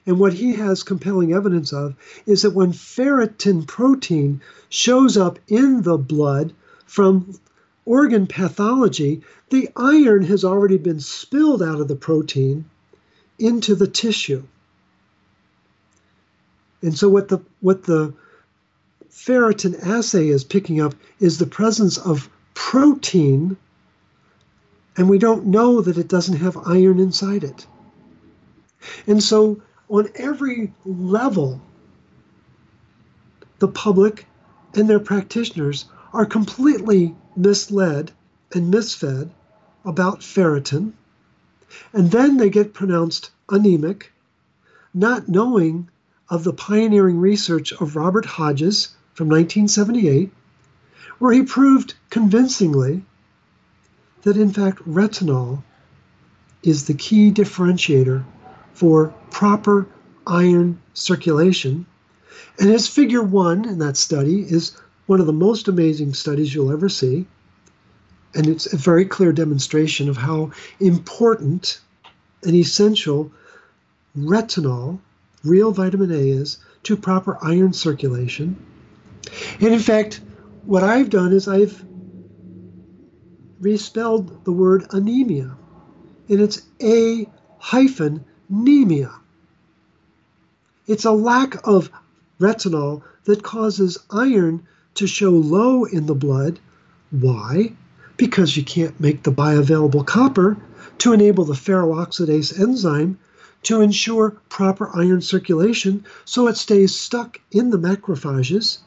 And 0.07 0.19
what 0.19 0.35
he 0.35 0.55
has 0.55 0.83
compelling 0.83 1.33
evidence 1.33 1.73
of 1.73 1.95
is 2.27 2.43
that 2.43 2.51
when 2.51 2.73
ferritin 2.73 3.67
protein 3.67 4.43
shows 4.69 5.17
up 5.17 5.39
in 5.49 5.83
the 5.83 5.97
blood 5.97 6.53
from 6.87 7.39
organ 7.87 8.27
pathology, 8.27 9.23
the 9.51 9.69
iron 9.77 10.25
has 10.25 10.45
already 10.45 10.79
been 10.79 11.01
spilled 11.01 11.63
out 11.63 11.81
of 11.81 11.89
the 11.89 11.97
protein 11.97 12.65
into 13.39 13.75
the 13.75 13.87
tissue. 13.87 14.43
And 16.83 16.97
so 16.97 17.09
what 17.09 17.29
the 17.29 17.41
what 17.61 17.85
the 17.85 18.15
ferritin 19.11 19.75
assay 19.87 20.29
is 20.29 20.45
picking 20.45 20.81
up 20.81 20.95
is 21.19 21.39
the 21.39 21.47
presence 21.47 21.99
of 21.99 22.29
protein 22.55 23.57
and 24.97 25.09
we 25.09 25.19
don't 25.19 25.47
know 25.47 25.81
that 25.81 25.99
it 25.99 26.09
doesn't 26.09 26.37
have 26.37 26.57
iron 26.67 27.01
inside 27.01 27.43
it. 27.43 27.67
And 29.07 29.23
so 29.23 29.61
on 29.89 30.09
every 30.15 30.73
level, 30.85 31.61
the 33.59 33.69
public 33.69 34.27
and 34.75 34.89
their 34.89 35.01
practitioners 35.01 35.87
are 36.15 36.25
completely 36.25 37.15
misled 37.37 38.13
and 38.55 38.73
misfed 38.73 39.29
about 39.85 40.21
ferritin, 40.21 40.93
and 41.93 42.13
then 42.13 42.37
they 42.37 42.49
get 42.49 42.73
pronounced 42.73 43.31
anemic, 43.51 44.13
not 44.95 45.29
knowing 45.29 45.89
of 46.31 46.45
the 46.45 46.53
pioneering 46.53 47.19
research 47.19 47.73
of 47.73 47.97
Robert 47.97 48.25
Hodges 48.25 48.95
from 49.13 49.29
1978, 49.29 50.33
where 51.19 51.33
he 51.33 51.43
proved 51.43 51.95
convincingly 52.11 53.05
that 54.23 54.37
in 54.37 54.53
fact 54.53 54.89
retinol 54.89 55.63
is 56.63 56.85
the 56.85 56.95
key 56.95 57.33
differentiator 57.33 58.25
for 58.73 59.13
proper 59.31 59.87
iron 60.27 60.81
circulation. 60.95 61.87
And 62.59 62.71
his 62.71 62.89
figure 62.89 63.23
one 63.23 63.69
in 63.69 63.79
that 63.81 63.97
study 63.97 64.41
is 64.41 64.77
one 65.07 65.21
of 65.21 65.27
the 65.27 65.33
most 65.33 65.69
amazing 65.69 66.15
studies 66.15 66.55
you'll 66.55 66.73
ever 66.73 66.89
see. 66.89 67.27
And 68.35 68.47
it's 68.47 68.73
a 68.73 68.77
very 68.77 69.05
clear 69.05 69.33
demonstration 69.33 70.09
of 70.09 70.17
how 70.17 70.53
important 70.81 71.81
and 72.43 72.55
essential 72.55 73.31
retinol, 74.19 74.99
real 75.43 75.73
vitamin 75.73 76.11
A, 76.11 76.31
is 76.31 76.59
to 76.85 76.97
proper 76.97 77.39
iron 77.43 77.73
circulation. 77.73 78.57
And 79.61 79.73
in 79.73 79.79
fact, 79.79 80.21
what 80.65 80.83
I've 80.83 81.11
done 81.11 81.33
is 81.33 81.49
I've 81.49 81.85
respelled 83.61 84.45
the 84.45 84.53
word 84.53 84.87
anemia, 84.91 85.57
and 86.29 86.41
it's 86.41 86.63
A 86.83 87.29
hyphen 87.59 88.25
anemia. 88.51 89.13
It's 90.87 91.05
a 91.05 91.13
lack 91.13 91.67
of 91.67 91.91
retinol 92.39 93.03
that 93.25 93.43
causes 93.43 93.99
iron 94.11 94.67
to 94.95 95.07
show 95.07 95.31
low 95.31 95.85
in 95.85 96.07
the 96.07 96.15
blood. 96.15 96.59
Why? 97.11 97.73
Because 98.17 98.57
you 98.57 98.65
can't 98.65 98.99
make 99.01 99.23
the 99.23 99.33
bioavailable 99.33 100.07
copper 100.07 100.57
to 100.99 101.13
enable 101.13 101.45
the 101.45 101.55
ferroxidase 101.55 102.59
enzyme 102.59 103.19
to 103.65 103.81
ensure 103.81 104.37
proper 104.49 104.91
iron 104.95 105.21
circulation 105.21 106.05
so 106.25 106.47
it 106.47 106.57
stays 106.57 106.95
stuck 106.95 107.41
in 107.51 107.71
the 107.71 107.79
macrophages. 107.79 108.79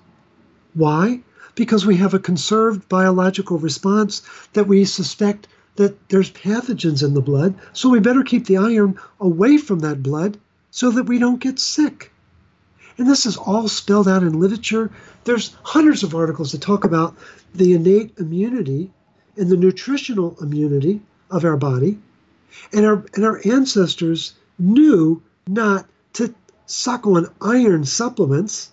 Why? 0.74 1.22
Because 1.56 1.86
we 1.86 1.96
have 1.98 2.14
a 2.14 2.20
conserved 2.20 2.88
biological 2.88 3.58
response 3.58 4.22
that 4.54 4.68
we 4.68 4.86
suspect 4.86 5.48
that 5.76 6.10
there's 6.10 6.32
pathogens 6.32 7.04
in 7.04 7.14
the 7.14 7.22
blood, 7.22 7.56
so 7.74 7.90
we 7.90 8.00
better 8.00 8.24
keep 8.24 8.46
the 8.46 8.58
iron 8.58 9.00
away 9.20 9.58
from 9.58 9.80
that 9.80 10.04
blood 10.04 10.38
so 10.72 10.92
that 10.92 11.08
we 11.08 11.18
don't 11.18 11.40
get 11.40 11.60
sick. 11.60 12.12
And 12.98 13.08
this 13.08 13.26
is 13.26 13.38
all 13.38 13.68
spelled 13.68 14.08
out 14.08 14.24
in 14.24 14.40
literature. 14.40 14.90
There's 15.24 15.56
hundreds 15.64 16.04
of 16.04 16.16
articles 16.16 16.52
that 16.52 16.62
talk 16.62 16.84
about 16.84 17.16
the 17.54 17.74
innate 17.74 18.18
immunity 18.18 18.92
and 19.38 19.50
the 19.50 19.58
nutritional 19.58 20.36
immunity 20.42 21.02
of 21.30 21.46
our 21.46 21.58
body. 21.58 22.00
And 22.74 22.86
our, 22.86 23.06
and 23.14 23.24
our 23.24 23.40
ancestors 23.46 24.34
knew 24.58 25.22
not 25.48 25.86
to 26.14 26.34
suck 26.66 27.06
on 27.06 27.30
iron 27.42 27.86
supplements 27.86 28.72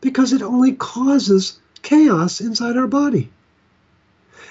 because 0.00 0.32
it 0.32 0.42
only 0.42 0.72
causes 0.72 1.58
chaos 1.82 2.40
inside 2.40 2.76
our 2.76 2.86
body. 2.86 3.30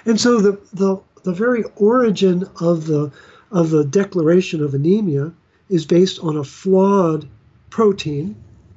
And 0.06 0.20
so 0.20 0.40
the, 0.40 0.60
the, 0.74 1.00
the 1.24 1.34
very 1.34 1.64
origin 1.78 2.48
of 2.60 2.86
the, 2.86 3.12
of 3.52 3.72
the 3.72 3.84
declaration 3.84 4.64
of 4.64 4.76
anemia 4.76 5.34
is 5.70 5.86
based 5.86 6.20
on 6.20 6.38
a 6.38 6.44
flawed 6.44 7.28
protein 7.72 8.36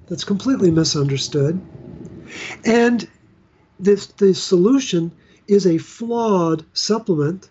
that's 0.08 0.24
completely 0.24 0.70
misunderstood. 0.70 1.60
And 2.64 3.08
this, 3.78 4.06
the 4.06 4.34
solution 4.34 5.12
is 5.46 5.66
a 5.66 5.78
flawed 5.78 6.64
supplement 6.72 7.50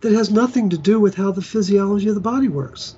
that 0.00 0.12
has 0.12 0.30
nothing 0.30 0.70
to 0.70 0.78
do 0.78 1.00
with 1.00 1.14
how 1.14 1.30
the 1.30 1.42
physiology 1.42 2.08
of 2.08 2.14
the 2.14 2.20
body 2.20 2.48
works. 2.48 2.96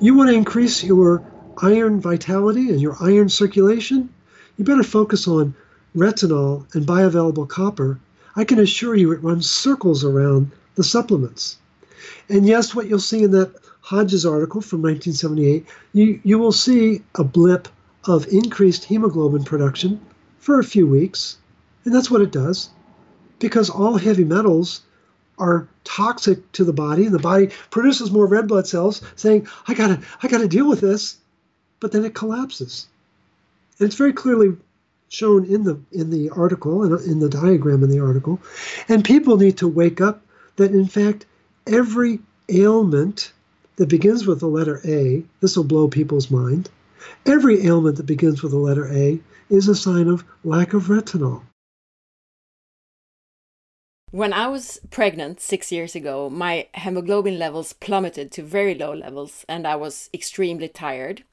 You 0.00 0.14
want 0.14 0.30
to 0.30 0.36
increase 0.36 0.82
your 0.82 1.22
iron 1.62 2.00
vitality 2.00 2.70
and 2.70 2.80
your 2.80 2.96
iron 3.00 3.28
circulation? 3.28 4.12
You 4.56 4.64
better 4.64 4.82
focus 4.82 5.26
on 5.28 5.54
retinol 5.96 6.72
and 6.74 6.86
bioavailable 6.86 7.48
copper. 7.48 7.98
I 8.36 8.44
can 8.44 8.58
assure 8.58 8.94
you 8.94 9.12
it 9.12 9.22
runs 9.22 9.48
circles 9.48 10.04
around 10.04 10.50
the 10.74 10.84
supplements. 10.84 11.58
And 12.28 12.46
yes, 12.46 12.74
what 12.74 12.88
you'll 12.88 12.98
see 12.98 13.22
in 13.22 13.30
that 13.32 13.54
Hodges 13.82 14.24
article 14.24 14.60
from 14.60 14.80
1978, 14.80 15.66
you, 15.92 16.20
you 16.22 16.38
will 16.38 16.52
see 16.52 17.02
a 17.16 17.24
blip 17.24 17.68
of 18.04 18.26
increased 18.28 18.84
hemoglobin 18.84 19.44
production 19.44 20.00
for 20.38 20.58
a 20.58 20.64
few 20.64 20.86
weeks. 20.86 21.38
And 21.84 21.94
that's 21.94 22.10
what 22.10 22.22
it 22.22 22.30
does. 22.30 22.70
Because 23.40 23.68
all 23.68 23.98
heavy 23.98 24.24
metals 24.24 24.82
are 25.38 25.68
toxic 25.82 26.52
to 26.52 26.64
the 26.64 26.72
body, 26.72 27.06
and 27.06 27.14
the 27.14 27.18
body 27.18 27.48
produces 27.70 28.12
more 28.12 28.26
red 28.26 28.46
blood 28.46 28.68
cells 28.68 29.02
saying, 29.16 29.48
I 29.66 29.74
gotta, 29.74 30.00
I 30.22 30.28
gotta 30.28 30.48
deal 30.48 30.68
with 30.68 30.80
this. 30.80 31.16
But 31.80 31.90
then 31.90 32.04
it 32.04 32.14
collapses. 32.14 32.86
And 33.78 33.86
it's 33.86 33.96
very 33.96 34.12
clearly 34.12 34.56
shown 35.08 35.44
in 35.44 35.64
the 35.64 35.78
in 35.90 36.10
the 36.10 36.30
article 36.30 36.84
and 36.84 36.98
in 37.04 37.18
the 37.18 37.28
diagram 37.28 37.82
in 37.82 37.90
the 37.90 38.00
article. 38.00 38.40
And 38.88 39.04
people 39.04 39.36
need 39.36 39.58
to 39.58 39.68
wake 39.68 40.00
up 40.00 40.22
that 40.56 40.70
in 40.70 40.86
fact 40.86 41.26
every 41.66 42.20
ailment 42.48 43.32
that 43.76 43.88
begins 43.88 44.26
with 44.26 44.40
the 44.40 44.48
letter 44.48 44.80
A, 44.84 45.24
this 45.40 45.56
will 45.56 45.64
blow 45.64 45.88
people's 45.88 46.30
mind. 46.30 46.70
Every 47.26 47.66
ailment 47.66 47.96
that 47.96 48.06
begins 48.06 48.42
with 48.42 48.52
the 48.52 48.58
letter 48.58 48.86
A 48.92 49.20
is 49.50 49.68
a 49.68 49.74
sign 49.74 50.08
of 50.08 50.24
lack 50.44 50.72
of 50.72 50.84
retinol. 50.84 51.42
When 54.10 54.34
I 54.34 54.46
was 54.48 54.78
pregnant 54.90 55.40
six 55.40 55.72
years 55.72 55.94
ago, 55.94 56.28
my 56.28 56.68
hemoglobin 56.74 57.38
levels 57.38 57.72
plummeted 57.72 58.30
to 58.32 58.42
very 58.42 58.74
low 58.74 58.92
levels 58.92 59.46
and 59.48 59.66
I 59.66 59.76
was 59.76 60.10
extremely 60.12 60.68
tired. 60.68 61.24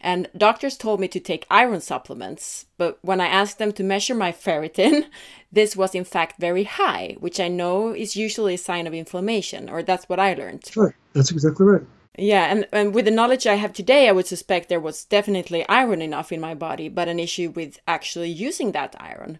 And 0.00 0.28
doctors 0.36 0.76
told 0.76 0.98
me 0.98 1.06
to 1.08 1.20
take 1.20 1.46
iron 1.48 1.80
supplements, 1.80 2.66
but 2.76 2.98
when 3.02 3.20
I 3.20 3.26
asked 3.26 3.58
them 3.58 3.72
to 3.72 3.84
measure 3.84 4.14
my 4.14 4.32
ferritin, 4.32 5.06
this 5.52 5.76
was 5.76 5.94
in 5.94 6.04
fact 6.04 6.40
very 6.40 6.64
high, 6.64 7.16
which 7.20 7.38
I 7.38 7.48
know 7.48 7.94
is 7.94 8.16
usually 8.16 8.54
a 8.54 8.58
sign 8.58 8.86
of 8.86 8.94
inflammation, 8.94 9.70
or 9.70 9.82
that's 9.82 10.08
what 10.08 10.18
I 10.18 10.34
learned. 10.34 10.66
Sure. 10.66 10.94
That's 11.12 11.30
exactly 11.30 11.66
right. 11.66 11.82
Yeah, 12.18 12.44
and, 12.44 12.66
and 12.72 12.94
with 12.94 13.06
the 13.06 13.10
knowledge 13.10 13.46
I 13.46 13.54
have 13.54 13.72
today, 13.72 14.06
I 14.06 14.12
would 14.12 14.26
suspect 14.26 14.68
there 14.68 14.78
was 14.78 15.04
definitely 15.06 15.66
iron 15.66 16.02
enough 16.02 16.30
in 16.30 16.42
my 16.42 16.54
body, 16.54 16.90
but 16.90 17.08
an 17.08 17.18
issue 17.18 17.50
with 17.50 17.78
actually 17.88 18.28
using 18.28 18.72
that 18.72 18.94
iron. 19.00 19.38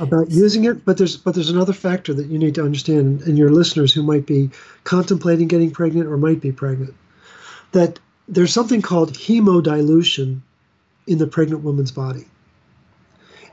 About 0.00 0.28
using 0.28 0.64
it, 0.64 0.84
but 0.84 0.98
there's 0.98 1.16
but 1.16 1.36
there's 1.36 1.50
another 1.50 1.72
factor 1.72 2.12
that 2.14 2.26
you 2.26 2.38
need 2.38 2.56
to 2.56 2.64
understand, 2.64 3.22
and 3.22 3.38
your 3.38 3.50
listeners 3.50 3.92
who 3.92 4.02
might 4.02 4.26
be 4.26 4.50
contemplating 4.82 5.46
getting 5.46 5.70
pregnant 5.70 6.08
or 6.08 6.16
might 6.16 6.40
be 6.40 6.50
pregnant, 6.50 6.94
that 7.70 8.00
there's 8.28 8.52
something 8.52 8.82
called 8.82 9.14
hemodilution 9.14 10.40
in 11.06 11.18
the 11.18 11.26
pregnant 11.26 11.62
woman's 11.62 11.90
body. 11.90 12.26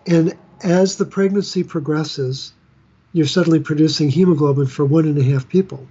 And 0.06 0.36
as 0.62 0.98
the 0.98 1.06
pregnancy 1.06 1.64
progresses, 1.64 2.54
you're 3.14 3.26
suddenly 3.26 3.60
producing 3.60 4.10
hemoglobin 4.10 4.68
for 4.68 4.86
one 4.86 5.06
and 5.06 5.18
a 5.18 5.24
half 5.24 5.48
people. 5.48 5.88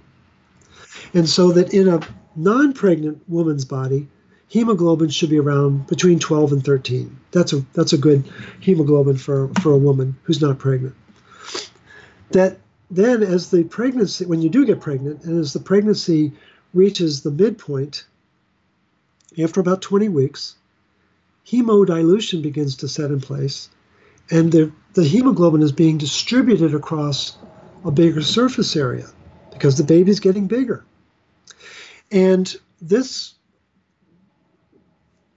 And 1.13 1.27
so 1.27 1.51
that 1.51 1.73
in 1.73 1.87
a 1.87 1.99
non 2.35 2.73
pregnant 2.73 3.21
woman's 3.27 3.65
body, 3.65 4.07
hemoglobin 4.47 5.09
should 5.09 5.31
be 5.31 5.39
around 5.39 5.87
between 5.87 6.19
12 6.19 6.53
and 6.53 6.63
13. 6.63 7.17
That's 7.31 7.53
a, 7.53 7.65
that's 7.73 7.93
a 7.93 7.97
good 7.97 8.23
hemoglobin 8.59 9.17
for, 9.17 9.49
for 9.61 9.71
a 9.71 9.77
woman 9.77 10.15
who's 10.23 10.41
not 10.41 10.59
pregnant. 10.59 10.95
That 12.31 12.59
then, 12.91 13.23
as 13.23 13.49
the 13.49 13.63
pregnancy, 13.63 14.25
when 14.25 14.41
you 14.41 14.49
do 14.49 14.65
get 14.65 14.79
pregnant, 14.79 15.23
and 15.23 15.39
as 15.39 15.53
the 15.53 15.59
pregnancy 15.59 16.31
reaches 16.73 17.21
the 17.21 17.31
midpoint, 17.31 18.05
after 19.39 19.59
about 19.59 19.81
20 19.81 20.09
weeks, 20.09 20.55
hemodilution 21.45 22.41
begins 22.41 22.75
to 22.77 22.87
set 22.87 23.11
in 23.11 23.21
place, 23.21 23.69
and 24.31 24.51
the, 24.51 24.71
the 24.93 25.03
hemoglobin 25.03 25.61
is 25.61 25.71
being 25.71 25.97
distributed 25.97 26.73
across 26.73 27.37
a 27.83 27.91
bigger 27.91 28.21
surface 28.21 28.75
area 28.75 29.07
because 29.51 29.77
the 29.77 29.83
baby's 29.83 30.19
getting 30.19 30.47
bigger. 30.47 30.83
And 32.11 32.55
this 32.81 33.33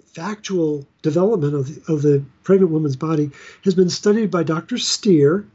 factual 0.06 0.86
development 1.02 1.54
of 1.54 1.66
the, 1.66 1.92
of 1.92 2.02
the 2.02 2.24
pregnant 2.42 2.72
woman's 2.72 2.96
body 2.96 3.30
has 3.64 3.74
been 3.74 3.90
studied 3.90 4.30
by 4.30 4.42
Dr. 4.42 4.78
Steer 4.78 5.46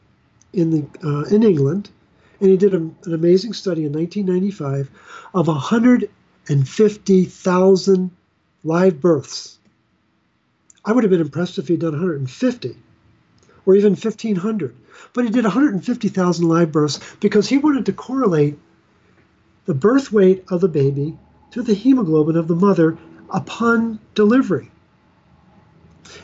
in, 0.53 0.69
the, 0.69 0.85
uh, 1.03 1.23
in 1.23 1.43
England, 1.43 1.89
and 2.39 2.49
he 2.49 2.57
did 2.57 2.73
a, 2.73 2.77
an 2.77 3.13
amazing 3.13 3.53
study 3.53 3.85
in 3.85 3.91
1995 3.91 4.89
of 5.33 5.47
150,000 5.47 8.11
live 8.63 9.01
births. 9.01 9.59
I 10.85 10.91
would 10.91 11.03
have 11.03 11.11
been 11.11 11.21
impressed 11.21 11.57
if 11.57 11.67
he'd 11.67 11.79
done 11.79 11.93
150 11.93 12.77
or 13.65 13.75
even 13.75 13.91
1,500. 13.91 14.75
But 15.13 15.25
he 15.25 15.31
did 15.31 15.43
150,000 15.43 16.47
live 16.47 16.71
births 16.71 16.99
because 17.19 17.47
he 17.47 17.57
wanted 17.57 17.85
to 17.85 17.93
correlate 17.93 18.57
the 19.65 19.73
birth 19.73 20.11
weight 20.11 20.43
of 20.49 20.61
the 20.61 20.67
baby 20.67 21.17
to 21.51 21.61
the 21.61 21.73
hemoglobin 21.73 22.35
of 22.35 22.47
the 22.47 22.55
mother 22.55 22.97
upon 23.29 23.99
delivery. 24.15 24.71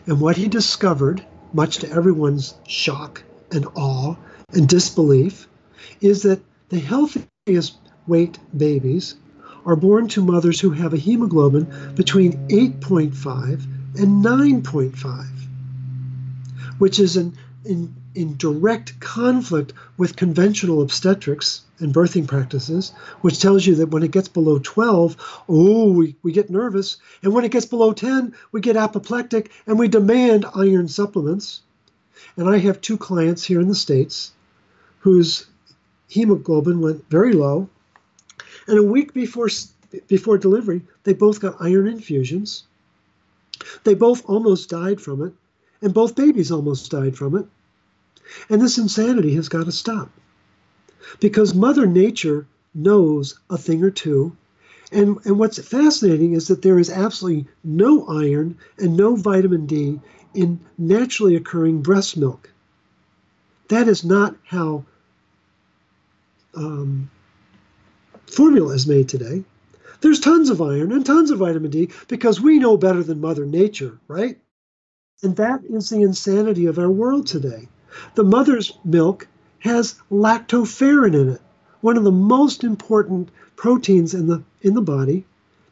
And 0.05 0.19
what 0.19 0.37
he 0.37 0.47
discovered, 0.47 1.25
much 1.53 1.77
to 1.77 1.89
everyone's 1.89 2.55
shock 2.67 3.23
and 3.51 3.65
awe 3.75 4.15
and 4.53 4.67
disbelief, 4.67 5.47
is 6.01 6.23
that 6.23 6.41
the 6.69 6.79
healthiest 6.79 7.77
weight 8.07 8.37
babies 8.55 9.15
are 9.65 9.75
born 9.75 10.07
to 10.09 10.23
mothers 10.23 10.59
who 10.59 10.71
have 10.71 10.93
a 10.93 10.97
hemoglobin 10.97 11.93
between 11.95 12.33
8.5 12.47 13.65
and 13.99 14.23
9.5, 14.23 15.25
which 16.77 16.99
is 16.99 17.17
in, 17.17 17.33
in, 17.65 17.95
in 18.15 18.37
direct 18.37 18.99
conflict 18.99 19.73
with 19.97 20.15
conventional 20.15 20.81
obstetrics 20.81 21.61
and 21.79 21.93
birthing 21.93 22.27
practices, 22.27 22.91
which 23.21 23.39
tells 23.39 23.65
you 23.65 23.75
that 23.75 23.89
when 23.89 24.03
it 24.03 24.11
gets 24.11 24.27
below 24.27 24.59
12, 24.59 25.43
oh, 25.47 25.91
we, 25.91 26.15
we 26.23 26.31
get 26.31 26.49
nervous. 26.49 26.97
And 27.23 27.33
when 27.33 27.45
it 27.45 27.51
gets 27.51 27.65
below 27.65 27.93
10, 27.93 28.33
we 28.51 28.61
get 28.61 28.75
apoplectic 28.77 29.51
and 29.65 29.79
we 29.79 29.87
demand 29.87 30.45
iron 30.55 30.87
supplements. 30.87 31.61
And 32.35 32.49
I 32.49 32.57
have 32.57 32.81
two 32.81 32.97
clients 32.97 33.43
here 33.43 33.61
in 33.61 33.67
the 33.67 33.75
States 33.75 34.31
whose 34.99 35.47
hemoglobin 36.07 36.81
went 36.81 37.09
very 37.09 37.33
low. 37.33 37.69
And 38.69 38.77
a 38.77 38.83
week 38.83 39.15
before, 39.15 39.49
before 40.07 40.37
delivery, 40.37 40.83
they 41.03 41.13
both 41.13 41.41
got 41.41 41.55
iron 41.59 41.87
infusions. 41.87 42.65
They 43.83 43.95
both 43.95 44.23
almost 44.29 44.69
died 44.69 45.01
from 45.01 45.23
it, 45.23 45.33
and 45.81 45.91
both 45.91 46.15
babies 46.15 46.51
almost 46.51 46.91
died 46.91 47.17
from 47.17 47.35
it. 47.35 47.47
And 48.47 48.61
this 48.61 48.77
insanity 48.77 49.33
has 49.33 49.49
got 49.49 49.65
to 49.65 49.71
stop 49.71 50.11
because 51.19 51.55
Mother 51.55 51.87
Nature 51.87 52.45
knows 52.75 53.39
a 53.49 53.57
thing 53.57 53.83
or 53.83 53.89
two. 53.89 54.37
And, 54.91 55.17
and 55.25 55.39
what's 55.39 55.57
fascinating 55.57 56.33
is 56.33 56.47
that 56.47 56.61
there 56.61 56.77
is 56.77 56.91
absolutely 56.91 57.47
no 57.63 58.05
iron 58.07 58.55
and 58.77 58.95
no 58.95 59.15
vitamin 59.15 59.65
D 59.65 59.99
in 60.35 60.59
naturally 60.77 61.35
occurring 61.35 61.81
breast 61.81 62.17
milk. 62.17 62.51
That 63.69 63.87
is 63.87 64.05
not 64.05 64.35
how 64.45 64.85
um, 66.53 67.09
formula 68.29 68.73
is 68.73 68.87
made 68.87 69.09
today. 69.09 69.43
There's 70.01 70.19
tons 70.19 70.49
of 70.49 70.61
iron 70.61 70.91
and 70.91 71.05
tons 71.05 71.31
of 71.31 71.39
vitamin 71.39 71.71
D 71.71 71.89
because 72.07 72.39
we 72.39 72.59
know 72.59 72.77
better 72.77 73.03
than 73.03 73.19
Mother 73.19 73.45
Nature, 73.45 73.99
right? 74.07 74.37
And 75.21 75.35
that 75.35 75.61
is 75.65 75.89
the 75.89 76.01
insanity 76.01 76.65
of 76.65 76.79
our 76.79 76.89
world 76.89 77.27
today. 77.27 77.67
The 78.15 78.23
mother's 78.23 78.71
milk 78.85 79.27
has 79.59 79.95
lactoferrin 80.09 81.13
in 81.13 81.29
it, 81.29 81.41
one 81.81 81.97
of 81.97 82.03
the 82.05 82.11
most 82.11 82.63
important 82.63 83.29
proteins 83.55 84.13
in 84.13 84.27
the 84.27 84.41
in 84.61 84.73
the 84.73 84.81
body 84.81 85.25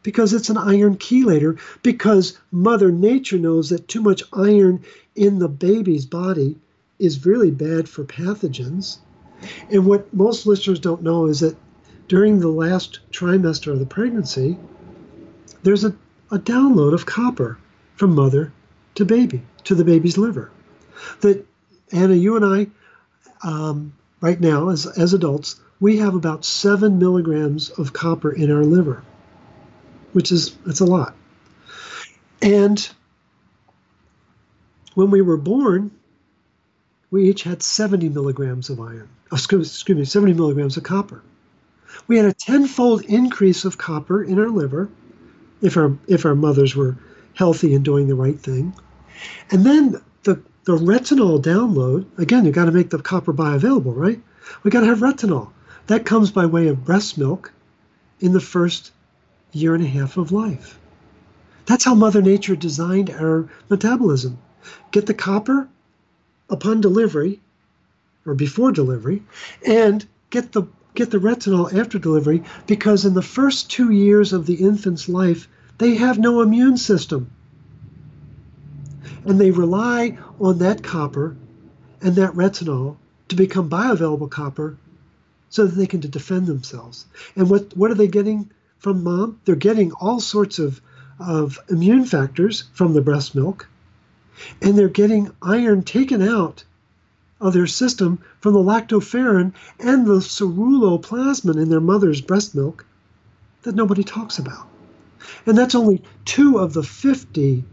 because 0.04 0.34
it's 0.34 0.50
an 0.50 0.58
iron 0.58 0.96
chelator 0.98 1.60
because 1.84 2.38
mother 2.52 2.92
nature 2.92 3.38
knows 3.38 3.70
that 3.70 3.88
too 3.88 4.02
much 4.02 4.24
iron 4.34 4.82
in 5.16 5.40
the 5.40 5.50
baby's 5.50 6.06
body 6.06 6.58
is 7.00 7.26
really 7.26 7.52
bad 7.52 7.88
for 7.88 8.04
pathogens. 8.04 8.98
And 9.70 9.86
what 9.86 10.14
most 10.14 10.46
listeners 10.46 10.80
don't 10.80 11.04
know 11.04 11.26
is 11.26 11.42
that 11.42 11.56
during 12.08 12.40
the 12.40 12.48
last 12.48 13.00
trimester 13.12 13.72
of 13.72 13.80
the 13.80 13.86
pregnancy, 13.86 14.58
there's 15.64 15.84
a, 15.84 15.96
a 16.32 16.40
download 16.40 16.94
of 16.94 17.06
copper 17.06 17.58
from 17.96 18.16
mother 18.16 18.52
to 18.96 19.06
baby, 19.06 19.42
to 19.66 19.76
the 19.76 19.84
baby's 19.84 20.18
liver. 20.18 20.52
That 21.22 21.46
Anna, 21.92 22.16
you 22.16 22.36
and 22.36 22.46
I 22.46 23.48
um, 23.48 23.94
right 24.22 24.40
now, 24.40 24.70
as, 24.70 24.86
as 24.86 25.14
adults, 25.14 25.60
we 25.80 25.98
have 25.98 26.16
about 26.16 26.44
seven 26.44 26.98
milligrams 26.98 27.70
of 27.72 27.94
copper 27.94 28.32
in 28.32 28.52
our 28.52 28.64
liver, 28.64 29.04
which 30.14 30.32
is 30.32 30.58
it's 30.66 30.80
a 30.80 30.86
lot. 30.86 31.16
And 32.42 32.88
when 34.96 35.12
we 35.12 35.22
were 35.22 35.38
born, 35.38 35.92
we 37.12 37.30
each 37.30 37.44
had 37.44 37.62
70 37.62 38.10
milligrams 38.10 38.70
of 38.70 38.80
iron. 38.80 39.10
Excuse, 39.32 39.70
excuse 39.70 39.98
me, 39.98 40.06
70 40.06 40.34
milligrams 40.34 40.78
of 40.78 40.84
copper. 40.84 41.22
We 42.08 42.18
had 42.18 42.26
a 42.26 42.34
tenfold 42.34 43.04
increase 43.04 43.66
of 43.66 43.78
copper 43.78 44.24
in 44.24 44.40
our 44.40 44.50
liver 44.50 44.90
if 45.62 45.78
our 45.78 45.98
if 46.08 46.26
our 46.26 46.36
mothers 46.36 46.76
were 46.76 46.98
healthy 47.34 47.74
and 47.74 47.84
doing 47.84 48.08
the 48.08 48.16
right 48.16 48.40
thing. 48.40 48.74
And 49.52 49.66
then 49.66 50.02
the 50.24 50.42
the 50.66 50.78
retinol 50.78 51.42
download, 51.42 52.06
again, 52.18 52.46
you 52.46 52.52
got 52.52 52.66
to 52.66 52.72
make 52.72 52.90
the 52.90 53.00
copper 53.00 53.34
bioavailable, 53.34 53.96
right? 53.96 54.22
We 54.64 54.72
got 54.72 54.82
to 54.82 54.88
have 54.88 55.00
retinol. 55.00 55.52
That 55.88 56.06
comes 56.06 56.32
by 56.32 56.46
way 56.46 56.68
of 56.68 56.84
breast 56.84 57.18
milk 57.18 57.52
in 58.20 58.34
the 58.34 58.42
first 58.42 58.92
year 59.54 59.74
and 59.74 59.84
a 59.84 59.88
half 59.88 60.18
of 60.18 60.32
life. 60.32 60.78
That's 61.66 61.86
how 61.86 61.96
Mother 61.96 62.22
Nature 62.22 62.56
designed 62.56 63.10
our 63.10 63.50
metabolism. 63.70 64.38
Get 64.92 65.06
the 65.06 65.14
copper 65.14 65.70
upon 66.50 66.82
delivery 66.82 67.40
or 68.26 68.36
before 68.36 68.72
delivery, 68.74 69.24
and 69.66 70.06
get 70.30 70.52
the 70.52 70.64
get 70.98 71.12
the 71.12 71.20
retinol 71.20 71.74
after 71.74 72.00
delivery 72.00 72.44
because 72.66 73.06
in 73.06 73.14
the 73.14 73.22
first 73.22 73.70
two 73.70 73.92
years 73.92 74.34
of 74.34 74.46
the 74.46 74.56
infant's 74.56 75.08
life, 75.08 75.48
they 75.78 75.96
have 75.96 76.18
no 76.18 76.42
immune 76.42 76.78
system 76.78 77.30
and 79.28 79.40
they 79.40 79.52
rely 79.52 80.18
on 80.40 80.60
that 80.60 80.82
copper 80.82 81.36
and 82.02 82.16
that 82.16 82.32
retinol 82.32 82.96
to 83.28 83.36
become 83.36 83.70
bioavailable 83.70 84.32
copper 84.32 84.78
so 85.50 85.66
that 85.66 85.76
they 85.76 85.86
can 85.86 86.00
defend 86.00 86.48
themselves. 86.48 87.06
And 87.36 87.50
what, 87.50 87.76
what 87.76 87.92
are 87.92 87.96
they 87.96 88.08
getting 88.08 88.50
from 88.80 89.04
mom? 89.04 89.40
They're 89.46 89.56
getting 89.56 89.92
all 89.92 90.20
sorts 90.20 90.60
of, 90.60 90.82
of 91.20 91.60
immune 91.70 92.06
factors 92.06 92.66
from 92.74 92.94
the 92.94 93.02
breast 93.02 93.36
milk, 93.36 93.68
and 94.62 94.78
they're 94.78 94.88
getting 94.88 95.32
iron 95.42 95.84
taken 95.84 96.22
out 96.22 96.64
of 97.40 97.54
their 97.54 97.68
system 97.68 98.20
from 98.40 98.54
the 98.54 98.60
lactoferrin 98.60 99.54
and 99.80 100.06
the 100.06 100.20
ceruloplasmin 100.20 101.62
in 101.62 101.70
their 101.70 101.80
mother's 101.80 102.22
breast 102.22 102.56
milk 102.56 102.86
that 103.64 103.76
nobody 103.76 104.04
talks 104.04 104.40
about. 104.40 104.68
And 105.46 105.58
that's 105.58 105.76
only 105.76 106.02
two 106.26 106.58
of 106.58 106.74
the 106.74 106.84
50 106.84 107.64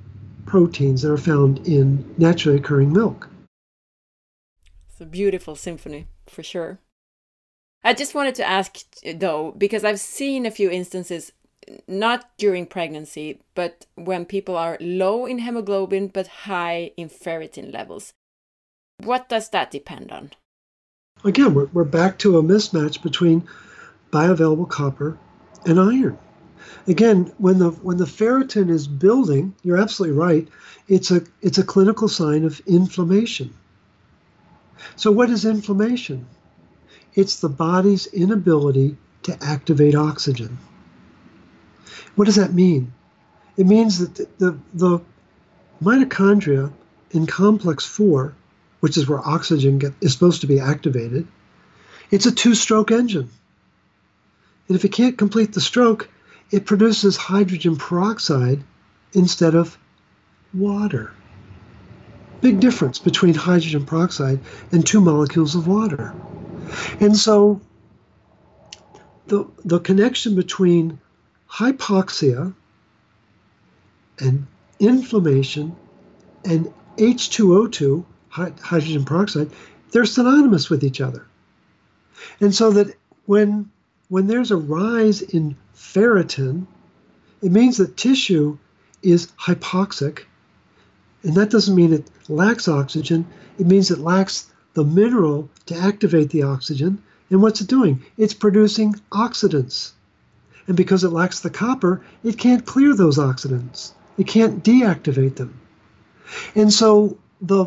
proteins 0.47 1.03
that 1.03 1.13
are 1.13 1.17
found 1.17 1.67
in 1.67 2.15
naturally 2.19 2.59
occurring 2.59 2.93
milk. 2.93 3.29
It's 4.91 5.01
a 5.01 5.07
beautiful 5.07 5.57
symphony, 5.57 6.07
for 6.27 6.43
sure. 6.43 6.79
I 7.83 7.93
just 7.95 8.15
wanted 8.15 8.35
to 8.37 8.45
ask 8.45 8.79
though, 9.17 9.53
because 9.59 9.85
I've 9.85 10.01
seen 10.01 10.47
a 10.47 10.51
few 10.51 10.71
instances, 10.71 11.33
not 11.87 12.31
during 12.39 12.67
pregnancy, 12.67 13.41
but 13.55 13.87
when 13.95 14.25
people 14.25 14.57
are 14.57 14.79
low 14.81 15.27
in 15.27 15.39
hemoglobin 15.39 16.09
but 16.09 16.27
high 16.27 16.93
in 16.97 17.09
ferritin 17.09 17.73
levels. 17.73 18.13
What 19.05 19.29
does 19.29 19.51
that 19.51 19.71
depend 19.71 20.11
on? 20.11 20.31
Again, 21.25 21.55
we're, 21.55 21.67
we're 21.67 21.85
back 21.85 22.19
to 22.21 22.39
a 22.39 22.43
mismatch 22.43 23.03
between 23.03 23.47
bioavailable 24.11 24.69
copper 24.69 25.19
and 25.67 25.79
iron. 25.79 26.19
Again, 26.87 27.33
when 27.39 27.59
the 27.59 27.71
when 27.71 27.99
the 27.99 28.05
ferritin 28.07 28.71
is 28.71 28.87
building, 28.87 29.55
you're 29.63 29.81
absolutely 29.81 30.17
right. 30.17 30.49
It's 30.89 31.11
a 31.11 31.23
it's 31.43 31.59
a 31.59 31.65
clinical 31.65 32.09
sign 32.09 32.45
of 32.45 32.61
inflammation. 32.67 33.53
So 34.97 35.11
what 35.11 35.31
is 35.31 35.45
inflammation? 35.45 36.27
It's 37.15 37.41
the 37.41 37.49
body's 37.49 38.07
inability 38.07 38.97
to 39.23 39.43
activate 39.43 39.95
oxygen. 39.95 40.59
What 42.17 42.27
does 42.27 42.37
that 42.37 42.53
mean? 42.53 42.93
It 43.57 43.67
means 43.67 43.99
that 43.99 44.15
the, 44.15 44.29
the, 44.39 44.59
the 44.75 45.01
mitochondria 45.83 46.73
in 47.11 47.27
complex 47.27 47.85
4, 47.87 48.35
which 48.85 48.99
is 48.99 49.09
where 49.09 49.27
oxygen 49.27 49.79
get, 49.79 49.95
is 50.03 50.13
supposed 50.13 50.43
to 50.43 50.47
be 50.47 50.61
activated, 50.61 51.27
it's 52.11 52.27
a 52.27 52.31
two 52.31 52.55
stroke 52.55 52.91
engine. 52.91 53.31
And 54.69 54.77
if 54.77 54.85
it 54.85 54.91
can't 54.91 55.17
complete 55.17 55.55
the 55.55 55.63
stroke, 55.63 56.11
it 56.51 56.67
produces 56.67 57.17
hydrogen 57.17 57.77
peroxide 57.77 58.63
instead 59.15 59.55
of 59.55 59.79
water. 60.53 61.15
Big 62.43 62.61
difference 62.61 62.99
between 62.99 63.33
hydrogen 63.33 63.87
peroxide 63.87 64.39
and 64.71 64.87
two 64.87 65.01
molecules 65.01 65.55
of 65.55 65.67
water. 65.67 66.15
And 67.01 67.17
so 67.17 67.63
the, 69.29 69.47
the 69.65 69.81
connection 69.81 70.35
between 70.35 71.01
hypoxia 71.51 72.53
and 74.19 74.47
inflammation 74.79 75.75
and 76.45 76.71
H2O2, 76.99 78.05
hydrogen 78.35 79.05
peroxide, 79.05 79.51
they're 79.93 80.05
synonymous 80.05 80.69
with 80.69 80.83
each 80.83 81.01
other. 81.01 81.27
And 82.41 82.55
so 82.55 82.71
that 82.73 82.97
when 83.27 83.71
when 84.09 84.27
there's 84.27 84.51
a 84.51 84.57
rise 84.57 85.23
in 85.23 85.57
ferritin, 85.75 86.67
it 87.43 87.51
means 87.51 87.79
that 87.79 87.97
tissue 87.97 88.59
is 89.03 89.29
hypoxic. 89.41 90.25
And 91.23 91.35
that 91.35 91.51
doesn't 91.51 91.75
mean 91.75 91.93
it 91.93 92.11
lacks 92.29 92.69
oxygen, 92.69 93.27
it 93.59 93.67
means 93.67 93.91
it 93.91 93.99
lacks 93.99 94.51
the 94.75 94.85
mineral 94.85 95.49
to 95.67 95.77
activate 95.77 96.31
the 96.31 96.43
oxygen. 96.43 97.03
And 97.31 97.41
what's 97.41 97.61
it 97.61 97.69
doing? 97.69 98.03
It's 98.19 98.35
producing 98.35 98.95
oxidants. 99.13 99.93
And 100.67 100.77
because 100.77 101.05
it 101.05 101.11
lacks 101.11 101.41
the 101.41 101.51
copper, 101.51 102.03
it 102.23 102.39
can't 102.39 102.67
clear 102.67 102.95
those 102.95 103.19
oxidants. 103.19 103.93
It 104.19 104.27
can't 104.27 104.63
deactivate 104.63 105.37
them. 105.37 105.59
And 106.55 106.73
so 106.73 107.19
the 107.41 107.67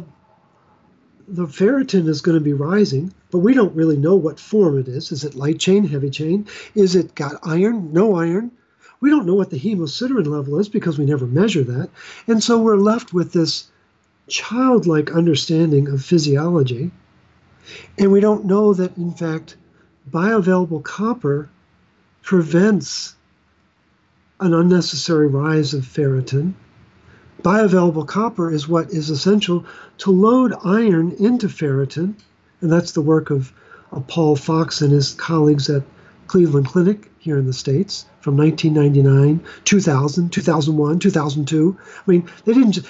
the 1.28 1.45
ferritin 1.45 2.07
is 2.07 2.21
going 2.21 2.38
to 2.38 2.43
be 2.43 2.53
rising, 2.53 3.13
but 3.32 3.39
we 3.39 3.53
don't 3.53 3.75
really 3.75 3.97
know 3.97 4.15
what 4.15 4.39
form 4.39 4.80
it 4.80 4.88
is. 4.88 5.11
Is 5.11 5.25
it 5.25 5.36
light 5.36 5.59
chain, 5.59 5.84
heavy 5.84 6.09
chain? 6.09 6.47
Is 6.73 6.95
it 6.95 7.15
got 7.15 7.39
iron, 7.43 7.91
no 7.91 8.15
iron? 8.15 8.51
We 8.99 9.09
don't 9.09 9.25
know 9.25 9.36
what 9.36 9.49
the 9.49 9.59
hemosiderin 9.59 10.25
level 10.25 10.57
is 10.59 10.69
because 10.69 10.97
we 10.97 11.05
never 11.05 11.28
measure 11.28 11.63
that. 11.63 11.89
And 12.28 12.41
so 12.41 12.61
we're 12.61 12.78
left 12.78 13.13
with 13.13 13.34
this 13.34 13.69
childlike 14.28 15.11
understanding 15.11 15.88
of 15.89 16.03
physiology. 16.03 16.91
And 17.97 18.11
we 18.11 18.21
don't 18.21 18.45
know 18.45 18.73
that, 18.73 18.97
in 18.97 19.13
fact, 19.13 19.57
bioavailable 20.09 20.84
copper 20.84 21.49
prevents 22.23 23.15
an 24.39 24.53
unnecessary 24.53 25.28
rise 25.28 25.73
of 25.73 25.84
ferritin. 25.84 26.53
Bioavailable 27.48 28.06
copper 28.06 28.52
is 28.52 28.68
what 28.68 28.89
is 28.89 29.10
essential 29.10 29.64
to 30.00 30.12
load 30.12 30.54
iron 30.66 31.14
into 31.14 31.48
ferritin, 31.48 32.14
and 32.60 32.70
that's 32.70 32.91
the 32.91 33.02
work 33.02 33.30
of, 33.30 33.54
Paul 34.08 34.36
Fox 34.36 34.82
and 34.82 34.91
his 34.91 35.14
colleagues 35.14 35.70
at 35.70 35.84
Cleveland 36.28 36.68
Clinic 36.68 37.10
here 37.20 37.38
in 37.38 37.45
the 37.45 37.54
States 37.54 38.06
from 38.20 38.36
1999, 38.36 39.39
2000, 39.64 40.30
2001, 40.30 41.00
2002. 41.00 41.78
I 41.80 42.12
mean, 42.12 42.30
they 42.43 42.54
didn't 42.54 42.74
just, 42.74 42.88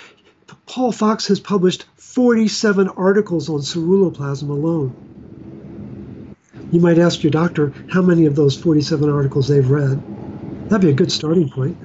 Paul 0.65 0.91
Fox 0.91 1.27
has 1.27 1.39
published 1.39 1.85
47 1.97 2.89
articles 2.89 3.49
on 3.49 3.59
ceruloplasmin 3.59 4.49
alone. 4.49 6.35
You 6.71 6.79
might 6.79 6.97
ask 6.97 7.21
your 7.21 7.29
doctor 7.29 7.71
how 7.91 8.01
many 8.01 8.25
of 8.25 8.35
those 8.35 8.57
47 8.57 9.07
articles 9.07 9.49
they've 9.49 9.69
read. 9.69 10.01
That'd 10.67 10.81
be 10.81 10.89
a 10.89 10.93
good 10.93 11.11
starting 11.11 11.47
point. 11.47 11.77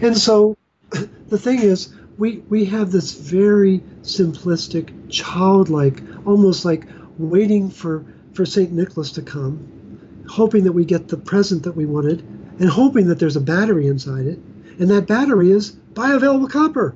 And 0.00 0.16
so 0.16 0.56
the 1.28 1.38
thing 1.38 1.58
is, 1.58 1.92
we, 2.18 2.38
we 2.48 2.64
have 2.66 2.90
this 2.90 3.14
very 3.14 3.80
simplistic, 4.02 5.10
childlike, 5.10 6.02
almost 6.26 6.64
like 6.64 6.86
waiting 7.18 7.70
for, 7.70 8.04
for 8.32 8.44
St. 8.44 8.72
Nicholas 8.72 9.12
to 9.12 9.22
come, 9.22 10.24
hoping 10.28 10.64
that 10.64 10.72
we 10.72 10.84
get 10.84 11.08
the 11.08 11.16
present 11.16 11.62
that 11.64 11.72
we 11.72 11.86
wanted, 11.86 12.20
and 12.58 12.68
hoping 12.68 13.08
that 13.08 13.18
there's 13.18 13.36
a 13.36 13.40
battery 13.40 13.86
inside 13.86 14.26
it. 14.26 14.38
And 14.78 14.90
that 14.90 15.06
battery 15.06 15.50
is 15.50 15.72
bioavailable 15.92 16.50
copper. 16.50 16.94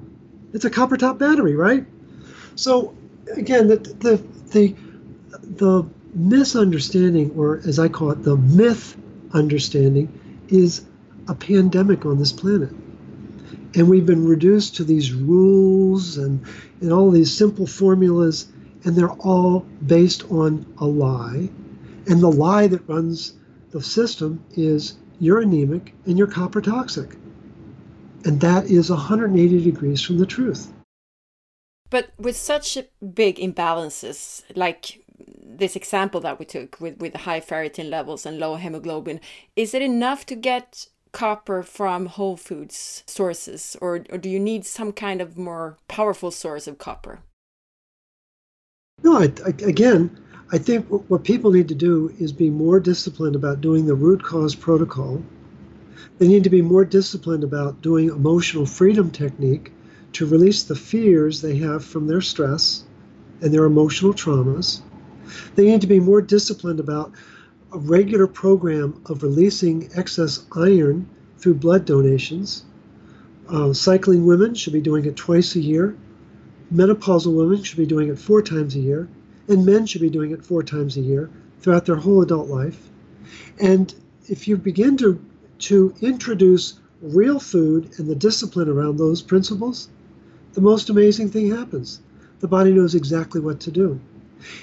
It's 0.53 0.65
a 0.65 0.71
copper 0.71 0.97
top 0.97 1.19
battery, 1.19 1.55
right? 1.55 1.85
So 2.55 2.97
again, 3.37 3.69
the 3.69 3.77
the 3.77 4.17
the, 4.51 4.75
the 5.43 5.87
misunderstanding, 6.15 7.33
or 7.37 7.59
as 7.59 7.79
I 7.79 7.89
call 7.89 8.11
it, 8.13 8.23
the 8.23 8.37
myth 8.37 8.97
understanding, 9.33 10.47
is 10.49 10.85
a 11.29 11.35
pandemic 11.35 12.07
on 12.07 12.19
this 12.19 12.33
planet. 12.33 12.71
And 13.75 13.89
we've 13.89 14.07
been 14.07 14.27
reduced 14.27 14.77
to 14.77 14.85
these 14.85 15.13
rules 15.13 16.17
and, 16.17 16.45
and 16.81 16.93
all 16.93 17.11
these 17.11 17.33
simple 17.33 17.67
formulas, 17.67 18.49
and 18.85 18.97
they're 18.97 19.11
all 19.11 19.61
based 19.87 20.25
on 20.31 20.67
a 20.79 20.87
lie. 20.87 21.51
And 22.07 22.21
the 22.21 22.31
lie 22.31 22.69
that 22.69 22.89
runs 22.89 23.35
the 23.71 23.83
system 23.83 24.43
is 24.53 24.97
you're 25.19 25.41
anemic 25.41 25.95
and 26.05 26.17
you're 26.17 26.27
copper 26.27 26.61
toxic. 26.61 27.17
And 28.25 28.41
that 28.41 28.67
is 28.67 28.91
180 28.91 29.63
degrees 29.63 30.03
from 30.03 30.19
the 30.19 30.27
truth. 30.27 30.73
But 31.91 32.11
with 32.19 32.37
such 32.37 32.79
big 33.15 33.37
imbalances, 33.37 34.43
like 34.55 35.05
this 35.45 35.77
example 35.77 36.21
that 36.21 36.39
we 36.39 36.45
took 36.45 36.81
with, 36.81 36.99
with 36.99 37.15
high 37.15 37.41
ferritin 37.41 37.89
levels 37.89 38.27
and 38.27 38.39
low 38.39 38.57
hemoglobin, 38.57 39.21
is 39.55 39.75
it 39.75 39.83
enough 39.83 40.27
to 40.27 40.35
get 40.35 40.89
copper 41.17 41.63
from 41.63 42.07
whole 42.07 42.37
foods 42.37 43.03
sources, 43.07 43.77
or, 43.81 44.05
or 44.11 44.19
do 44.19 44.29
you 44.29 44.39
need 44.39 44.65
some 44.67 44.93
kind 44.93 45.21
of 45.21 45.39
more 45.39 45.79
powerful 45.89 46.31
source 46.31 46.67
of 46.67 46.79
copper? 46.79 47.21
No, 49.03 49.17
I, 49.19 49.33
I, 49.45 49.51
again, 49.65 50.19
I 50.53 50.59
think 50.59 50.87
what 50.89 51.25
people 51.25 51.51
need 51.51 51.69
to 51.69 51.75
do 51.75 52.15
is 52.19 52.33
be 52.33 52.51
more 52.51 52.81
disciplined 52.81 53.35
about 53.35 53.61
doing 53.61 53.87
the 53.87 53.95
root 53.95 54.23
cause 54.23 54.55
protocol 54.55 55.23
they 56.19 56.29
need 56.29 56.45
to 56.45 56.51
be 56.51 56.63
more 56.63 56.85
disciplined 56.85 57.45
about 57.45 57.83
doing 57.83 58.09
emotional 58.09 58.67
freedom 58.67 59.11
technique 59.11 59.73
to 60.13 60.27
release 60.27 60.63
the 60.63 60.75
fears 60.75 61.41
they 61.41 61.57
have 61.57 61.85
from 61.85 62.07
their 62.07 62.21
stress 62.21 62.85
and 63.41 63.53
their 63.53 63.65
emotional 63.65 64.15
traumas. 64.15 64.81
They 65.55 65.65
need 65.65 65.81
to 65.83 65.87
be 65.87 66.01
more 66.01 66.23
disciplined 66.23 66.81
about 66.81 67.13
a 67.73 67.79
regular 67.79 68.27
program 68.27 69.01
of 69.07 69.23
releasing 69.23 69.91
excess 69.95 70.47
iron 70.55 71.09
through 71.39 71.55
blood 71.55 71.85
donations. 71.85 72.65
Uh, 73.49 73.73
cycling 73.73 74.25
women 74.25 74.55
should 74.55 74.73
be 74.73 74.81
doing 74.81 75.05
it 75.05 75.17
twice 75.17 75.55
a 75.55 75.61
year. 75.61 75.97
Menopausal 76.73 77.35
women 77.35 77.63
should 77.63 77.79
be 77.79 77.87
doing 77.87 78.09
it 78.09 78.19
four 78.19 78.43
times 78.43 78.75
a 78.75 78.81
year. 78.81 79.09
And 79.49 79.65
men 79.65 79.87
should 79.87 80.01
be 80.01 80.11
doing 80.11 80.33
it 80.33 80.45
four 80.45 80.63
times 80.63 80.97
a 80.97 81.01
year 81.01 81.31
throughout 81.61 81.87
their 81.87 81.97
whole 81.97 82.23
adult 82.23 82.49
life. 82.49 82.91
And 83.61 83.95
if 84.29 84.49
you 84.49 84.57
begin 84.57 84.97
to 84.99 85.21
to 85.59 85.95
introduce 86.01 86.79
real 87.01 87.39
food 87.39 87.91
and 87.99 88.09
the 88.09 88.15
discipline 88.15 88.69
around 88.69 88.97
those 88.97 89.23
principles, 89.23 89.89
the 90.53 90.61
most 90.61 90.91
amazing 90.91 91.31
thing 91.31 91.51
happens. 91.51 92.01
The 92.41 92.49
body 92.49 92.73
knows 92.73 92.95
exactly 92.95 93.41
what 93.41 93.61
to 93.61 93.71
do. 93.71 94.01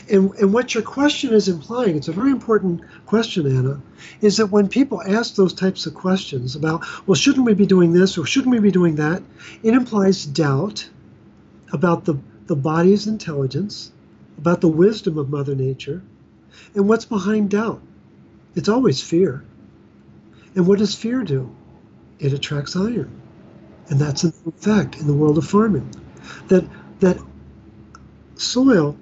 And, 0.09 0.33
and 0.35 0.53
what 0.53 0.73
your 0.73 0.83
question 0.83 1.33
is 1.33 1.47
implying, 1.47 1.95
it's 1.95 2.07
a 2.07 2.13
very 2.13 2.31
important 2.31 2.81
question, 3.05 3.45
Anna, 3.47 3.81
is 4.21 4.37
that 4.37 4.47
when 4.47 4.67
people 4.67 5.01
ask 5.01 5.35
those 5.35 5.53
types 5.53 5.85
of 5.85 5.93
questions 5.93 6.55
about, 6.55 6.85
well, 7.07 7.15
shouldn't 7.15 7.45
we 7.45 7.53
be 7.53 7.65
doing 7.65 7.93
this 7.93 8.17
or 8.17 8.25
shouldn't 8.25 8.53
we 8.53 8.59
be 8.59 8.71
doing 8.71 8.95
that, 8.95 9.23
it 9.63 9.73
implies 9.73 10.25
doubt 10.25 10.89
about 11.71 12.05
the, 12.05 12.17
the 12.45 12.55
body's 12.55 13.07
intelligence, 13.07 13.91
about 14.37 14.61
the 14.61 14.67
wisdom 14.67 15.17
of 15.17 15.29
Mother 15.29 15.55
Nature. 15.55 16.01
And 16.75 16.87
what's 16.87 17.05
behind 17.05 17.49
doubt? 17.49 17.81
It's 18.55 18.69
always 18.69 19.01
fear. 19.01 19.43
And 20.55 20.67
what 20.67 20.79
does 20.79 20.93
fear 20.93 21.23
do? 21.23 21.53
It 22.19 22.33
attracts 22.33 22.75
iron. 22.75 23.09
And 23.89 23.99
that's 23.99 24.23
an 24.23 24.33
effect 24.45 24.99
in 24.99 25.07
the 25.07 25.13
world 25.13 25.37
of 25.37 25.45
farming. 25.45 25.89
That 26.47 26.65
that 26.99 27.17
soil 28.35 28.97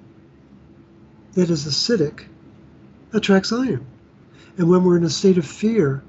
that 1.34 1.50
is 1.50 1.66
acidic 1.66 2.24
attracts 3.12 3.52
iron. 3.52 3.86
And 4.58 4.68
when 4.68 4.84
we're 4.84 4.96
in 4.96 5.04
a 5.04 5.10
state 5.10 5.38
of 5.38 5.46
fear, 5.46 6.02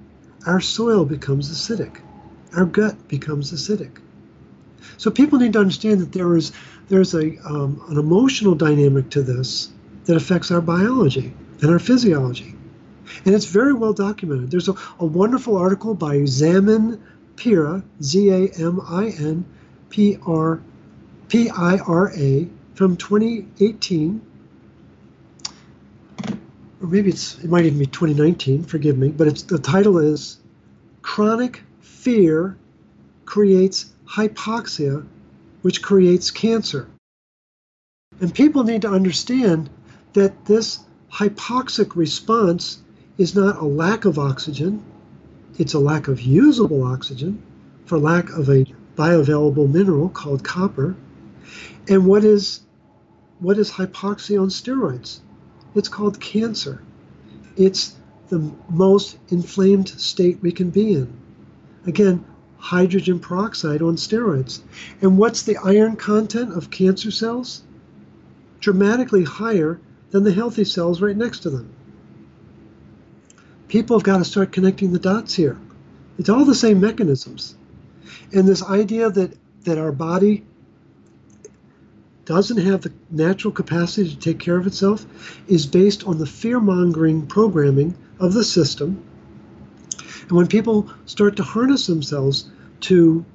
our 0.45 0.59
soil 0.59 1.05
becomes 1.05 1.49
acidic, 1.49 2.01
our 2.55 2.65
gut 2.65 3.07
becomes 3.07 3.51
acidic. 3.53 3.99
So 4.97 5.09
people 5.11 5.39
need 5.39 5.53
to 5.53 5.59
understand 5.59 6.01
that 6.01 6.11
there 6.11 6.36
is 6.36 6.51
there's 6.89 7.13
a 7.13 7.38
um, 7.47 7.82
an 7.89 7.97
emotional 7.97 8.55
dynamic 8.55 9.09
to 9.11 9.21
this 9.21 9.71
that 10.05 10.17
affects 10.17 10.51
our 10.51 10.61
biology 10.61 11.34
and 11.61 11.71
our 11.71 11.80
physiology, 11.80 12.53
and 13.26 13.34
it's 13.34 13.45
very 13.45 13.74
well 13.74 13.93
documented. 13.93 14.51
There's 14.51 14.67
a, 14.67 14.76
a 14.99 15.05
wonderful 15.05 15.55
article 15.55 15.93
by 15.93 16.17
Zamin 16.17 16.99
Pira, 17.38 17.84
Z 18.01 18.30
A 18.30 18.49
M 18.59 18.82
I 18.86 19.07
N 19.07 19.45
P 19.89 20.17
R 20.26 20.61
P 21.30 21.49
I 21.49 21.78
R 21.78 22.11
A, 22.13 22.49
from 22.76 22.97
2018 22.97 24.19
or 24.19 24.32
maybe 26.84 27.09
it's 27.09 27.39
it 27.43 27.49
might 27.49 27.65
even 27.65 27.79
be 27.79 27.86
2019 27.86 28.63
forgive 28.63 28.97
me 28.97 29.09
but 29.09 29.27
it's 29.27 29.43
the 29.43 29.57
title 29.57 29.97
is 29.97 30.39
chronic 31.01 31.63
fear 31.81 32.57
creates 33.25 33.91
hypoxia 34.05 35.05
which 35.61 35.81
creates 35.81 36.29
cancer. 36.29 36.89
And 38.19 38.34
people 38.34 38.65
need 38.65 38.81
to 38.81 38.89
understand 38.89 39.69
that 40.11 40.45
this 40.45 40.79
hypoxic 41.11 41.95
response 41.95 42.81
is 43.17 43.34
not 43.34 43.61
a 43.61 43.65
lack 43.65 44.05
of 44.05 44.19
oxygen 44.19 44.84
it's 45.59 45.73
a 45.73 45.79
lack 45.79 46.07
of 46.07 46.19
usable 46.19 46.84
oxygen 46.84 47.41
for 47.86 47.99
lack 47.99 48.29
of 48.31 48.49
a 48.49 48.65
bioavailable 48.95 49.71
mineral 49.71 50.09
called 50.09 50.43
copper. 50.43 50.95
And 51.88 52.05
what 52.05 52.23
is 52.23 52.61
what 53.39 53.57
is 53.57 53.71
hypoxia 53.71 54.41
on 54.41 54.49
steroids 54.49 55.19
it's 55.76 55.89
called 55.89 56.19
cancer. 56.19 56.82
It's 57.57 57.95
the 58.30 58.51
most 58.69 59.17
inflamed 59.30 59.89
state 59.89 60.41
we 60.41 60.51
can 60.51 60.69
be 60.69 60.93
in. 60.93 61.13
Again, 61.86 62.26
hydrogen 62.57 63.19
peroxide 63.19 63.82
on 63.82 63.95
steroids. 63.95 64.61
And 65.01 65.17
what's 65.17 65.43
the 65.43 65.57
iron 65.57 65.95
content 65.95 66.53
of 66.53 66.71
cancer 66.71 67.11
cells? 67.11 67.63
Dramatically 68.59 69.24
higher 69.24 69.80
than 70.11 70.24
the 70.24 70.32
healthy 70.32 70.63
cells 70.63 71.01
right 71.01 71.17
next 71.17 71.39
to 71.39 71.49
them. 71.49 71.74
People 73.67 73.97
have 73.97 74.03
got 74.05 74.19
to 74.19 74.26
start 74.26 74.51
connecting 74.51 74.93
the 74.93 74.99
dots 74.99 75.34
here. 75.34 75.59
It's 76.17 76.30
all 76.30 76.45
the 76.45 76.55
same 76.55 76.80
mechanisms. 76.80 77.55
And 78.32 78.47
this 78.47 78.63
idea 78.63 79.09
that, 79.09 79.38
that 79.63 79.78
our 79.78 79.91
body 79.91 80.45
doesn't 82.26 82.57
have 82.57 82.82
the 82.82 82.93
natural 83.11 83.51
capacity 83.51 84.09
to 84.09 84.15
take 84.15 84.39
care 84.39 84.57
of 84.57 84.65
itself 84.65 85.05
is 85.47 85.65
based 85.65 86.05
on 86.05 86.17
the 86.17 86.26
fear 86.26 86.59
mongering 86.59 87.28
programming 87.28 87.95
of 88.19 88.34
the 88.34 88.43
system. 88.43 89.03
And 90.21 90.32
when 90.32 90.47
people 90.47 90.89
start 91.05 91.36
to 91.38 91.43
harness 91.43 91.88
themselves 91.88 92.49
to 92.82 93.26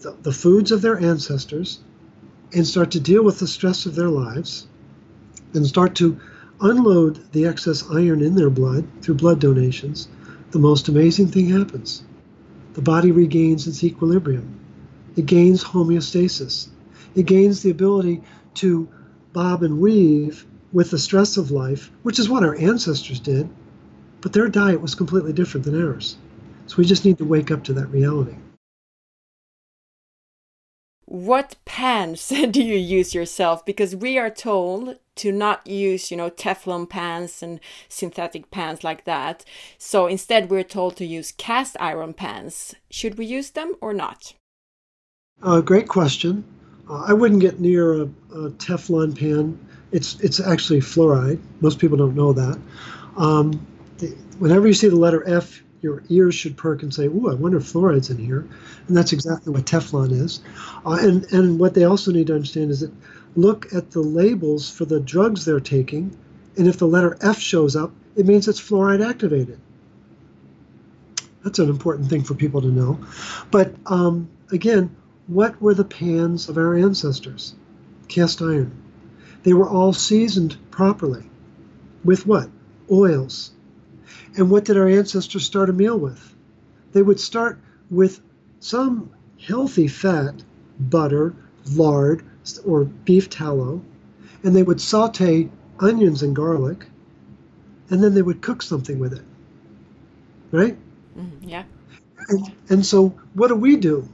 the, 0.00 0.16
the, 0.22 0.32
foods 0.32 0.70
of 0.70 0.82
their 0.82 0.98
ancestors 0.98 1.80
and 2.52 2.66
start 2.66 2.92
to 2.92 3.00
deal 3.00 3.24
with 3.24 3.40
the 3.40 3.48
stress 3.48 3.86
of 3.86 3.96
their 3.96 4.10
lives 4.10 4.68
and 5.54 5.66
start 5.66 5.96
to 5.96 6.18
unload 6.60 7.32
the 7.32 7.46
excess 7.46 7.84
iron 7.90 8.22
in 8.22 8.36
their 8.36 8.50
blood 8.50 8.86
through 9.02 9.14
blood 9.16 9.40
donations, 9.40 10.08
the 10.52 10.58
most 10.58 10.88
amazing 10.88 11.28
thing 11.28 11.48
happens. 11.48 12.04
The 12.74 12.82
body 12.82 13.10
regains 13.10 13.66
its 13.66 13.82
equilibrium, 13.82 14.60
it 15.16 15.26
gains 15.26 15.64
homeostasis 15.64 16.68
it 17.16 17.26
gains 17.26 17.62
the 17.62 17.70
ability 17.70 18.22
to 18.54 18.88
bob 19.32 19.62
and 19.62 19.80
weave 19.80 20.46
with 20.72 20.90
the 20.90 20.98
stress 20.98 21.36
of 21.36 21.50
life, 21.50 21.90
which 22.02 22.18
is 22.18 22.28
what 22.28 22.42
our 22.42 22.54
ancestors 22.56 23.18
did, 23.18 23.48
but 24.20 24.32
their 24.32 24.48
diet 24.48 24.80
was 24.80 24.94
completely 24.94 25.32
different 25.32 25.64
than 25.64 25.82
ours. 25.82 26.16
So 26.66 26.76
we 26.76 26.84
just 26.84 27.04
need 27.04 27.18
to 27.18 27.24
wake 27.24 27.50
up 27.50 27.64
to 27.64 27.72
that 27.74 27.86
reality. 27.86 28.36
What 31.06 31.54
pans 31.64 32.28
do 32.50 32.62
you 32.62 32.76
use 32.76 33.14
yourself? 33.14 33.64
Because 33.64 33.96
we 33.96 34.18
are 34.18 34.30
told 34.30 34.98
to 35.16 35.32
not 35.32 35.66
use, 35.66 36.10
you 36.10 36.16
know, 36.16 36.28
Teflon 36.28 36.88
pans 36.88 37.42
and 37.42 37.60
synthetic 37.88 38.50
pans 38.50 38.84
like 38.84 39.04
that. 39.04 39.44
So 39.78 40.08
instead, 40.08 40.50
we're 40.50 40.64
told 40.64 40.96
to 40.96 41.06
use 41.06 41.32
cast 41.32 41.76
iron 41.80 42.12
pans. 42.12 42.74
Should 42.90 43.16
we 43.16 43.24
use 43.24 43.50
them 43.50 43.76
or 43.80 43.94
not? 43.94 44.34
Uh, 45.42 45.60
great 45.60 45.88
question. 45.88 46.44
I 46.88 47.12
wouldn't 47.12 47.40
get 47.40 47.60
near 47.60 47.94
a, 47.94 48.02
a, 48.02 48.50
Teflon 48.50 49.18
pan. 49.18 49.58
It's 49.92 50.20
it's 50.20 50.40
actually 50.40 50.80
fluoride. 50.80 51.40
Most 51.60 51.78
people 51.78 51.96
don't 51.96 52.14
know 52.14 52.32
that. 52.32 52.58
Um, 53.16 53.66
the, 53.98 54.08
whenever 54.38 54.66
you 54.66 54.74
see 54.74 54.88
the 54.88 54.96
letter 54.96 55.28
F, 55.28 55.62
your 55.82 56.02
ears 56.08 56.34
should 56.34 56.56
perk 56.56 56.82
and 56.82 56.94
say, 56.94 57.06
"Ooh, 57.06 57.28
I 57.30 57.34
wonder 57.34 57.58
if 57.58 57.64
fluoride's 57.64 58.10
in 58.10 58.18
here," 58.18 58.46
and 58.86 58.96
that's 58.96 59.12
exactly 59.12 59.52
what 59.52 59.64
Teflon 59.64 60.12
is. 60.12 60.40
Uh, 60.84 60.98
and 61.00 61.24
and 61.32 61.58
what 61.58 61.74
they 61.74 61.84
also 61.84 62.12
need 62.12 62.28
to 62.28 62.34
understand 62.34 62.70
is 62.70 62.80
that 62.80 62.92
look 63.34 63.72
at 63.74 63.90
the 63.90 64.00
labels 64.00 64.70
for 64.70 64.84
the 64.84 65.00
drugs 65.00 65.44
they're 65.44 65.60
taking, 65.60 66.16
and 66.56 66.68
if 66.68 66.78
the 66.78 66.86
letter 66.86 67.16
F 67.20 67.38
shows 67.38 67.74
up, 67.74 67.92
it 68.14 68.26
means 68.26 68.46
it's 68.46 68.60
fluoride 68.60 69.04
activated. 69.04 69.58
That's 71.42 71.58
an 71.58 71.68
important 71.68 72.08
thing 72.08 72.22
for 72.24 72.34
people 72.34 72.60
to 72.60 72.68
know. 72.68 72.98
But 73.50 73.74
um, 73.86 74.28
again, 74.50 74.94
what 75.26 75.60
were 75.60 75.74
the 75.74 75.84
pans 75.84 76.48
of 76.48 76.56
our 76.56 76.76
ancestors? 76.76 77.54
Cast 78.08 78.40
iron. 78.40 78.72
They 79.42 79.52
were 79.52 79.68
all 79.68 79.92
seasoned 79.92 80.56
properly. 80.70 81.28
With 82.04 82.26
what? 82.26 82.48
Oils. 82.90 83.52
And 84.36 84.50
what 84.50 84.64
did 84.64 84.76
our 84.76 84.88
ancestors 84.88 85.44
start 85.44 85.70
a 85.70 85.72
meal 85.72 85.98
with? 85.98 86.34
They 86.92 87.02
would 87.02 87.20
start 87.20 87.58
with 87.90 88.20
some 88.60 89.10
healthy 89.40 89.88
fat, 89.88 90.42
butter, 90.78 91.34
lard, 91.72 92.24
or 92.64 92.84
beef 92.84 93.28
tallow, 93.28 93.82
and 94.42 94.54
they 94.54 94.62
would 94.62 94.80
saute 94.80 95.50
onions 95.80 96.22
and 96.22 96.34
garlic, 96.36 96.86
and 97.90 98.02
then 98.02 98.14
they 98.14 98.22
would 98.22 98.40
cook 98.40 98.62
something 98.62 98.98
with 98.98 99.12
it. 99.12 99.22
Right? 100.52 100.76
Mm, 101.18 101.30
yeah. 101.42 101.64
And, 102.28 102.52
and 102.68 102.86
so, 102.86 103.08
what 103.34 103.48
do 103.48 103.56
we 103.56 103.76
do? 103.76 104.08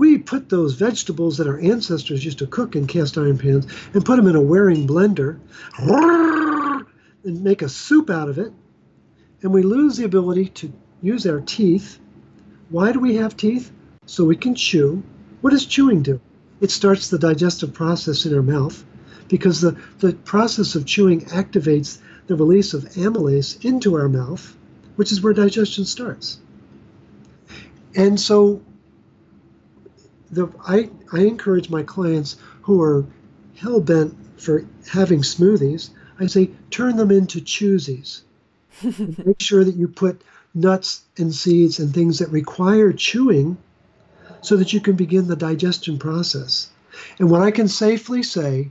We 0.00 0.16
put 0.16 0.48
those 0.48 0.76
vegetables 0.76 1.36
that 1.36 1.46
our 1.46 1.60
ancestors 1.60 2.24
used 2.24 2.38
to 2.38 2.46
cook 2.46 2.74
in 2.74 2.86
cast 2.86 3.18
iron 3.18 3.36
pans 3.36 3.66
and 3.92 4.02
put 4.02 4.16
them 4.16 4.26
in 4.26 4.34
a 4.34 4.40
Waring 4.40 4.86
blender 4.86 5.38
and 7.22 7.44
make 7.44 7.60
a 7.60 7.68
soup 7.68 8.08
out 8.08 8.30
of 8.30 8.38
it. 8.38 8.50
And 9.42 9.52
we 9.52 9.62
lose 9.62 9.98
the 9.98 10.06
ability 10.06 10.46
to 10.46 10.72
use 11.02 11.26
our 11.26 11.42
teeth. 11.42 11.98
Why 12.70 12.92
do 12.92 12.98
we 12.98 13.16
have 13.16 13.36
teeth? 13.36 13.70
So 14.06 14.24
we 14.24 14.36
can 14.36 14.54
chew. 14.54 15.02
What 15.42 15.50
does 15.50 15.66
chewing 15.66 16.02
do? 16.02 16.18
It 16.62 16.70
starts 16.70 17.10
the 17.10 17.18
digestive 17.18 17.74
process 17.74 18.24
in 18.24 18.34
our 18.34 18.42
mouth 18.42 18.82
because 19.28 19.60
the, 19.60 19.78
the 19.98 20.14
process 20.14 20.76
of 20.76 20.86
chewing 20.86 21.26
activates 21.26 21.98
the 22.26 22.36
release 22.36 22.72
of 22.72 22.84
amylase 22.94 23.62
into 23.66 23.96
our 23.96 24.08
mouth, 24.08 24.56
which 24.96 25.12
is 25.12 25.20
where 25.20 25.34
digestion 25.34 25.84
starts. 25.84 26.40
And 27.94 28.18
so 28.18 28.62
the 30.30 30.48
I, 30.66 30.90
I 31.12 31.20
encourage 31.20 31.70
my 31.70 31.82
clients 31.82 32.36
who 32.62 32.80
are 32.82 33.04
hell 33.56 33.80
bent 33.80 34.16
for 34.40 34.64
having 34.88 35.20
smoothies, 35.20 35.90
I 36.18 36.26
say 36.26 36.50
turn 36.70 36.96
them 36.96 37.10
into 37.10 37.40
choosies. 37.40 38.22
Make 39.24 39.40
sure 39.40 39.64
that 39.64 39.76
you 39.76 39.88
put 39.88 40.22
nuts 40.54 41.02
and 41.16 41.34
seeds 41.34 41.78
and 41.78 41.92
things 41.92 42.18
that 42.18 42.30
require 42.30 42.92
chewing 42.92 43.56
so 44.40 44.56
that 44.56 44.72
you 44.72 44.80
can 44.80 44.96
begin 44.96 45.28
the 45.28 45.36
digestion 45.36 45.98
process. 45.98 46.70
And 47.18 47.30
what 47.30 47.42
I 47.42 47.50
can 47.50 47.68
safely 47.68 48.22
say 48.22 48.70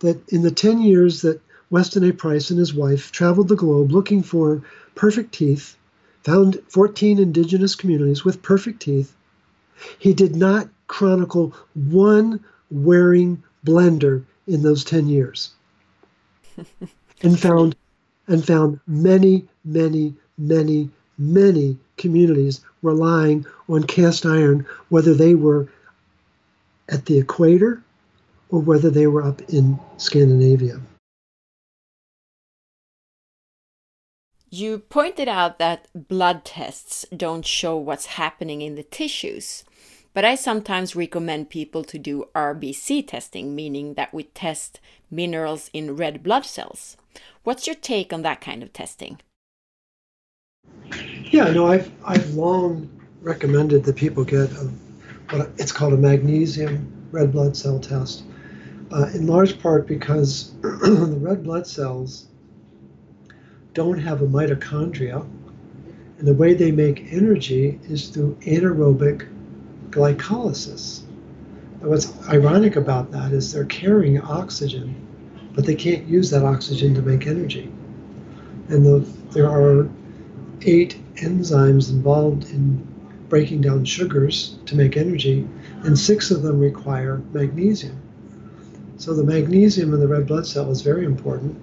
that 0.00 0.28
in 0.28 0.42
the 0.42 0.50
10 0.50 0.80
years 0.82 1.22
that 1.22 1.40
Weston 1.68 2.04
A. 2.04 2.12
Price 2.12 2.50
and 2.50 2.58
his 2.58 2.74
wife 2.74 3.12
traveled 3.12 3.48
the 3.48 3.56
globe 3.56 3.92
looking 3.92 4.22
for 4.22 4.62
perfect 4.94 5.32
teeth, 5.32 5.76
found 6.24 6.60
14 6.68 7.18
indigenous 7.18 7.74
communities 7.74 8.24
with 8.24 8.42
perfect 8.42 8.80
teeth, 8.82 9.14
he 9.98 10.12
did 10.12 10.36
not 10.36 10.68
chronicle 10.90 11.54
one 11.74 12.44
Waring 12.72 13.42
blender 13.64 14.24
in 14.48 14.62
those 14.62 14.82
10 14.84 15.08
years 15.08 15.50
and 17.22 17.38
found 17.38 17.76
and 18.26 18.44
found 18.44 18.80
many 18.86 19.46
many 19.64 20.14
many 20.36 20.90
many 21.16 21.76
communities 21.96 22.60
relying 22.82 23.46
on 23.68 23.84
cast 23.84 24.26
iron 24.26 24.66
whether 24.88 25.14
they 25.14 25.34
were 25.34 25.68
at 26.88 27.06
the 27.06 27.18
equator 27.18 27.82
or 28.48 28.60
whether 28.60 28.90
they 28.90 29.06
were 29.06 29.22
up 29.22 29.40
in 29.42 29.78
Scandinavia. 29.96 30.80
You 34.52 34.78
pointed 34.78 35.28
out 35.28 35.60
that 35.60 35.86
blood 35.94 36.44
tests 36.44 37.06
don't 37.16 37.46
show 37.46 37.76
what's 37.76 38.06
happening 38.06 38.62
in 38.62 38.74
the 38.74 38.82
tissues. 38.82 39.62
But 40.12 40.24
I 40.24 40.34
sometimes 40.34 40.96
recommend 40.96 41.50
people 41.50 41.84
to 41.84 41.98
do 41.98 42.28
RBC 42.34 43.06
testing, 43.06 43.54
meaning 43.54 43.94
that 43.94 44.12
we 44.12 44.24
test 44.24 44.80
minerals 45.10 45.70
in 45.72 45.94
red 45.94 46.22
blood 46.22 46.44
cells. 46.44 46.96
What's 47.44 47.66
your 47.66 47.76
take 47.76 48.12
on 48.12 48.22
that 48.22 48.40
kind 48.40 48.62
of 48.62 48.72
testing? 48.72 49.20
Yeah, 51.30 51.50
no, 51.50 51.68
I've 51.68 51.92
I've 52.04 52.34
long 52.34 52.90
recommended 53.22 53.84
that 53.84 53.94
people 53.94 54.24
get 54.24 54.50
a, 54.50 54.70
what 55.30 55.50
it's 55.58 55.70
called 55.70 55.92
a 55.92 55.96
magnesium 55.96 57.08
red 57.12 57.30
blood 57.30 57.56
cell 57.56 57.78
test, 57.78 58.24
uh, 58.92 59.10
in 59.14 59.28
large 59.28 59.60
part 59.60 59.86
because 59.86 60.52
the 60.62 61.18
red 61.20 61.44
blood 61.44 61.68
cells 61.68 62.26
don't 63.74 63.98
have 63.98 64.22
a 64.22 64.26
mitochondria, 64.26 65.24
and 66.18 66.26
the 66.26 66.34
way 66.34 66.54
they 66.54 66.72
make 66.72 67.12
energy 67.12 67.78
is 67.84 68.08
through 68.08 68.34
anaerobic 68.42 69.28
glycolysis. 69.90 71.02
And 71.80 71.90
what's 71.90 72.12
ironic 72.28 72.76
about 72.76 73.10
that 73.12 73.32
is 73.32 73.52
they're 73.52 73.64
carrying 73.64 74.20
oxygen, 74.20 74.94
but 75.54 75.66
they 75.66 75.74
can't 75.74 76.06
use 76.06 76.30
that 76.30 76.44
oxygen 76.44 76.94
to 76.94 77.02
make 77.02 77.26
energy. 77.26 77.72
And 78.68 78.84
the, 78.84 78.98
there 79.32 79.48
are 79.48 79.88
eight 80.62 81.00
enzymes 81.16 81.90
involved 81.90 82.50
in 82.50 82.86
breaking 83.28 83.62
down 83.62 83.84
sugars 83.84 84.58
to 84.66 84.76
make 84.76 84.96
energy, 84.96 85.48
and 85.84 85.98
six 85.98 86.30
of 86.30 86.42
them 86.42 86.58
require 86.58 87.22
magnesium. 87.32 87.98
So 88.96 89.14
the 89.14 89.24
magnesium 89.24 89.94
in 89.94 90.00
the 90.00 90.08
red 90.08 90.26
blood 90.26 90.46
cell 90.46 90.70
is 90.70 90.82
very 90.82 91.06
important. 91.06 91.58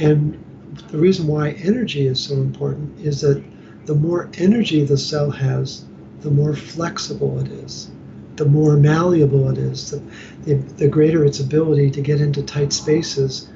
And 0.00 0.42
the 0.88 0.98
reason 0.98 1.26
why 1.26 1.50
energy 1.50 2.06
is 2.06 2.18
so 2.18 2.34
important 2.34 2.98
is 2.98 3.20
that 3.20 3.42
the 3.86 3.94
more 3.94 4.28
energy 4.38 4.82
the 4.84 4.98
cell 4.98 5.30
has, 5.30 5.84
the 6.20 6.30
more 6.30 6.54
flexible 6.54 7.38
it 7.38 7.48
is, 7.48 7.90
the 8.36 8.44
more 8.44 8.76
malleable 8.76 9.50
it 9.50 9.58
is, 9.58 9.90
the, 9.90 10.02
the, 10.44 10.54
the 10.54 10.88
greater 10.88 11.24
its 11.24 11.40
ability 11.40 11.90
to 11.90 12.00
get 12.00 12.20
into 12.20 12.42
tight 12.42 12.72
spaces, 12.72 13.48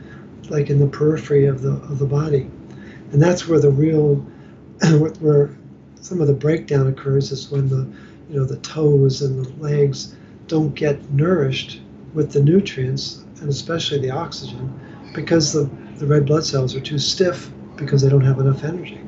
like 0.49 0.71
in 0.71 0.79
the 0.79 0.87
periphery 0.87 1.47
of 1.47 1.63
the, 1.63 1.73
of 1.73 1.99
the 1.99 2.07
body. 2.07 2.51
And 3.13 3.21
that's 3.21 3.49
where 3.49 3.61
the 3.61 3.71
real, 3.71 4.15
where 5.21 5.51
some 6.01 6.21
of 6.21 6.27
the 6.27 6.35
breakdown 6.35 6.87
occurs 6.87 7.31
is 7.33 7.51
when 7.51 7.69
the, 7.69 7.87
you 8.29 8.39
know, 8.39 8.45
the 8.45 8.57
toes 8.59 9.23
and 9.23 9.45
the 9.45 9.51
legs 9.63 10.15
don't 10.47 10.75
get 10.75 11.11
nourished 11.11 11.81
with 12.15 12.33
the 12.33 12.43
nutrients 12.43 13.25
and 13.41 13.49
especially 13.49 13.99
the 13.99 14.11
oxygen 14.11 14.79
because 15.15 15.53
the, 15.53 15.71
the 15.97 16.07
red 16.07 16.27
blood 16.27 16.45
cells 16.45 16.75
are 16.75 16.81
too 16.81 16.99
stiff 16.99 17.51
because 17.77 18.03
they 18.03 18.09
don't 18.09 18.25
have 18.25 18.39
enough 18.39 18.65
energy. 18.65 19.00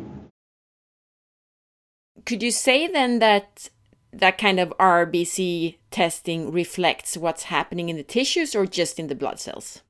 Could 2.24 2.42
you 2.42 2.50
say 2.50 2.86
then 2.86 3.18
that 3.18 3.68
that 4.12 4.38
kind 4.38 4.60
of 4.60 4.72
RBC 4.78 5.76
testing 5.90 6.52
reflects 6.52 7.16
what's 7.16 7.44
happening 7.44 7.88
in 7.88 7.96
the 7.96 8.02
tissues 8.02 8.54
or 8.54 8.66
just 8.66 8.98
in 8.98 9.06
the 9.06 9.14
blood 9.14 9.40
cells? 9.40 9.82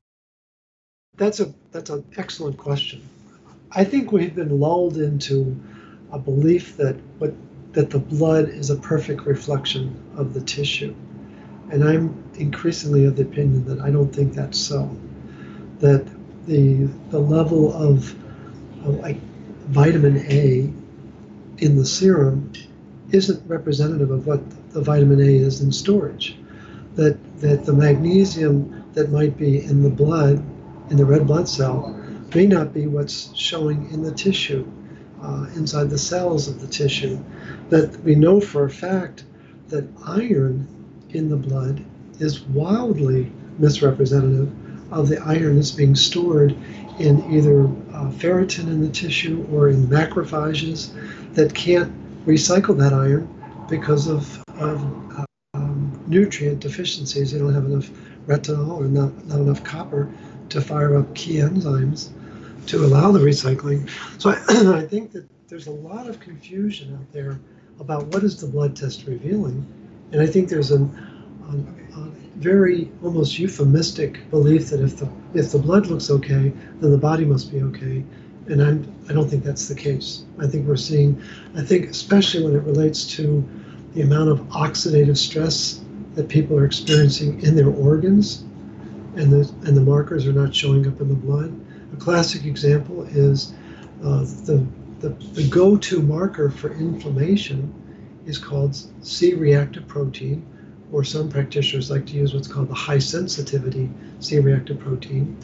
That's 1.16 1.40
a 1.40 1.52
that's 1.72 1.90
an 1.90 2.04
excellent 2.16 2.56
question. 2.56 3.08
I 3.72 3.84
think 3.84 4.12
we've 4.12 4.34
been 4.34 4.60
lulled 4.60 4.96
into 4.96 5.60
a 6.12 6.18
belief 6.18 6.76
that 6.76 6.96
what 7.18 7.34
that 7.72 7.90
the 7.90 7.98
blood 7.98 8.48
is 8.48 8.70
a 8.70 8.76
perfect 8.76 9.22
reflection 9.22 10.00
of 10.16 10.34
the 10.34 10.40
tissue. 10.40 10.94
And 11.70 11.84
I'm 11.84 12.22
increasingly 12.34 13.06
of 13.06 13.16
the 13.16 13.22
opinion 13.22 13.64
that 13.66 13.80
I 13.80 13.90
don't 13.90 14.14
think 14.14 14.34
that's 14.34 14.58
so. 14.58 14.94
That 15.80 16.06
the 16.46 16.88
the 17.10 17.18
level 17.18 17.72
of, 17.72 18.14
of 18.86 18.96
like 19.00 19.18
vitamin 19.68 20.18
A 20.30 20.72
in 21.62 21.76
the 21.76 21.86
serum 21.86 22.52
isn't 23.12 23.48
representative 23.48 24.10
of 24.10 24.26
what 24.26 24.42
the 24.72 24.80
vitamin 24.80 25.20
A 25.20 25.36
is 25.36 25.60
in 25.60 25.70
storage. 25.70 26.36
That 26.96 27.16
that 27.40 27.64
the 27.64 27.72
magnesium 27.72 28.84
that 28.94 29.10
might 29.10 29.38
be 29.38 29.62
in 29.64 29.82
the 29.82 29.90
blood, 29.90 30.44
in 30.90 30.96
the 30.96 31.04
red 31.04 31.26
blood 31.26 31.48
cell, 31.48 31.96
may 32.34 32.46
not 32.46 32.74
be 32.74 32.86
what's 32.86 33.34
showing 33.36 33.90
in 33.92 34.02
the 34.02 34.12
tissue, 34.12 34.66
uh, 35.22 35.46
inside 35.54 35.88
the 35.88 35.98
cells 35.98 36.48
of 36.48 36.60
the 36.60 36.66
tissue. 36.66 37.18
That 37.70 38.02
we 38.02 38.16
know 38.16 38.40
for 38.40 38.64
a 38.64 38.70
fact 38.70 39.24
that 39.68 39.88
iron 40.04 40.66
in 41.10 41.28
the 41.28 41.36
blood 41.36 41.84
is 42.18 42.40
wildly 42.40 43.30
misrepresentative 43.58 44.50
of 44.92 45.08
the 45.08 45.18
iron 45.22 45.56
that's 45.56 45.70
being 45.70 45.94
stored 45.94 46.52
in 46.98 47.32
either 47.32 47.64
uh, 47.94 48.10
ferritin 48.12 48.68
in 48.68 48.80
the 48.80 48.90
tissue 48.90 49.46
or 49.50 49.68
in 49.68 49.86
macrophages 49.86 50.92
that 51.34 51.54
can't 51.54 51.92
recycle 52.26 52.76
that 52.78 52.92
iron 52.92 53.28
because 53.68 54.06
of, 54.06 54.42
of 54.60 54.82
um, 55.54 56.04
nutrient 56.06 56.60
deficiencies. 56.60 57.32
They 57.32 57.38
don't 57.38 57.54
have 57.54 57.64
enough 57.64 57.90
retinol 58.26 58.78
or 58.78 58.84
not, 58.84 59.26
not 59.26 59.40
enough 59.40 59.64
copper 59.64 60.12
to 60.50 60.60
fire 60.60 60.98
up 60.98 61.14
key 61.14 61.36
enzymes 61.36 62.10
to 62.66 62.84
allow 62.84 63.10
the 63.10 63.18
recycling. 63.18 63.88
So 64.20 64.30
I, 64.30 64.34
I 64.82 64.86
think 64.86 65.12
that 65.12 65.26
there's 65.48 65.66
a 65.66 65.72
lot 65.72 66.08
of 66.08 66.20
confusion 66.20 66.94
out 66.94 67.12
there 67.12 67.40
about 67.80 68.06
what 68.06 68.22
is 68.22 68.40
the 68.40 68.46
blood 68.46 68.76
test 68.76 69.06
revealing. 69.06 69.66
And 70.12 70.20
I 70.20 70.26
think 70.26 70.48
there's 70.48 70.70
an, 70.70 70.94
a, 71.50 71.98
a 71.98 72.10
very 72.36 72.90
almost 73.02 73.38
euphemistic 73.38 74.28
belief 74.30 74.68
that 74.70 74.80
if 74.80 74.96
the 74.96 75.08
if 75.34 75.52
the 75.52 75.58
blood 75.58 75.86
looks 75.86 76.10
okay, 76.10 76.52
then 76.80 76.90
the 76.90 76.98
body 76.98 77.24
must 77.24 77.50
be 77.50 77.62
okay 77.62 78.04
and 78.48 78.62
I'm, 78.62 78.94
I 79.08 79.12
don't 79.12 79.28
think 79.28 79.44
that's 79.44 79.68
the 79.68 79.74
case. 79.74 80.24
I 80.38 80.46
think 80.46 80.66
we're 80.66 80.76
seeing, 80.76 81.20
I 81.56 81.62
think 81.62 81.88
especially 81.88 82.44
when 82.44 82.54
it 82.54 82.62
relates 82.64 83.06
to 83.16 83.44
the 83.94 84.02
amount 84.02 84.30
of 84.30 84.40
oxidative 84.48 85.16
stress 85.16 85.80
that 86.14 86.28
people 86.28 86.58
are 86.58 86.64
experiencing 86.64 87.40
in 87.42 87.54
their 87.54 87.68
organs, 87.68 88.44
and 89.14 89.32
the 89.32 89.50
and 89.66 89.76
the 89.76 89.80
markers 89.80 90.26
are 90.26 90.32
not 90.32 90.54
showing 90.54 90.86
up 90.86 91.00
in 91.00 91.08
the 91.08 91.14
blood. 91.14 91.58
A 91.92 91.96
classic 91.96 92.44
example 92.44 93.02
is 93.04 93.52
uh, 94.02 94.20
the, 94.20 94.66
the 95.00 95.10
the 95.34 95.48
go-to 95.48 96.02
marker 96.02 96.50
for 96.50 96.72
inflammation 96.72 97.72
is 98.26 98.38
called 98.38 98.76
C-reactive 99.04 99.86
protein, 99.86 100.46
or 100.92 101.02
some 101.02 101.28
practitioners 101.28 101.90
like 101.90 102.06
to 102.06 102.12
use 102.12 102.34
what's 102.34 102.46
called 102.46 102.68
the 102.68 102.74
high 102.74 102.98
sensitivity 102.98 103.90
C-reactive 104.20 104.78
protein, 104.78 105.36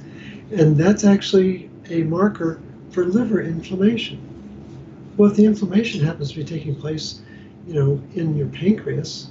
and 0.53 0.77
that's 0.77 1.05
actually 1.05 1.71
a 1.91 2.03
marker 2.05 2.61
for 2.91 3.05
liver 3.05 3.41
inflammation. 3.41 4.21
Well, 5.17 5.31
if 5.31 5.37
the 5.37 5.47
inflammation 5.47 6.05
happens 6.05 6.31
to 6.31 6.37
be 6.37 6.45
taking 6.45 6.75
place, 6.77 7.23
you 7.67 7.75
know, 7.75 8.01
in 8.15 8.37
your 8.37 8.47
pancreas, 8.49 9.31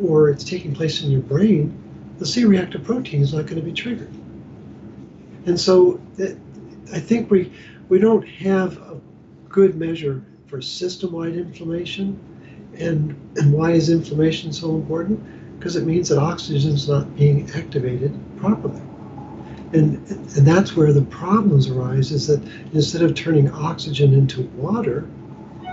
or 0.00 0.30
it's 0.30 0.44
taking 0.44 0.74
place 0.74 1.02
in 1.02 1.10
your 1.10 1.20
brain, 1.20 1.76
the 2.18 2.26
C-reactive 2.26 2.84
protein 2.84 3.22
is 3.22 3.34
not 3.34 3.46
going 3.46 3.56
to 3.56 3.62
be 3.62 3.72
triggered. 3.72 4.12
And 5.46 5.60
so, 5.60 6.00
it, 6.16 6.38
I 6.92 7.00
think 7.00 7.30
we 7.30 7.52
we 7.88 7.98
don't 7.98 8.26
have 8.26 8.78
a 8.78 9.00
good 9.48 9.76
measure 9.76 10.22
for 10.46 10.60
system-wide 10.62 11.34
inflammation. 11.34 12.18
And 12.78 13.14
and 13.36 13.52
why 13.52 13.72
is 13.72 13.90
inflammation 13.90 14.52
so 14.52 14.74
important? 14.74 15.20
Because 15.58 15.76
it 15.76 15.84
means 15.84 16.08
that 16.08 16.18
oxygen 16.18 16.72
is 16.72 16.88
not 16.88 17.16
being 17.16 17.50
activated 17.50 18.18
properly. 18.38 18.80
And, 19.72 20.08
and 20.08 20.46
that's 20.46 20.76
where 20.76 20.92
the 20.92 21.02
problems 21.02 21.68
arise 21.68 22.10
is 22.12 22.26
that 22.28 22.42
instead 22.72 23.02
of 23.02 23.14
turning 23.14 23.50
oxygen 23.50 24.14
into 24.14 24.42
water, 24.56 25.08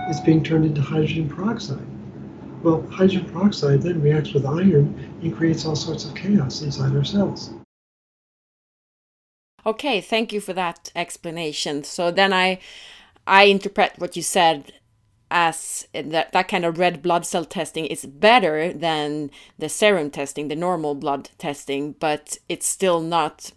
it's 0.08 0.20
being 0.20 0.42
turned 0.42 0.64
into 0.64 0.82
hydrogen 0.82 1.28
peroxide. 1.28 1.86
Well, 2.62 2.82
hydrogen 2.90 3.30
peroxide 3.32 3.82
then 3.82 4.02
reacts 4.02 4.34
with 4.34 4.44
iron 4.44 5.18
and 5.22 5.36
creates 5.36 5.64
all 5.64 5.76
sorts 5.76 6.04
of 6.04 6.14
chaos 6.14 6.62
inside 6.62 6.94
our 6.96 7.04
cells. 7.04 7.50
Okay, 9.64 10.00
thank 10.00 10.32
you 10.32 10.40
for 10.40 10.52
that 10.52 10.92
explanation. 10.94 11.84
So 11.84 12.10
then 12.10 12.32
I 12.32 12.58
I 13.26 13.44
interpret 13.44 13.98
what 13.98 14.14
you 14.14 14.22
said 14.22 14.72
as 15.30 15.88
that, 15.92 16.32
that 16.32 16.48
kind 16.48 16.64
of 16.64 16.78
red 16.78 17.02
blood 17.02 17.26
cell 17.26 17.44
testing 17.44 17.86
is 17.86 18.04
better 18.04 18.72
than 18.72 19.30
the 19.58 19.68
serum 19.68 20.10
testing, 20.10 20.48
the 20.48 20.56
normal 20.56 20.94
blood 20.94 21.30
testing, 21.38 21.92
but 21.92 22.38
it's 22.48 22.66
still 22.66 23.00
not 23.00 23.52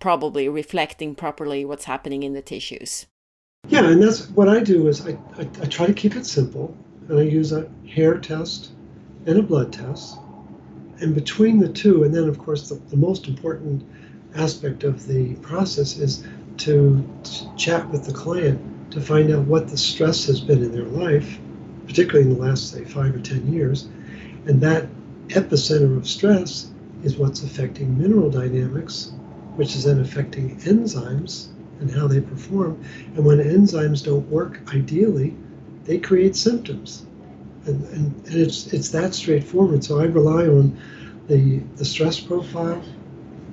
probably 0.00 0.48
reflecting 0.48 1.14
properly 1.14 1.64
what's 1.64 1.84
happening 1.84 2.22
in 2.22 2.32
the 2.32 2.42
tissues. 2.42 3.06
Yeah, 3.68 3.84
and 3.84 4.02
that's 4.02 4.28
what 4.30 4.48
I 4.48 4.60
do 4.60 4.88
is 4.88 5.06
I, 5.06 5.12
I, 5.38 5.48
I 5.62 5.66
try 5.66 5.86
to 5.86 5.94
keep 5.94 6.16
it 6.16 6.26
simple 6.26 6.76
and 7.08 7.18
I 7.18 7.22
use 7.22 7.52
a 7.52 7.68
hair 7.88 8.18
test 8.18 8.72
and 9.26 9.38
a 9.38 9.42
blood 9.42 9.72
test. 9.72 10.18
And 11.00 11.14
between 11.14 11.58
the 11.58 11.68
two, 11.68 12.04
and 12.04 12.14
then 12.14 12.28
of 12.28 12.38
course 12.38 12.68
the, 12.68 12.74
the 12.74 12.96
most 12.96 13.28
important 13.28 13.82
aspect 14.34 14.84
of 14.84 15.06
the 15.06 15.34
process 15.36 15.96
is 15.96 16.26
to 16.58 17.08
chat 17.56 17.88
with 17.90 18.04
the 18.04 18.12
client 18.12 18.60
to 18.94 19.00
find 19.00 19.32
out 19.32 19.44
what 19.44 19.68
the 19.68 19.76
stress 19.76 20.24
has 20.26 20.40
been 20.40 20.62
in 20.62 20.72
their 20.72 20.84
life, 20.84 21.38
particularly 21.86 22.30
in 22.30 22.36
the 22.36 22.40
last, 22.40 22.70
say, 22.70 22.84
five 22.84 23.14
or 23.14 23.18
10 23.18 23.52
years. 23.52 23.88
And 24.46 24.60
that 24.60 24.86
epicenter 25.28 25.96
of 25.96 26.08
stress 26.08 26.70
is 27.02 27.16
what's 27.16 27.42
affecting 27.42 27.98
mineral 27.98 28.30
dynamics, 28.30 29.12
which 29.56 29.74
is 29.74 29.84
then 29.84 30.00
affecting 30.00 30.56
enzymes 30.60 31.48
and 31.80 31.90
how 31.90 32.06
they 32.06 32.20
perform. 32.20 32.82
And 33.16 33.24
when 33.24 33.38
enzymes 33.38 34.04
don't 34.04 34.28
work 34.30 34.60
ideally, 34.72 35.34
they 35.84 35.98
create 35.98 36.36
symptoms. 36.36 37.04
And, 37.66 37.84
and, 37.88 38.26
and 38.26 38.36
it's, 38.36 38.72
it's 38.72 38.90
that 38.90 39.12
straightforward. 39.12 39.82
So 39.82 40.00
I 40.00 40.04
rely 40.04 40.46
on 40.46 40.78
the, 41.26 41.58
the 41.76 41.84
stress 41.84 42.20
profile 42.20 42.82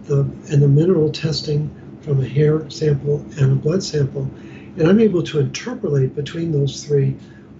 the, 0.03 0.19
and 0.19 0.61
the 0.61 0.67
mineral 0.67 1.11
testing 1.11 1.73
from 2.01 2.21
a 2.21 2.27
hair 2.27 2.69
sample 2.69 3.25
and 3.39 3.51
a 3.51 3.55
blood 3.55 3.83
sample 3.83 4.29
And 4.77 4.87
I'm 4.87 4.99
able 4.99 5.23
to 5.23 5.39
interpolate 5.39 6.15
between 6.15 6.51
those 6.51 6.83
three 6.83 7.15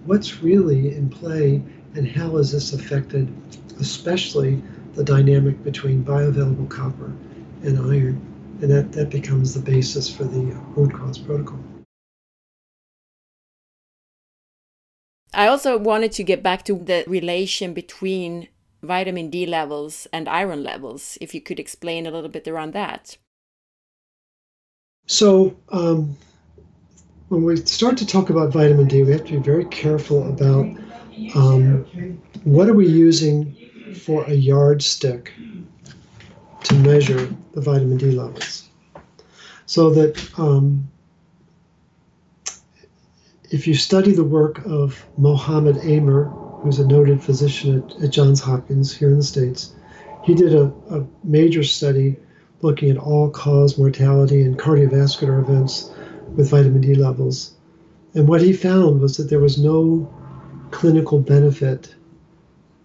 what's 0.05 0.41
really 0.41 0.95
in 0.95 1.09
play 1.09 1.61
and 1.95 2.07
how 2.07 2.37
has 2.37 2.51
this 2.51 2.73
affected, 2.73 3.31
especially 3.79 4.61
the 4.93 5.03
dynamic 5.03 5.63
between 5.63 6.03
bioavailable 6.03 6.69
copper 6.69 7.13
and 7.63 7.77
iron. 7.79 8.21
And 8.61 8.71
that, 8.71 8.91
that 8.93 9.09
becomes 9.09 9.53
the 9.53 9.59
basis 9.59 10.13
for 10.13 10.23
the 10.23 10.39
root 10.75 10.93
cause 10.93 11.17
protocol. 11.17 11.59
I 15.33 15.47
also 15.47 15.77
wanted 15.77 16.11
to 16.13 16.23
get 16.23 16.43
back 16.43 16.63
to 16.65 16.75
the 16.75 17.03
relation 17.07 17.73
between 17.73 18.49
vitamin 18.83 19.29
D 19.29 19.45
levels 19.45 20.07
and 20.11 20.27
iron 20.27 20.63
levels, 20.63 21.17
if 21.21 21.33
you 21.33 21.41
could 21.41 21.59
explain 21.59 22.05
a 22.05 22.11
little 22.11 22.29
bit 22.29 22.47
around 22.47 22.73
that. 22.73 23.17
So, 25.07 25.57
um, 25.69 26.17
when 27.31 27.45
we 27.45 27.55
start 27.55 27.97
to 27.97 28.05
talk 28.05 28.29
about 28.29 28.51
vitamin 28.51 28.89
D, 28.89 29.03
we 29.03 29.13
have 29.13 29.23
to 29.23 29.31
be 29.31 29.37
very 29.37 29.63
careful 29.63 30.27
about 30.27 30.65
um, 31.33 31.85
what 32.43 32.67
are 32.67 32.73
we 32.73 32.85
using 32.85 33.55
for 33.95 34.25
a 34.25 34.33
yardstick 34.33 35.31
to 36.65 36.73
measure 36.75 37.33
the 37.53 37.61
vitamin 37.61 37.97
D 37.97 38.11
levels. 38.11 38.67
So 39.65 39.91
that 39.91 40.37
um, 40.37 40.91
if 43.49 43.65
you 43.65 43.75
study 43.75 44.11
the 44.11 44.25
work 44.25 44.65
of 44.65 45.05
Mohammed 45.17 45.77
Amer, 45.83 46.25
who's 46.25 46.79
a 46.79 46.85
noted 46.85 47.23
physician 47.23 47.81
at, 47.81 48.03
at 48.03 48.09
Johns 48.09 48.41
Hopkins 48.41 48.93
here 48.93 49.09
in 49.09 49.19
the 49.19 49.23
States, 49.23 49.73
he 50.25 50.35
did 50.35 50.53
a, 50.53 50.65
a 50.89 51.05
major 51.23 51.63
study 51.63 52.17
looking 52.61 52.89
at 52.89 52.97
all 52.97 53.29
cause 53.29 53.77
mortality 53.77 54.41
and 54.41 54.59
cardiovascular 54.59 55.39
events 55.41 55.90
with 56.35 56.49
vitamin 56.49 56.81
D 56.81 56.95
levels. 56.95 57.53
And 58.13 58.27
what 58.27 58.41
he 58.41 58.53
found 58.53 59.01
was 59.01 59.17
that 59.17 59.29
there 59.29 59.39
was 59.39 59.57
no 59.57 60.11
clinical 60.71 61.19
benefit 61.19 61.93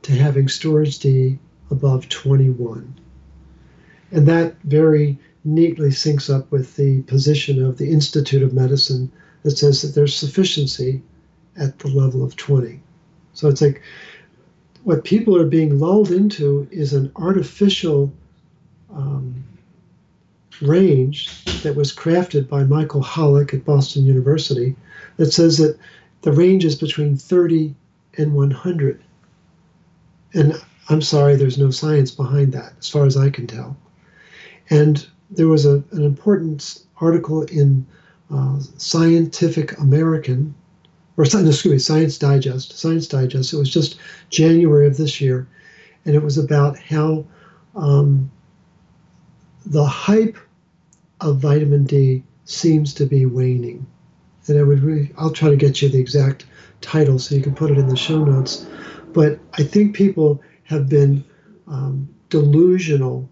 to 0.03 0.13
having 0.13 0.49
storage 0.49 0.99
D 0.99 1.39
above 1.71 2.09
21. 2.09 2.95
And 4.13 4.27
that 4.29 4.57
very 4.63 5.19
neatly 5.45 5.91
syncs 5.91 6.33
up 6.33 6.51
with 6.51 6.77
the 6.77 7.03
position 7.03 7.63
of 7.65 7.79
the 7.79 7.91
Institute 7.91 8.43
of 8.43 8.53
Medicine 8.53 9.11
that 9.43 9.53
says 9.53 9.83
that 9.83 9.95
there's 9.95 10.15
sufficiency 10.15 11.03
at 11.57 11.79
the 11.79 11.89
level 11.89 12.25
of 12.25 12.37
20. 12.37 12.81
So 13.33 13.49
it's 13.49 13.63
like 13.63 13.83
what 14.85 15.05
people 15.05 15.37
are 15.37 15.47
being 15.47 15.79
lulled 15.79 16.11
into 16.11 16.69
is 16.71 16.93
an 16.93 17.11
artificial 17.17 18.13
um, 18.93 19.45
range 20.63 21.45
that 21.63 21.77
was 21.77 21.95
crafted 21.95 22.49
by 22.49 22.65
Michael 22.65 23.03
Holick 23.03 23.53
at 23.55 23.65
Boston 23.65 24.05
University 24.05 24.77
that 25.17 25.33
says 25.33 25.59
that 25.59 25.79
the 26.23 26.33
range 26.33 26.65
is 26.65 26.75
between 26.75 27.17
30 27.17 27.75
and 28.19 28.35
100. 28.35 29.03
And 30.35 30.55
I'm 30.89 31.03
sorry, 31.03 31.37
there's 31.37 31.59
no 31.59 31.71
science 31.71 32.11
behind 32.11 32.53
that, 32.53 32.73
as 32.79 32.89
far 32.89 33.07
as 33.07 33.17
I 33.17 33.31
can 33.31 33.47
tell. 33.47 33.77
And 34.71 35.07
there 35.31 35.49
was 35.49 35.67
a, 35.67 35.83
an 35.93 36.05
important 36.05 36.83
article 37.01 37.43
in 37.43 37.87
uh, 38.31 38.59
Scientific 38.77 39.79
American, 39.79 40.55
or 41.17 41.25
excuse 41.25 41.65
me, 41.67 41.79
Science 41.79 42.19
Digest, 42.19 42.79
Science 42.79 43.07
Digest. 43.07 43.53
It 43.53 43.57
was 43.59 43.71
just 43.71 43.99
January 44.31 44.87
of 44.87 44.97
this 44.97 45.21
year, 45.21 45.47
and 46.05 46.15
it 46.15 46.23
was 46.23 46.39
about 46.39 46.79
how 46.79 47.25
um, 47.75 48.31
the 49.65 49.85
hype 49.85 50.37
of 51.21 51.39
vitamin 51.39 51.85
D 51.85 52.23
seems 52.45 52.95
to 52.95 53.07
be 53.07 53.27
waning. 53.27 53.87
And 54.47 54.59
I 54.59 54.63
would 54.63 54.83
really, 54.83 55.13
I'll 55.19 55.33
try 55.33 55.51
to 55.51 55.57
get 55.57 55.83
you 55.83 55.89
the 55.89 56.01
exact 56.01 56.47
title 56.81 57.19
so 57.19 57.35
you 57.35 57.43
can 57.43 57.55
put 57.55 57.71
it 57.71 57.79
in 57.79 57.89
the 57.89 57.97
show 57.97 58.25
notes. 58.25 58.67
But 59.13 59.41
I 59.55 59.65
think 59.65 59.97
people 59.97 60.41
have 60.65 60.89
been 60.89 61.25
um, 61.67 62.09
delusional 62.29 63.29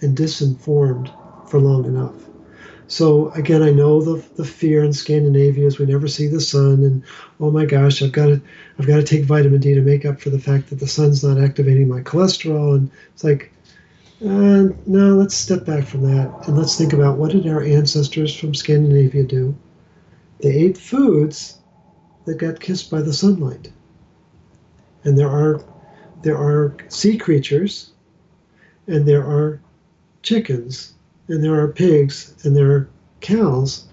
and 0.00 0.16
disinformed 0.16 1.12
for 1.48 1.60
long 1.60 1.84
enough. 1.84 2.14
So 2.86 3.30
again, 3.30 3.62
I 3.62 3.70
know 3.70 4.02
the 4.02 4.16
the 4.34 4.44
fear 4.44 4.82
in 4.82 4.92
Scandinavia 4.92 5.64
is 5.64 5.78
we 5.78 5.86
never 5.86 6.08
see 6.08 6.26
the 6.26 6.40
sun, 6.40 6.82
and 6.82 7.04
oh 7.38 7.50
my 7.50 7.64
gosh, 7.64 8.02
I've 8.02 8.10
got 8.10 8.26
to 8.26 8.42
I've 8.78 8.86
got 8.86 8.96
to 8.96 9.04
take 9.04 9.24
vitamin 9.24 9.60
D 9.60 9.74
to 9.74 9.80
make 9.80 10.04
up 10.04 10.20
for 10.20 10.30
the 10.30 10.40
fact 10.40 10.70
that 10.70 10.80
the 10.80 10.88
sun's 10.88 11.22
not 11.22 11.40
activating 11.40 11.86
my 11.86 12.00
cholesterol, 12.00 12.74
and 12.74 12.90
it's 13.14 13.22
like, 13.22 13.52
uh, 14.22 14.68
no, 14.86 15.14
let's 15.14 15.34
step 15.34 15.64
back 15.64 15.84
from 15.84 16.02
that 16.02 16.46
and 16.46 16.56
let's 16.56 16.76
think 16.76 16.92
about 16.92 17.18
what 17.18 17.32
did 17.32 17.46
our 17.46 17.62
ancestors 17.62 18.34
from 18.34 18.54
Scandinavia 18.54 19.24
do? 19.24 19.56
They 20.40 20.50
ate 20.50 20.78
foods 20.78 21.58
that 22.26 22.38
got 22.38 22.60
kissed 22.60 22.90
by 22.90 23.02
the 23.02 23.12
sunlight, 23.12 23.70
and 25.04 25.16
there 25.16 25.28
are 25.28 25.62
there 26.22 26.36
are 26.36 26.76
sea 26.88 27.16
creatures, 27.16 27.92
and 28.86 29.06
there 29.06 29.24
are 29.24 29.60
chickens 30.22 30.94
and 31.28 31.42
there 31.42 31.58
are 31.60 31.68
pigs 31.68 32.34
and 32.44 32.56
there 32.56 32.70
are 32.70 32.88
cows 33.20 33.86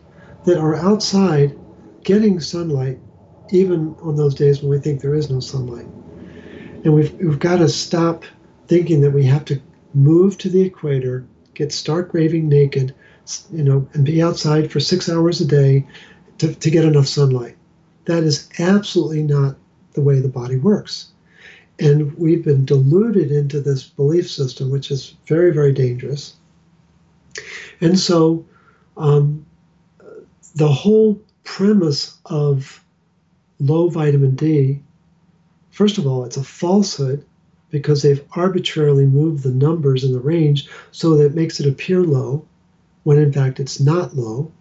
that 0.45 0.57
are 0.57 0.75
outside 0.75 1.57
getting 2.03 2.39
sunlight 2.39 2.99
even 3.51 3.95
on 4.01 4.15
those 4.15 4.35
days 4.35 4.61
when 4.61 4.71
we 4.71 4.79
think 4.79 4.99
there 4.99 5.15
is 5.15 5.29
no 5.29 5.39
sunlight. 5.39 5.87
And 6.83 6.93
we've, 6.93 7.13
we've 7.13 7.39
got 7.39 7.57
to 7.57 7.69
stop 7.69 8.25
thinking 8.67 9.01
that 9.01 9.11
we 9.11 9.23
have 9.25 9.45
to 9.45 9.61
move 9.97 10.37
to 10.37 10.49
the 10.49 10.61
equator, 10.61 11.25
get 11.53 11.71
stark 11.71 12.13
raving 12.13 12.47
naked, 12.47 12.93
you 13.51 13.63
know, 13.63 13.87
and 13.93 14.05
be 14.05 14.21
outside 14.21 14.71
for 14.71 14.79
six 14.79 15.09
hours 15.09 15.41
a 15.41 15.45
day 15.45 15.85
to, 16.37 16.53
to 16.53 16.69
get 16.69 16.85
enough 16.85 17.07
sunlight. 17.07 17.57
That 18.05 18.23
is 18.23 18.49
absolutely 18.59 19.23
not 19.23 19.57
the 19.93 20.01
way 20.01 20.19
the 20.19 20.29
body 20.29 20.57
works. 20.57 21.11
And 21.79 22.17
we've 22.17 22.43
been 22.43 22.65
deluded 22.65 23.31
into 23.31 23.61
this 23.61 23.83
belief 23.83 24.29
system, 24.29 24.71
which 24.71 24.89
is 24.91 25.15
very, 25.25 25.51
very 25.51 25.73
dangerous. 25.73 26.35
And 27.81 27.99
so 27.99 28.45
um, 28.95 29.45
the 30.55 30.71
whole 30.71 31.21
premise 31.43 32.17
of 32.25 32.83
low 33.59 33.89
vitamin 33.89 34.35
D, 34.35 34.81
first 35.69 35.97
of 35.97 36.07
all, 36.07 36.23
it's 36.25 36.37
a 36.37 36.43
falsehood 36.43 37.25
because 37.69 38.01
they've 38.01 38.23
arbitrarily 38.33 39.05
moved 39.05 39.43
the 39.43 39.51
numbers 39.51 40.03
in 40.03 40.13
the 40.13 40.19
range 40.19 40.69
so 40.91 41.15
that 41.15 41.25
it 41.25 41.35
makes 41.35 41.59
it 41.59 41.67
appear 41.67 42.03
low 42.03 42.45
when 43.03 43.17
in 43.17 43.31
fact 43.31 43.59
it's 43.59 43.79
not 43.79 44.15
low. 44.15 44.51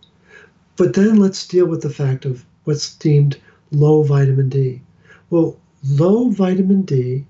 But 0.77 0.95
then 0.95 1.17
let's 1.17 1.47
deal 1.47 1.67
with 1.67 1.83
the 1.83 1.91
fact 1.91 2.25
of 2.25 2.45
what's 2.65 2.95
deemed 2.97 3.39
low 3.71 4.03
vitamin 4.03 4.49
D. 4.49 4.83
Well, 5.31 5.57
low 5.85 6.31
vitamin 6.31 6.83
D 6.83 7.25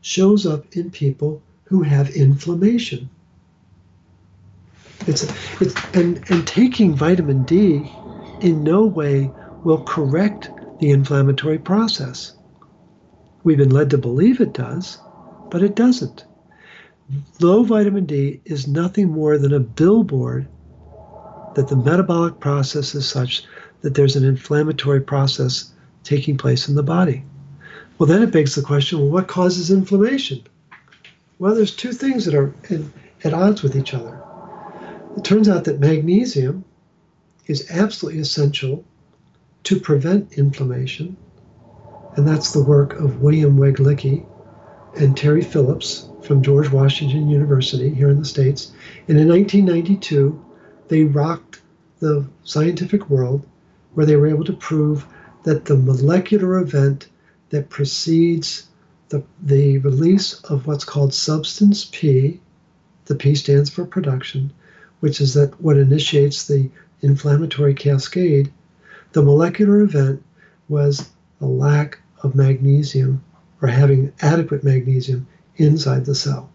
shows 0.00 0.46
up 0.46 0.64
in 0.76 0.90
people 0.90 1.42
who 1.64 1.82
have 1.82 2.10
inflammation. 2.10 3.08
It's, 5.06 5.24
it's 5.60 5.74
and, 5.94 6.22
and 6.30 6.46
taking 6.46 6.94
vitamin 6.94 7.44
D 7.44 7.92
in 8.40 8.62
no 8.62 8.84
way 8.84 9.32
will 9.62 9.82
correct 9.82 10.50
the 10.78 10.90
inflammatory 10.90 11.58
process. 11.58 12.32
We've 13.44 13.58
been 13.58 13.70
led 13.70 13.90
to 13.90 13.98
believe 13.98 14.40
it 14.40 14.54
does, 14.54 14.98
but 15.50 15.62
it 15.62 15.76
doesn't. 15.76 16.24
Low 17.40 17.62
vitamin 17.62 18.06
D 18.06 18.40
is 18.46 18.66
nothing 18.66 19.10
more 19.10 19.36
than 19.36 19.52
a 19.52 19.60
billboard 19.60 20.48
that 21.54 21.68
the 21.68 21.76
metabolic 21.76 22.40
process 22.40 22.94
is 22.94 23.06
such 23.06 23.44
that 23.82 23.94
there's 23.94 24.16
an 24.16 24.24
inflammatory 24.24 25.02
process 25.02 25.72
taking 26.02 26.38
place 26.38 26.68
in 26.68 26.74
the 26.74 26.82
body. 26.82 27.24
Well, 27.98 28.06
then 28.06 28.22
it 28.22 28.32
begs 28.32 28.54
the 28.54 28.62
question 28.62 28.98
well, 28.98 29.10
what 29.10 29.28
causes 29.28 29.70
inflammation? 29.70 30.42
Well, 31.38 31.54
there's 31.54 31.76
two 31.76 31.92
things 31.92 32.24
that 32.24 32.34
are 32.34 32.54
in, 32.70 32.92
at 33.22 33.34
odds 33.34 33.62
with 33.62 33.76
each 33.76 33.92
other. 33.92 34.20
It 35.16 35.24
turns 35.24 35.48
out 35.48 35.64
that 35.64 35.80
magnesium 35.80 36.64
is 37.46 37.70
absolutely 37.70 38.20
essential 38.20 38.84
to 39.64 39.78
prevent 39.78 40.32
inflammation, 40.32 41.16
and 42.16 42.26
that's 42.26 42.52
the 42.52 42.62
work 42.62 42.94
of 43.00 43.22
William 43.22 43.56
Weglicki 43.56 44.24
and 44.96 45.16
Terry 45.16 45.42
Phillips 45.42 46.08
from 46.22 46.42
George 46.42 46.70
Washington 46.70 47.28
University 47.28 47.92
here 47.92 48.08
in 48.08 48.18
the 48.18 48.24
States. 48.24 48.72
And 49.08 49.18
in 49.18 49.28
1992, 49.28 50.42
they 50.88 51.04
rocked 51.04 51.60
the 51.98 52.28
scientific 52.44 53.10
world 53.10 53.46
where 53.94 54.06
they 54.06 54.16
were 54.16 54.28
able 54.28 54.44
to 54.44 54.52
prove 54.52 55.06
that 55.42 55.64
the 55.64 55.76
molecular 55.76 56.58
event 56.58 57.08
that 57.50 57.68
precedes 57.68 58.68
the, 59.08 59.22
the 59.42 59.78
release 59.78 60.34
of 60.44 60.66
what's 60.66 60.84
called 60.84 61.12
substance 61.12 61.88
P, 61.92 62.40
the 63.06 63.14
P 63.14 63.34
stands 63.34 63.70
for 63.70 63.84
production, 63.84 64.52
which 65.00 65.20
is 65.20 65.34
that 65.34 65.60
what 65.60 65.76
initiates 65.76 66.46
the 66.46 66.70
inflammatory 67.02 67.74
cascade, 67.74 68.52
the 69.12 69.22
molecular 69.22 69.80
event 69.80 70.22
was 70.68 71.10
a 71.40 71.46
lack 71.46 71.98
of 72.24 72.34
magnesium 72.34 73.22
or 73.62 73.68
having 73.68 74.12
adequate 74.20 74.64
magnesium 74.64 75.28
inside 75.56 76.04
the 76.04 76.14
cell. 76.14 76.50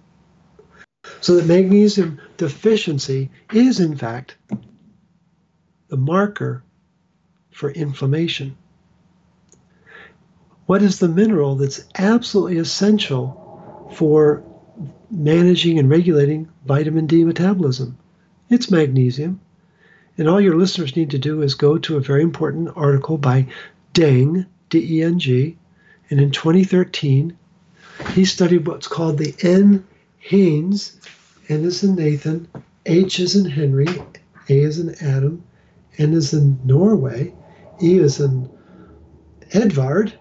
So 1.21 1.35
that 1.35 1.45
magnesium 1.45 2.19
deficiency 2.37 3.29
is, 3.53 3.79
in 3.79 3.95
fact, 3.95 4.35
the 5.87 5.97
marker 5.97 6.63
for 7.51 7.71
inflammation? 7.71 8.55
What 10.65 10.81
is 10.81 10.99
the 10.99 11.09
mineral 11.09 11.55
that's 11.55 11.83
absolutely 11.97 12.57
essential 12.57 13.91
for 13.95 14.43
managing 15.09 15.79
and 15.79 15.89
regulating 15.89 16.49
vitamin 16.65 17.07
D 17.07 17.25
metabolism? 17.25 17.97
It's 18.49 18.71
magnesium. 18.71 19.41
And 20.17 20.29
all 20.29 20.39
your 20.39 20.57
listeners 20.57 20.95
need 20.95 21.11
to 21.11 21.17
do 21.17 21.41
is 21.41 21.53
go 21.55 21.77
to 21.79 21.97
a 21.97 22.01
very 22.01 22.21
important 22.21 22.69
article 22.75 23.17
by 23.17 23.47
Deng, 23.93 24.45
D 24.69 24.99
E 24.99 25.03
N 25.03 25.17
G. 25.19 25.57
And 26.09 26.19
in 26.19 26.31
2013, 26.31 27.37
he 28.13 28.25
studied 28.25 28.67
what's 28.67 28.87
called 28.87 29.17
the 29.17 29.35
N 29.41 29.85
Haines. 30.19 30.99
N 31.47 31.63
is 31.63 31.83
in 31.83 31.95
Nathan, 31.95 32.47
H 32.85 33.19
is 33.19 33.35
in 33.35 33.45
Henry, 33.45 33.87
A 34.49 34.59
is 34.59 34.79
in 34.79 34.95
Adam, 35.01 35.43
N 35.97 36.13
is 36.13 36.33
in 36.33 36.59
Norway, 36.63 37.33
E 37.81 37.97
is 37.97 38.19
in 38.19 38.49
Edvard, 39.51 40.13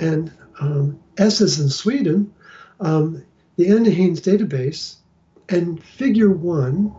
and 0.00 0.32
um, 0.60 0.98
S 1.18 1.40
is 1.40 1.60
in 1.60 1.68
Sweden. 1.68 2.32
Um, 2.80 3.22
the 3.56 3.66
NHANES 3.66 4.20
database, 4.20 4.96
and 5.48 5.82
figure 5.82 6.30
one 6.30 6.92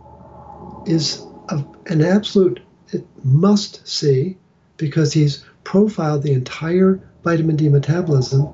is 0.86 1.24
a, 1.48 1.64
an 1.86 2.00
absolute 2.00 2.60
must 3.24 3.86
see 3.86 4.36
because 4.76 5.12
he's 5.12 5.44
profiled 5.64 6.22
the 6.22 6.32
entire 6.32 7.00
vitamin 7.24 7.56
D 7.56 7.68
metabolism. 7.68 8.48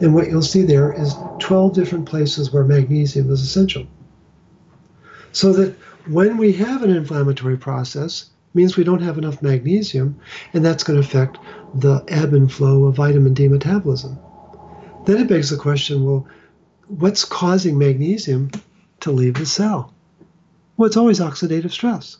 And 0.00 0.14
what 0.14 0.28
you'll 0.28 0.42
see 0.42 0.62
there 0.62 0.92
is 0.92 1.14
12 1.40 1.74
different 1.74 2.06
places 2.06 2.52
where 2.52 2.64
magnesium 2.64 3.30
is 3.30 3.42
essential. 3.42 3.86
So 5.32 5.52
that 5.52 5.74
when 6.06 6.36
we 6.36 6.52
have 6.52 6.82
an 6.82 6.90
inflammatory 6.90 7.56
process, 7.56 8.30
means 8.54 8.76
we 8.76 8.84
don't 8.84 9.02
have 9.02 9.18
enough 9.18 9.42
magnesium, 9.42 10.20
and 10.52 10.64
that's 10.64 10.84
going 10.84 11.00
to 11.00 11.06
affect 11.06 11.38
the 11.74 12.04
ebb 12.08 12.34
and 12.34 12.52
flow 12.52 12.84
of 12.84 12.96
vitamin 12.96 13.34
D 13.34 13.48
metabolism. 13.48 14.18
Then 15.06 15.18
it 15.18 15.28
begs 15.28 15.50
the 15.50 15.56
question 15.56 16.04
well, 16.04 16.26
what's 16.86 17.24
causing 17.24 17.78
magnesium 17.78 18.50
to 19.00 19.10
leave 19.10 19.34
the 19.34 19.46
cell? 19.46 19.94
Well, 20.76 20.86
it's 20.86 20.96
always 20.96 21.20
oxidative 21.20 21.70
stress. 21.70 22.18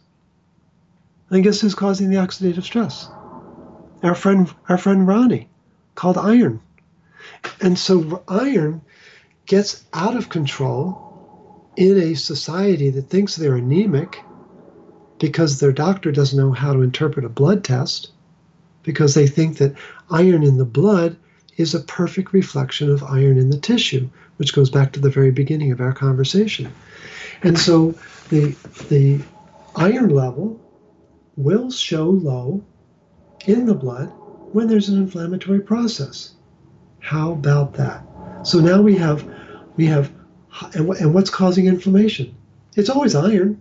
And 1.31 1.45
guess 1.45 1.61
who's 1.61 1.74
causing 1.74 2.11
the 2.11 2.16
oxidative 2.16 2.62
stress? 2.62 3.09
Our 4.03 4.15
friend, 4.15 4.53
our 4.69 4.79
friend 4.79 5.07
Ronnie, 5.07 5.49
called 5.94 6.19
iron. 6.19 6.60
And 7.60 7.78
so 7.78 8.23
iron 8.28 8.81
gets 9.47 9.85
out 9.93 10.16
of 10.16 10.28
control 10.28 11.70
in 11.77 11.98
a 11.98 12.14
society 12.14 12.90
that 12.90 13.09
thinks 13.09 13.36
they're 13.36 13.56
anemic 13.56 14.23
because 15.19 15.60
their 15.60 15.73
doctor 15.73 16.10
doesn't 16.10 16.39
know 16.39 16.52
how 16.52 16.73
to 16.73 16.82
interpret 16.82 17.24
a 17.24 17.28
blood 17.28 17.62
test, 17.62 18.10
because 18.82 19.14
they 19.14 19.27
think 19.27 19.59
that 19.59 19.74
iron 20.10 20.43
in 20.43 20.59
the 20.59 20.64
blood 20.64 21.16
is 21.56 21.74
a 21.74 21.81
perfect 21.81 22.32
reflection 22.32 22.90
of 22.90 23.05
iron 23.05 23.39
in 23.39 23.51
the 23.51 23.59
tissue, 23.59 24.09
which 24.39 24.55
goes 24.55 24.70
back 24.70 24.93
to 24.93 25.01
the 25.01 25.10
very 25.10 25.31
beginning 25.31 25.70
of 25.70 25.81
our 25.81 25.93
conversation. 25.93 26.73
And 27.43 27.59
so 27.59 27.94
the, 28.31 28.56
the 28.89 29.20
iron 29.77 30.09
level 30.09 30.60
will 31.36 31.70
show 31.70 32.06
low 32.10 32.62
in 33.47 33.66
the 33.66 33.74
blood 33.74 34.12
when 34.53 34.69
there's 34.69 34.89
an 34.89 34.99
inflammatory 34.99 35.61
process. 35.61 36.35
How 37.01 37.33
about 37.33 37.74
that? 37.74 38.05
So 38.45 38.61
now 38.61 38.81
we 38.83 38.97
have 38.97 39.29
we 39.77 39.87
have 39.87 40.12
and, 40.74 41.15
what's 41.15 41.31
causing 41.31 41.66
inflammation? 41.66 42.35
It's 42.77 42.91
always 42.91 43.15
iron 43.15 43.61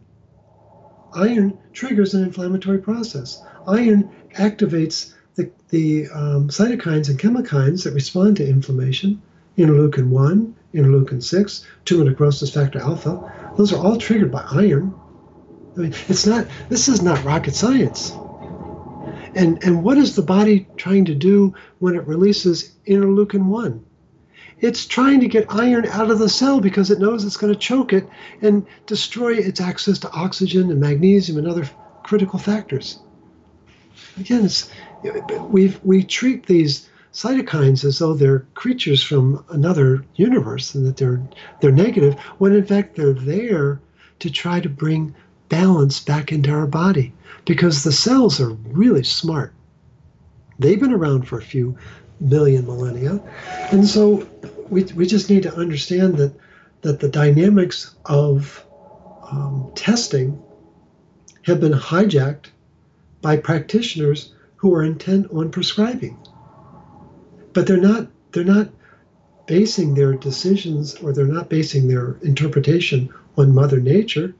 iron 1.13 1.57
triggers 1.73 2.13
an 2.13 2.23
inflammatory 2.23 2.77
process. 2.77 3.41
Iron 3.67 4.09
activates 4.35 5.13
the, 5.35 5.51
the 5.69 6.07
um, 6.09 6.49
cytokines 6.49 7.09
and 7.09 7.19
chemokines 7.19 7.83
that 7.83 7.93
respond 7.93 8.37
to 8.37 8.47
inflammation, 8.47 9.21
interleukin 9.57 10.07
1, 10.07 10.55
interleukin 10.73 11.23
6, 11.23 11.65
tumor 11.85 12.05
necrosis 12.05 12.53
factor 12.53 12.79
alpha. 12.79 13.51
Those 13.57 13.73
are 13.73 13.85
all 13.85 13.97
triggered 13.97 14.31
by 14.31 14.45
iron. 14.51 14.93
I 15.75 15.79
mean, 15.81 15.93
it's 16.07 16.25
not, 16.25 16.47
this 16.69 16.87
is 16.87 17.01
not 17.01 17.23
rocket 17.23 17.55
science. 17.55 18.13
And, 19.35 19.63
and 19.63 19.83
what 19.83 19.97
is 19.97 20.15
the 20.15 20.21
body 20.21 20.67
trying 20.75 21.05
to 21.05 21.15
do 21.15 21.53
when 21.79 21.95
it 21.95 22.07
releases 22.07 22.73
interleukin 22.85 23.45
1? 23.45 23.85
It's 24.59 24.85
trying 24.85 25.19
to 25.21 25.27
get 25.27 25.45
iron 25.49 25.87
out 25.87 26.11
of 26.11 26.19
the 26.19 26.29
cell 26.29 26.59
because 26.59 26.91
it 26.91 26.99
knows 26.99 27.25
it's 27.25 27.37
going 27.37 27.53
to 27.53 27.59
choke 27.59 27.93
it 27.93 28.07
and 28.41 28.65
destroy 28.85 29.33
its 29.33 29.59
access 29.59 29.97
to 29.99 30.11
oxygen 30.11 30.69
and 30.69 30.79
magnesium 30.79 31.39
and 31.39 31.47
other 31.47 31.67
critical 32.03 32.37
factors. 32.37 32.99
Again, 34.19 34.45
it's, 34.45 34.69
we 35.49 35.75
we 35.83 36.03
treat 36.03 36.45
these 36.45 36.89
cytokines 37.13 37.83
as 37.83 37.99
though 37.99 38.13
they're 38.13 38.45
creatures 38.53 39.03
from 39.03 39.43
another 39.49 40.05
universe 40.15 40.75
and 40.75 40.85
that 40.85 40.97
they're 40.97 41.21
they're 41.59 41.71
negative 41.71 42.17
when 42.37 42.53
in 42.53 42.65
fact 42.65 42.95
they're 42.95 43.13
there 43.13 43.81
to 44.19 44.29
try 44.29 44.59
to 44.59 44.69
bring 44.69 45.13
balance 45.51 45.99
back 45.99 46.31
into 46.31 46.49
our 46.49 46.65
body 46.65 47.13
because 47.45 47.83
the 47.83 47.91
cells 47.91 48.39
are 48.39 48.53
really 48.71 49.03
smart. 49.03 49.53
They've 50.57 50.79
been 50.79 50.93
around 50.93 51.27
for 51.27 51.37
a 51.37 51.43
few 51.43 51.77
million 52.21 52.65
millennia. 52.65 53.21
And 53.71 53.85
so 53.85 54.27
we, 54.69 54.83
we 54.95 55.05
just 55.05 55.29
need 55.29 55.43
to 55.43 55.53
understand 55.53 56.15
that, 56.17 56.33
that 56.81 57.01
the 57.01 57.09
dynamics 57.09 57.93
of 58.05 58.63
um, 59.29 59.71
testing 59.75 60.41
have 61.43 61.59
been 61.59 61.73
hijacked 61.73 62.45
by 63.21 63.35
practitioners 63.37 64.33
who 64.55 64.73
are 64.73 64.83
intent 64.83 65.31
on 65.31 65.51
prescribing. 65.51 66.17
But 67.53 67.67
they're 67.67 67.77
not 67.77 68.07
they're 68.31 68.43
not 68.45 68.69
basing 69.47 69.95
their 69.95 70.13
decisions 70.13 70.95
or 70.95 71.11
they're 71.11 71.25
not 71.25 71.49
basing 71.49 71.89
their 71.89 72.17
interpretation 72.21 73.09
on 73.37 73.53
Mother 73.53 73.81
Nature. 73.81 74.33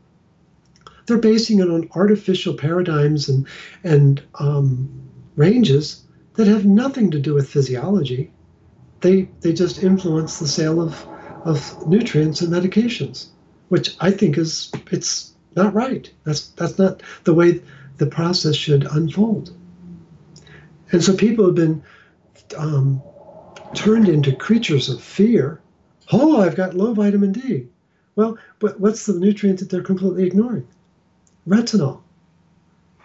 They're 1.06 1.18
basing 1.18 1.60
it 1.60 1.70
on 1.70 1.90
artificial 1.96 2.54
paradigms 2.54 3.30
and 3.30 3.48
and 3.84 4.22
um, 4.36 4.90
ranges 5.36 6.04
that 6.36 6.48
have 6.48 6.66
nothing 6.66 7.12
to 7.12 7.20
do 7.20 7.34
with 7.34 7.50
physiology. 7.50 8.32
They, 9.02 9.30
they 9.42 9.54
just 9.54 9.84
influence 9.84 10.40
the 10.40 10.48
sale 10.48 10.80
of, 10.82 11.08
of 11.44 11.88
nutrients 11.88 12.42
and 12.42 12.54
medications, 12.54 13.28
which 13.70 13.96
I 14.00 14.12
think 14.12 14.38
is 14.38 14.72
it's 14.92 15.34
not 15.56 15.74
right. 15.74 16.12
That's 16.24 16.48
that's 16.50 16.78
not 16.78 17.02
the 17.24 17.34
way 17.34 17.62
the 17.98 18.06
process 18.06 18.56
should 18.56 18.84
unfold. 18.84 19.56
And 20.92 21.04
so 21.04 21.16
people 21.16 21.46
have 21.46 21.56
been 21.56 21.84
um, 22.58 23.02
turned 23.74 24.08
into 24.08 24.36
creatures 24.36 24.90
of 24.90 25.02
fear. 25.02 25.62
Oh, 26.12 26.42
I've 26.42 26.56
got 26.56 26.76
low 26.76 26.94
vitamin 26.94 27.32
D. 27.32 27.68
Well, 28.16 28.38
but 28.60 28.80
what's 28.80 29.06
the 29.06 29.14
nutrient 29.14 29.60
that 29.60 29.70
they're 29.70 29.82
completely 29.82 30.26
ignoring? 30.26 30.68
Retinol. 31.48 32.02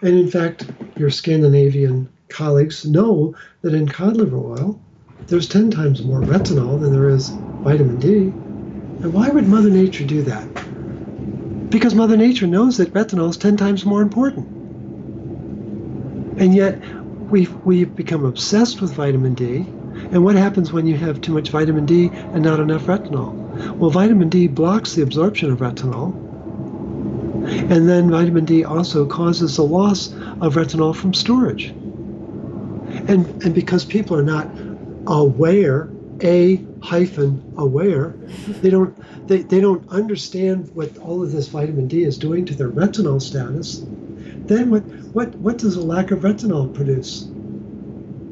And 0.01 0.13
in 0.13 0.29
fact, 0.29 0.69
your 0.95 1.09
Scandinavian 1.09 2.09
colleagues 2.29 2.85
know 2.85 3.35
that 3.61 3.73
in 3.73 3.87
cod 3.87 4.17
liver 4.17 4.37
oil, 4.37 4.79
there's 5.25 5.49
10 5.49 5.71
times 5.71 6.03
more 6.03 6.21
retinol 6.21 6.79
than 6.79 6.93
there 6.93 7.09
is 7.09 7.29
vitamin 7.29 7.99
D. 7.99 8.17
And 8.17 9.11
why 9.13 9.29
would 9.29 9.47
Mother 9.47 9.69
Nature 9.69 10.05
do 10.05 10.21
that? 10.23 11.69
Because 11.69 11.95
Mother 11.95 12.15
Nature 12.15 12.47
knows 12.47 12.77
that 12.77 12.93
retinol 12.93 13.29
is 13.29 13.37
10 13.37 13.57
times 13.57 13.85
more 13.85 14.01
important. 14.01 14.47
And 16.39 16.53
yet, 16.53 16.79
we've, 17.31 17.53
we've 17.65 17.95
become 17.95 18.23
obsessed 18.23 18.79
with 18.81 18.93
vitamin 18.93 19.33
D. 19.33 19.65
And 20.11 20.23
what 20.23 20.35
happens 20.35 20.71
when 20.71 20.85
you 20.85 20.95
have 20.97 21.21
too 21.21 21.33
much 21.33 21.49
vitamin 21.49 21.87
D 21.87 22.11
and 22.13 22.43
not 22.43 22.59
enough 22.59 22.83
retinol? 22.83 23.33
Well, 23.77 23.89
vitamin 23.89 24.29
D 24.29 24.47
blocks 24.47 24.93
the 24.93 25.01
absorption 25.01 25.51
of 25.51 25.57
retinol. 25.59 26.26
And 27.47 27.87
then 27.87 28.09
vitamin 28.09 28.45
D 28.45 28.63
also 28.63 29.05
causes 29.05 29.55
the 29.55 29.63
loss 29.63 30.11
of 30.41 30.55
retinol 30.55 30.95
from 30.95 31.13
storage. 31.13 31.67
And 33.07 33.25
and 33.43 33.53
because 33.55 33.85
people 33.85 34.15
are 34.17 34.23
not 34.23 34.49
aware 35.07 35.89
a 36.21 36.65
hyphen 36.81 37.53
aware 37.57 38.15
they 38.61 38.71
don't 38.71 38.97
they, 39.27 39.43
they 39.43 39.61
don't 39.61 39.87
understand 39.89 40.69
what 40.73 40.97
all 40.97 41.23
of 41.23 41.31
this 41.31 41.47
vitamin 41.47 41.87
d 41.87 42.03
is 42.03 42.17
doing 42.17 42.43
to 42.43 42.55
their 42.55 42.69
retinol 42.71 43.21
status 43.21 43.85
then 44.47 44.69
what 44.69 44.83
what 45.13 45.35
what 45.35 45.57
does 45.57 45.75
a 45.75 45.81
lack 45.81 46.11
of 46.11 46.19
retinol 46.19 46.73
produce? 46.73 47.25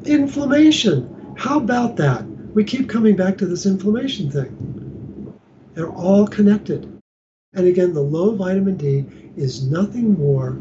Inflammation. 0.06 1.34
How 1.38 1.58
about 1.58 1.98
that? 1.98 2.26
We 2.54 2.64
keep 2.64 2.88
coming 2.88 3.18
back 3.18 3.38
to 3.40 3.46
this 3.46 3.66
inflammation 3.66 4.32
thing. 4.32 5.34
They're 5.74 5.92
all 5.92 6.26
connected 6.26 6.95
and 7.56 7.68
again 7.68 7.94
the 7.94 8.02
low 8.02 8.36
vitamin 8.36 8.78
d 8.78 9.06
is 9.36 9.66
nothing 9.66 10.18
more 10.18 10.58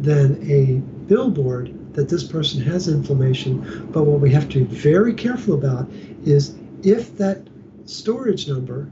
than 0.00 0.50
a 0.50 0.76
billboard 1.08 1.74
that 1.94 2.08
this 2.08 2.22
person 2.22 2.60
has 2.60 2.86
inflammation. 2.86 3.88
But 3.90 4.04
what 4.04 4.20
we 4.20 4.30
have 4.30 4.48
to 4.50 4.64
be 4.64 4.76
very 4.76 5.14
careful 5.14 5.54
about 5.54 5.90
is 6.24 6.54
if 6.82 7.16
that 7.18 7.48
storage 7.86 8.48
number 8.48 8.90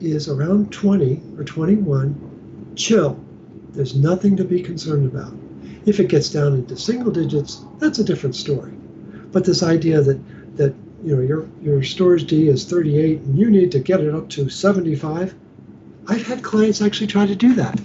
is 0.00 0.28
around 0.28 0.72
20 0.72 1.22
or 1.38 1.44
21, 1.44 2.72
chill. 2.76 3.18
There's 3.70 3.94
nothing 3.94 4.36
to 4.36 4.44
be 4.44 4.62
concerned 4.62 5.06
about. 5.06 5.32
If 5.86 6.00
it 6.00 6.08
gets 6.08 6.28
down 6.28 6.54
into 6.54 6.76
single 6.76 7.12
digits, 7.12 7.64
that's 7.78 7.98
a 7.98 8.04
different 8.04 8.34
story. 8.34 8.72
But 9.32 9.44
this 9.44 9.62
idea 9.62 10.00
that 10.02 10.56
that 10.56 10.74
you 11.04 11.14
know 11.14 11.22
your 11.22 11.48
your 11.62 11.82
storage 11.82 12.26
D 12.26 12.48
is 12.48 12.64
38 12.64 13.20
and 13.20 13.38
you 13.38 13.50
need 13.50 13.70
to 13.72 13.78
get 13.78 14.00
it 14.00 14.14
up 14.14 14.28
to 14.30 14.48
75, 14.48 15.34
I've 16.08 16.26
had 16.26 16.42
clients 16.42 16.80
actually 16.80 17.08
try 17.08 17.26
to 17.26 17.34
do 17.34 17.54
that, 17.54 17.80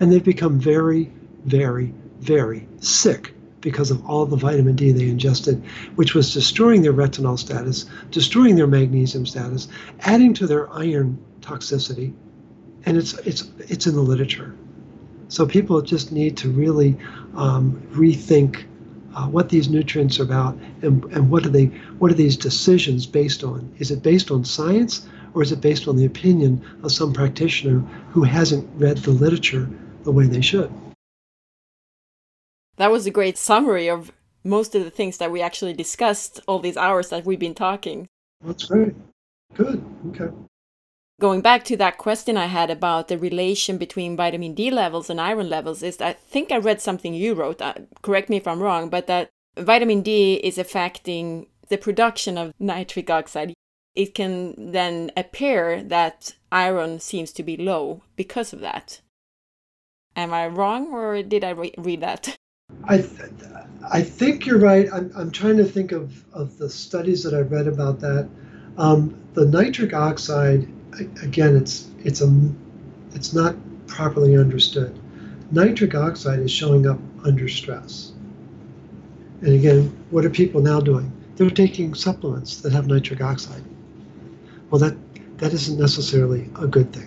and 0.00 0.10
they've 0.10 0.24
become 0.24 0.58
very, 0.58 1.12
very, 1.44 1.92
very 2.20 2.66
sick 2.78 3.34
because 3.60 3.90
of 3.90 4.04
all 4.06 4.26
the 4.26 4.36
vitamin 4.36 4.76
D 4.76 4.92
they 4.92 5.08
ingested, 5.08 5.62
which 5.96 6.14
was 6.14 6.32
destroying 6.32 6.82
their 6.82 6.92
retinol 6.92 7.38
status, 7.38 7.86
destroying 8.10 8.56
their 8.56 8.66
magnesium 8.66 9.26
status, 9.26 9.68
adding 10.00 10.34
to 10.34 10.46
their 10.46 10.70
iron 10.72 11.18
toxicity, 11.40 12.12
and 12.86 12.96
it's 12.96 13.14
it's 13.20 13.50
it's 13.58 13.86
in 13.86 13.94
the 13.94 14.02
literature. 14.02 14.54
So 15.28 15.46
people 15.46 15.80
just 15.82 16.12
need 16.12 16.36
to 16.38 16.50
really 16.50 16.96
um, 17.34 17.82
rethink 17.92 18.64
uh, 19.14 19.26
what 19.26 19.48
these 19.48 19.68
nutrients 19.68 20.18
are 20.20 20.24
about 20.24 20.58
and, 20.82 21.04
and 21.06 21.30
what 21.30 21.46
are 21.46 21.50
they 21.50 21.66
what 21.98 22.10
are 22.10 22.14
these 22.14 22.36
decisions 22.36 23.06
based 23.06 23.44
on? 23.44 23.74
Is 23.78 23.90
it 23.90 24.02
based 24.02 24.30
on 24.30 24.44
science 24.44 25.06
or 25.34 25.42
is 25.42 25.52
it 25.52 25.60
based 25.60 25.88
on 25.88 25.96
the 25.96 26.06
opinion 26.06 26.64
of 26.82 26.92
some 26.92 27.12
practitioner 27.12 27.80
who 28.10 28.22
hasn't 28.22 28.68
read 28.80 28.98
the 28.98 29.10
literature 29.10 29.68
the 30.04 30.12
way 30.12 30.26
they 30.26 30.40
should? 30.40 30.72
That 32.76 32.90
was 32.90 33.06
a 33.06 33.10
great 33.10 33.38
summary 33.38 33.88
of 33.88 34.12
most 34.42 34.74
of 34.74 34.84
the 34.84 34.90
things 34.90 35.18
that 35.18 35.30
we 35.30 35.40
actually 35.40 35.72
discussed 35.72 36.40
all 36.46 36.58
these 36.58 36.76
hours 36.76 37.08
that 37.08 37.24
we've 37.24 37.38
been 37.38 37.54
talking. 37.54 38.08
That's 38.44 38.64
great. 38.64 38.94
Good. 39.54 39.84
Okay. 40.08 40.34
Going 41.20 41.40
back 41.40 41.64
to 41.64 41.76
that 41.76 41.98
question 41.98 42.36
I 42.36 42.46
had 42.46 42.70
about 42.70 43.08
the 43.08 43.16
relation 43.16 43.78
between 43.78 44.16
vitamin 44.16 44.54
D 44.54 44.70
levels 44.70 45.08
and 45.08 45.20
iron 45.20 45.48
levels, 45.48 45.82
is 45.82 46.00
I 46.00 46.12
think 46.12 46.50
I 46.50 46.58
read 46.58 46.80
something 46.80 47.14
you 47.14 47.34
wrote, 47.34 47.62
uh, 47.62 47.74
correct 48.02 48.28
me 48.28 48.36
if 48.36 48.48
I'm 48.48 48.60
wrong, 48.60 48.88
but 48.88 49.06
that 49.06 49.30
vitamin 49.56 50.02
D 50.02 50.34
is 50.34 50.58
affecting 50.58 51.46
the 51.68 51.78
production 51.78 52.36
of 52.36 52.52
nitric 52.58 53.08
oxide. 53.10 53.54
It 53.94 54.14
can 54.14 54.72
then 54.72 55.12
appear 55.16 55.82
that 55.84 56.34
iron 56.50 57.00
seems 57.00 57.32
to 57.32 57.42
be 57.42 57.56
low 57.56 58.02
because 58.16 58.52
of 58.52 58.60
that. 58.60 59.00
Am 60.16 60.32
I 60.32 60.46
wrong 60.46 60.92
or 60.92 61.22
did 61.22 61.44
I 61.44 61.50
re- 61.50 61.74
read 61.78 62.00
that? 62.00 62.36
I, 62.84 62.98
th- 62.98 63.30
I 63.92 64.02
think 64.02 64.46
you're 64.46 64.58
right. 64.58 64.88
I'm, 64.92 65.12
I'm 65.16 65.30
trying 65.30 65.56
to 65.58 65.64
think 65.64 65.92
of, 65.92 66.24
of 66.32 66.58
the 66.58 66.68
studies 66.68 67.22
that 67.24 67.34
I've 67.34 67.52
read 67.52 67.66
about 67.66 68.00
that. 68.00 68.28
Um, 68.76 69.20
the 69.34 69.44
nitric 69.44 69.92
oxide, 69.92 70.68
again, 71.22 71.56
it's 71.56 71.88
it's 72.04 72.20
a 72.20 72.50
it's 73.14 73.32
not 73.32 73.56
properly 73.86 74.36
understood. 74.36 74.98
Nitric 75.50 75.94
oxide 75.94 76.40
is 76.40 76.50
showing 76.50 76.86
up 76.86 76.98
under 77.24 77.48
stress. 77.48 78.12
And 79.40 79.54
again, 79.54 80.04
what 80.10 80.24
are 80.24 80.30
people 80.30 80.60
now 80.60 80.80
doing? 80.80 81.12
They're 81.36 81.50
taking 81.50 81.94
supplements 81.94 82.60
that 82.62 82.72
have 82.72 82.86
nitric 82.86 83.20
oxide. 83.20 83.62
Well, 84.74 84.90
that 84.90 85.38
that 85.38 85.52
isn't 85.52 85.78
necessarily 85.78 86.50
a 86.56 86.66
good 86.66 86.92
thing. 86.92 87.06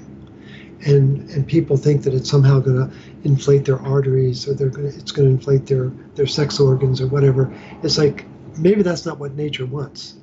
And 0.86 1.30
and 1.32 1.46
people 1.46 1.76
think 1.76 2.04
that 2.04 2.14
it's 2.14 2.30
somehow 2.30 2.62
going 2.62 2.78
to 2.78 2.96
inflate 3.26 3.66
their 3.66 3.78
arteries 3.78 4.48
or 4.48 4.54
they're 4.54 4.70
going 4.70 4.88
it's 4.88 5.12
going 5.12 5.28
to 5.28 5.36
inflate 5.36 5.66
their 5.66 5.92
their 6.16 6.28
sex 6.28 6.62
organs 6.62 7.02
or 7.02 7.08
whatever. 7.08 7.54
It's 7.84 7.98
like 7.98 8.26
maybe 8.58 8.84
that's 8.84 9.06
not 9.06 9.20
what 9.20 9.36
nature 9.36 9.66
wants. 9.66 10.16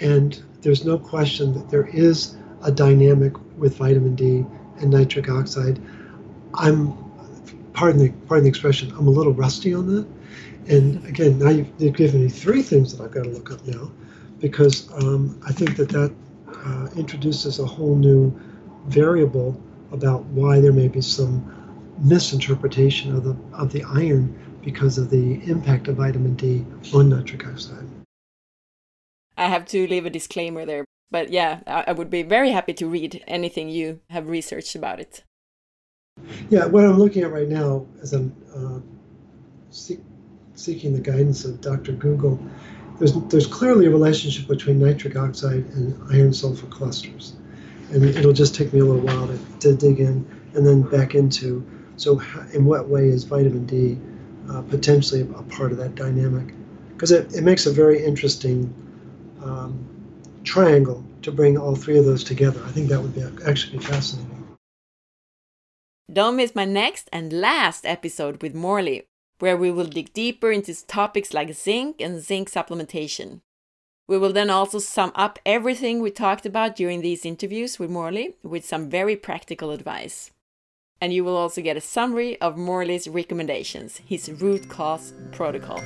And 0.00 0.40
there's 0.60 0.84
no 0.84 0.96
question 1.00 1.52
that 1.54 1.68
there 1.68 1.88
is 1.88 2.36
a 2.62 2.70
dynamic 2.70 3.32
with 3.56 3.76
vitamin 3.76 4.14
D 4.14 4.46
and 4.76 4.88
nitric 4.88 5.28
oxide. 5.28 5.80
I'm 6.54 6.96
pardon 7.72 7.98
the 8.00 8.10
pardon 8.28 8.44
the 8.44 8.50
expression 8.50 8.92
I'm 8.92 9.08
a 9.08 9.10
little 9.10 9.34
rusty 9.34 9.74
on 9.74 9.92
that. 9.96 10.06
And 10.68 11.04
again 11.08 11.40
now 11.40 11.50
you've, 11.50 11.72
you've 11.78 11.96
given 11.96 12.22
me 12.22 12.28
three 12.28 12.62
things 12.62 12.96
that 12.96 13.02
I've 13.02 13.10
got 13.10 13.24
to 13.24 13.30
look 13.30 13.50
up 13.50 13.66
now 13.66 13.90
because 14.38 14.88
um, 14.92 15.40
I 15.44 15.50
think 15.50 15.74
that 15.74 15.88
that 15.88 16.14
uh, 16.64 16.88
introduces 16.96 17.58
a 17.58 17.66
whole 17.66 17.96
new 17.96 18.38
variable 18.86 19.60
about 19.92 20.24
why 20.26 20.60
there 20.60 20.72
may 20.72 20.88
be 20.88 21.00
some 21.00 21.54
misinterpretation 22.00 23.14
of 23.14 23.24
the 23.24 23.36
of 23.54 23.72
the 23.72 23.82
iron 23.84 24.34
because 24.64 24.98
of 24.98 25.10
the 25.10 25.40
impact 25.50 25.88
of 25.88 25.96
vitamin 25.96 26.34
D 26.34 26.64
on 26.94 27.08
nitric 27.08 27.46
oxide. 27.46 27.86
I 29.36 29.46
have 29.46 29.66
to 29.66 29.86
leave 29.86 30.04
a 30.04 30.10
disclaimer 30.10 30.64
there, 30.64 30.84
but 31.10 31.30
yeah, 31.30 31.60
I 31.66 31.92
would 31.92 32.10
be 32.10 32.22
very 32.22 32.50
happy 32.50 32.74
to 32.74 32.86
read 32.86 33.22
anything 33.26 33.68
you 33.68 34.00
have 34.10 34.28
researched 34.28 34.74
about 34.74 35.00
it. 35.00 35.24
Yeah, 36.50 36.66
what 36.66 36.84
I'm 36.84 36.98
looking 36.98 37.22
at 37.22 37.30
right 37.30 37.48
now 37.48 37.86
as 38.02 38.12
I'm 38.12 38.34
uh, 38.54 38.80
seek, 39.70 40.00
seeking 40.54 40.92
the 40.92 41.00
guidance 41.00 41.44
of 41.44 41.60
Dr. 41.60 41.92
Google, 41.92 42.38
there's 42.98 43.14
there's 43.28 43.46
clearly 43.46 43.86
a 43.86 43.90
relationship 43.90 44.48
between 44.48 44.78
nitric 44.78 45.16
oxide 45.16 45.64
and 45.74 45.96
iron 46.12 46.32
sulfur 46.32 46.66
clusters. 46.66 47.34
And 47.90 48.04
it'll 48.04 48.34
just 48.34 48.54
take 48.54 48.72
me 48.72 48.80
a 48.80 48.84
little 48.84 49.00
while 49.00 49.26
to, 49.26 49.38
to 49.60 49.74
dig 49.74 50.00
in 50.00 50.26
and 50.54 50.66
then 50.66 50.82
back 50.82 51.14
into 51.14 51.64
so 51.96 52.20
in 52.52 52.64
what 52.64 52.88
way 52.88 53.08
is 53.08 53.24
vitamin 53.24 53.66
D 53.66 53.98
uh, 54.50 54.62
potentially 54.62 55.22
a 55.22 55.42
part 55.42 55.72
of 55.72 55.78
that 55.78 55.94
dynamic? 55.94 56.54
Because 56.92 57.12
it, 57.12 57.32
it 57.34 57.42
makes 57.42 57.66
a 57.66 57.72
very 57.72 58.04
interesting 58.04 58.74
um, 59.42 59.86
triangle 60.44 61.04
to 61.22 61.32
bring 61.32 61.56
all 61.56 61.74
three 61.74 61.98
of 61.98 62.04
those 62.04 62.24
together. 62.24 62.60
I 62.64 62.70
think 62.70 62.88
that 62.88 63.00
would 63.00 63.14
be 63.14 63.22
actually 63.46 63.78
fascinating. 63.78 64.34
Don't 66.10 66.36
miss 66.36 66.54
my 66.54 66.64
next 66.64 67.08
and 67.12 67.32
last 67.32 67.84
episode 67.84 68.42
with 68.42 68.54
Morley 68.54 69.06
where 69.38 69.56
we 69.56 69.70
will 69.70 69.86
dig 69.86 70.12
deeper 70.12 70.50
into 70.50 70.86
topics 70.86 71.32
like 71.32 71.52
zinc 71.54 72.00
and 72.00 72.20
zinc 72.20 72.50
supplementation 72.50 73.40
we 74.08 74.16
will 74.16 74.32
then 74.32 74.48
also 74.48 74.78
sum 74.78 75.12
up 75.14 75.38
everything 75.44 76.00
we 76.00 76.10
talked 76.10 76.46
about 76.46 76.74
during 76.74 77.02
these 77.02 77.26
interviews 77.26 77.78
with 77.78 77.90
Morley 77.90 78.36
with 78.42 78.64
some 78.64 78.88
very 78.88 79.14
practical 79.16 79.70
advice. 79.70 80.30
And 80.98 81.12
you 81.12 81.22
will 81.22 81.36
also 81.36 81.60
get 81.60 81.76
a 81.76 81.82
summary 81.82 82.40
of 82.40 82.56
Morley's 82.56 83.06
recommendations, 83.06 83.98
his 83.98 84.30
root 84.40 84.70
cause 84.70 85.12
protocol. 85.30 85.82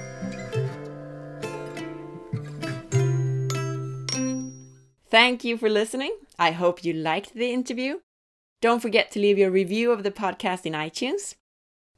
Thank 5.11 5.45
you 5.45 5.59
for 5.59 5.69
listening. 5.69 6.17
I 6.39 6.53
hope 6.53 6.85
you 6.85 6.93
liked 6.93 7.35
the 7.35 7.53
interview. 7.53 7.99
Don't 8.61 8.81
forget 8.81 9.11
to 9.11 9.19
leave 9.19 9.37
your 9.37 9.51
review 9.51 9.91
of 9.91 10.05
the 10.05 10.13
podcast 10.13 10.65
in 10.65 10.75
iTunes. 10.75 11.35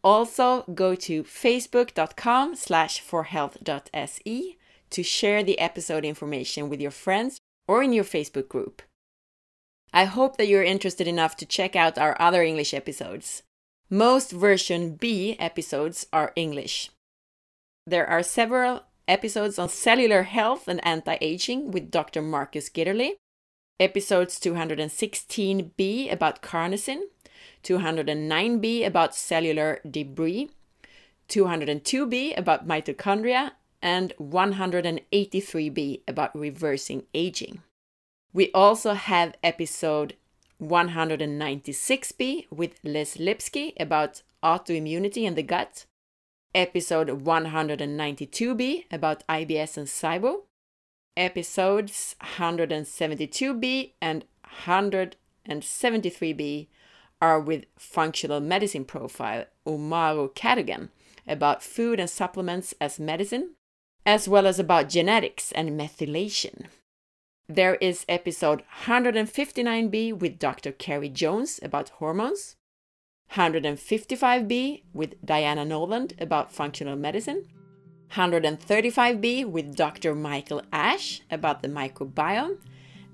Also, 0.04 0.64
go 0.74 0.94
to 0.94 1.24
facebook.com 1.24 2.54
slash 2.54 3.00
forhealth.se 3.00 4.58
to 4.90 5.02
share 5.02 5.42
the 5.42 5.58
episode 5.58 6.04
information 6.04 6.68
with 6.68 6.80
your 6.80 6.90
friends 6.90 7.38
or 7.66 7.82
in 7.82 7.94
your 7.94 8.04
Facebook 8.04 8.48
group. 8.48 8.82
I 9.94 10.04
hope 10.04 10.36
that 10.36 10.46
you're 10.46 10.62
interested 10.62 11.08
enough 11.08 11.36
to 11.36 11.46
check 11.46 11.74
out 11.74 11.96
our 11.96 12.20
other 12.20 12.42
English 12.42 12.74
episodes. 12.74 13.42
Most 13.88 14.30
version 14.30 14.96
B 14.96 15.36
episodes 15.38 16.06
are 16.12 16.32
English. 16.36 16.90
There 17.86 18.06
are 18.06 18.22
several 18.22 18.82
episodes 19.08 19.58
on 19.58 19.68
cellular 19.68 20.24
health 20.24 20.68
and 20.68 20.84
anti 20.86 21.16
aging 21.20 21.70
with 21.70 21.90
Dr. 21.90 22.20
Marcus 22.20 22.68
Gitterle, 22.68 23.12
episodes 23.80 24.38
216b 24.38 26.12
about 26.12 26.42
carnosine, 26.42 27.02
209b 27.62 28.86
about 28.86 29.14
cellular 29.14 29.80
debris, 29.88 30.50
202b 31.28 32.38
about 32.38 32.66
mitochondria, 32.66 33.52
and 33.82 34.14
183b 34.18 36.00
about 36.08 36.34
reversing 36.34 37.04
aging. 37.12 37.60
We 38.32 38.50
also 38.52 38.94
have 38.94 39.36
episode 39.42 40.16
196b 40.62 42.46
with 42.50 42.78
Liz 42.82 43.16
Lipski 43.16 43.74
about 43.78 44.22
autoimmunity 44.42 45.24
in 45.24 45.34
the 45.34 45.42
gut, 45.42 45.84
episode 46.54 47.24
192b 47.24 48.84
about 48.90 49.26
IBS 49.28 49.76
and 49.76 49.86
SIBO, 49.86 50.44
episodes 51.16 52.16
172b 52.22 53.92
and 54.00 54.24
173b 54.66 56.68
are 57.20 57.40
with 57.40 57.64
functional 57.78 58.40
medicine 58.40 58.84
profile 58.84 59.46
Umaru 59.66 60.34
Cadogan 60.34 60.90
about 61.26 61.62
food 61.62 61.98
and 61.98 62.10
supplements 62.10 62.74
as 62.80 63.00
medicine, 63.00 63.54
as 64.04 64.28
well 64.28 64.46
as 64.46 64.58
about 64.58 64.88
genetics 64.88 65.52
and 65.52 65.70
methylation. 65.70 66.66
There 67.48 67.76
is 67.76 68.04
episode 68.08 68.62
159b 68.84 70.18
with 70.18 70.38
Dr. 70.38 70.72
Carrie 70.72 71.08
Jones 71.08 71.60
about 71.62 71.90
hormones, 71.90 72.56
155b 73.32 74.82
with 74.92 75.14
Diana 75.24 75.64
Noland 75.64 76.14
about 76.18 76.52
functional 76.52 76.96
medicine, 76.96 77.46
135b 78.12 79.46
with 79.46 79.74
Dr. 79.76 80.14
Michael 80.14 80.62
Ash 80.72 81.20
about 81.30 81.62
the 81.62 81.68
microbiome, 81.68 82.58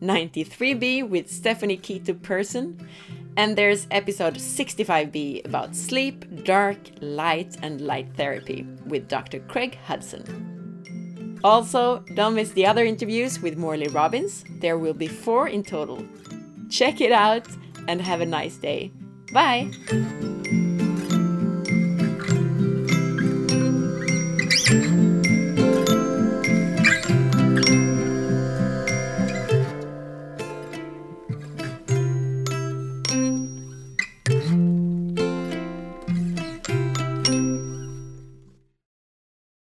93b 0.02 1.08
with 1.08 1.30
Stephanie 1.30 1.78
Keto 1.78 2.20
Person, 2.20 2.88
And 3.36 3.56
there's 3.56 3.86
episode 3.90 4.34
65B 4.34 5.44
about 5.44 5.76
sleep, 5.76 6.44
dark, 6.44 6.78
light, 7.00 7.56
and 7.62 7.80
light 7.80 8.08
therapy 8.16 8.66
with 8.86 9.08
Dr. 9.08 9.38
Craig 9.40 9.78
Hudson. 9.86 11.38
Also, 11.42 12.04
don't 12.14 12.34
miss 12.34 12.50
the 12.50 12.66
other 12.66 12.84
interviews 12.84 13.40
with 13.40 13.56
Morley 13.56 13.88
Robbins. 13.88 14.44
There 14.60 14.78
will 14.78 14.94
be 14.94 15.06
four 15.06 15.48
in 15.48 15.62
total. 15.62 16.04
Check 16.68 17.00
it 17.00 17.12
out 17.12 17.46
and 17.88 18.00
have 18.02 18.20
a 18.20 18.26
nice 18.26 18.56
day. 18.56 18.92
Bye! 19.32 19.70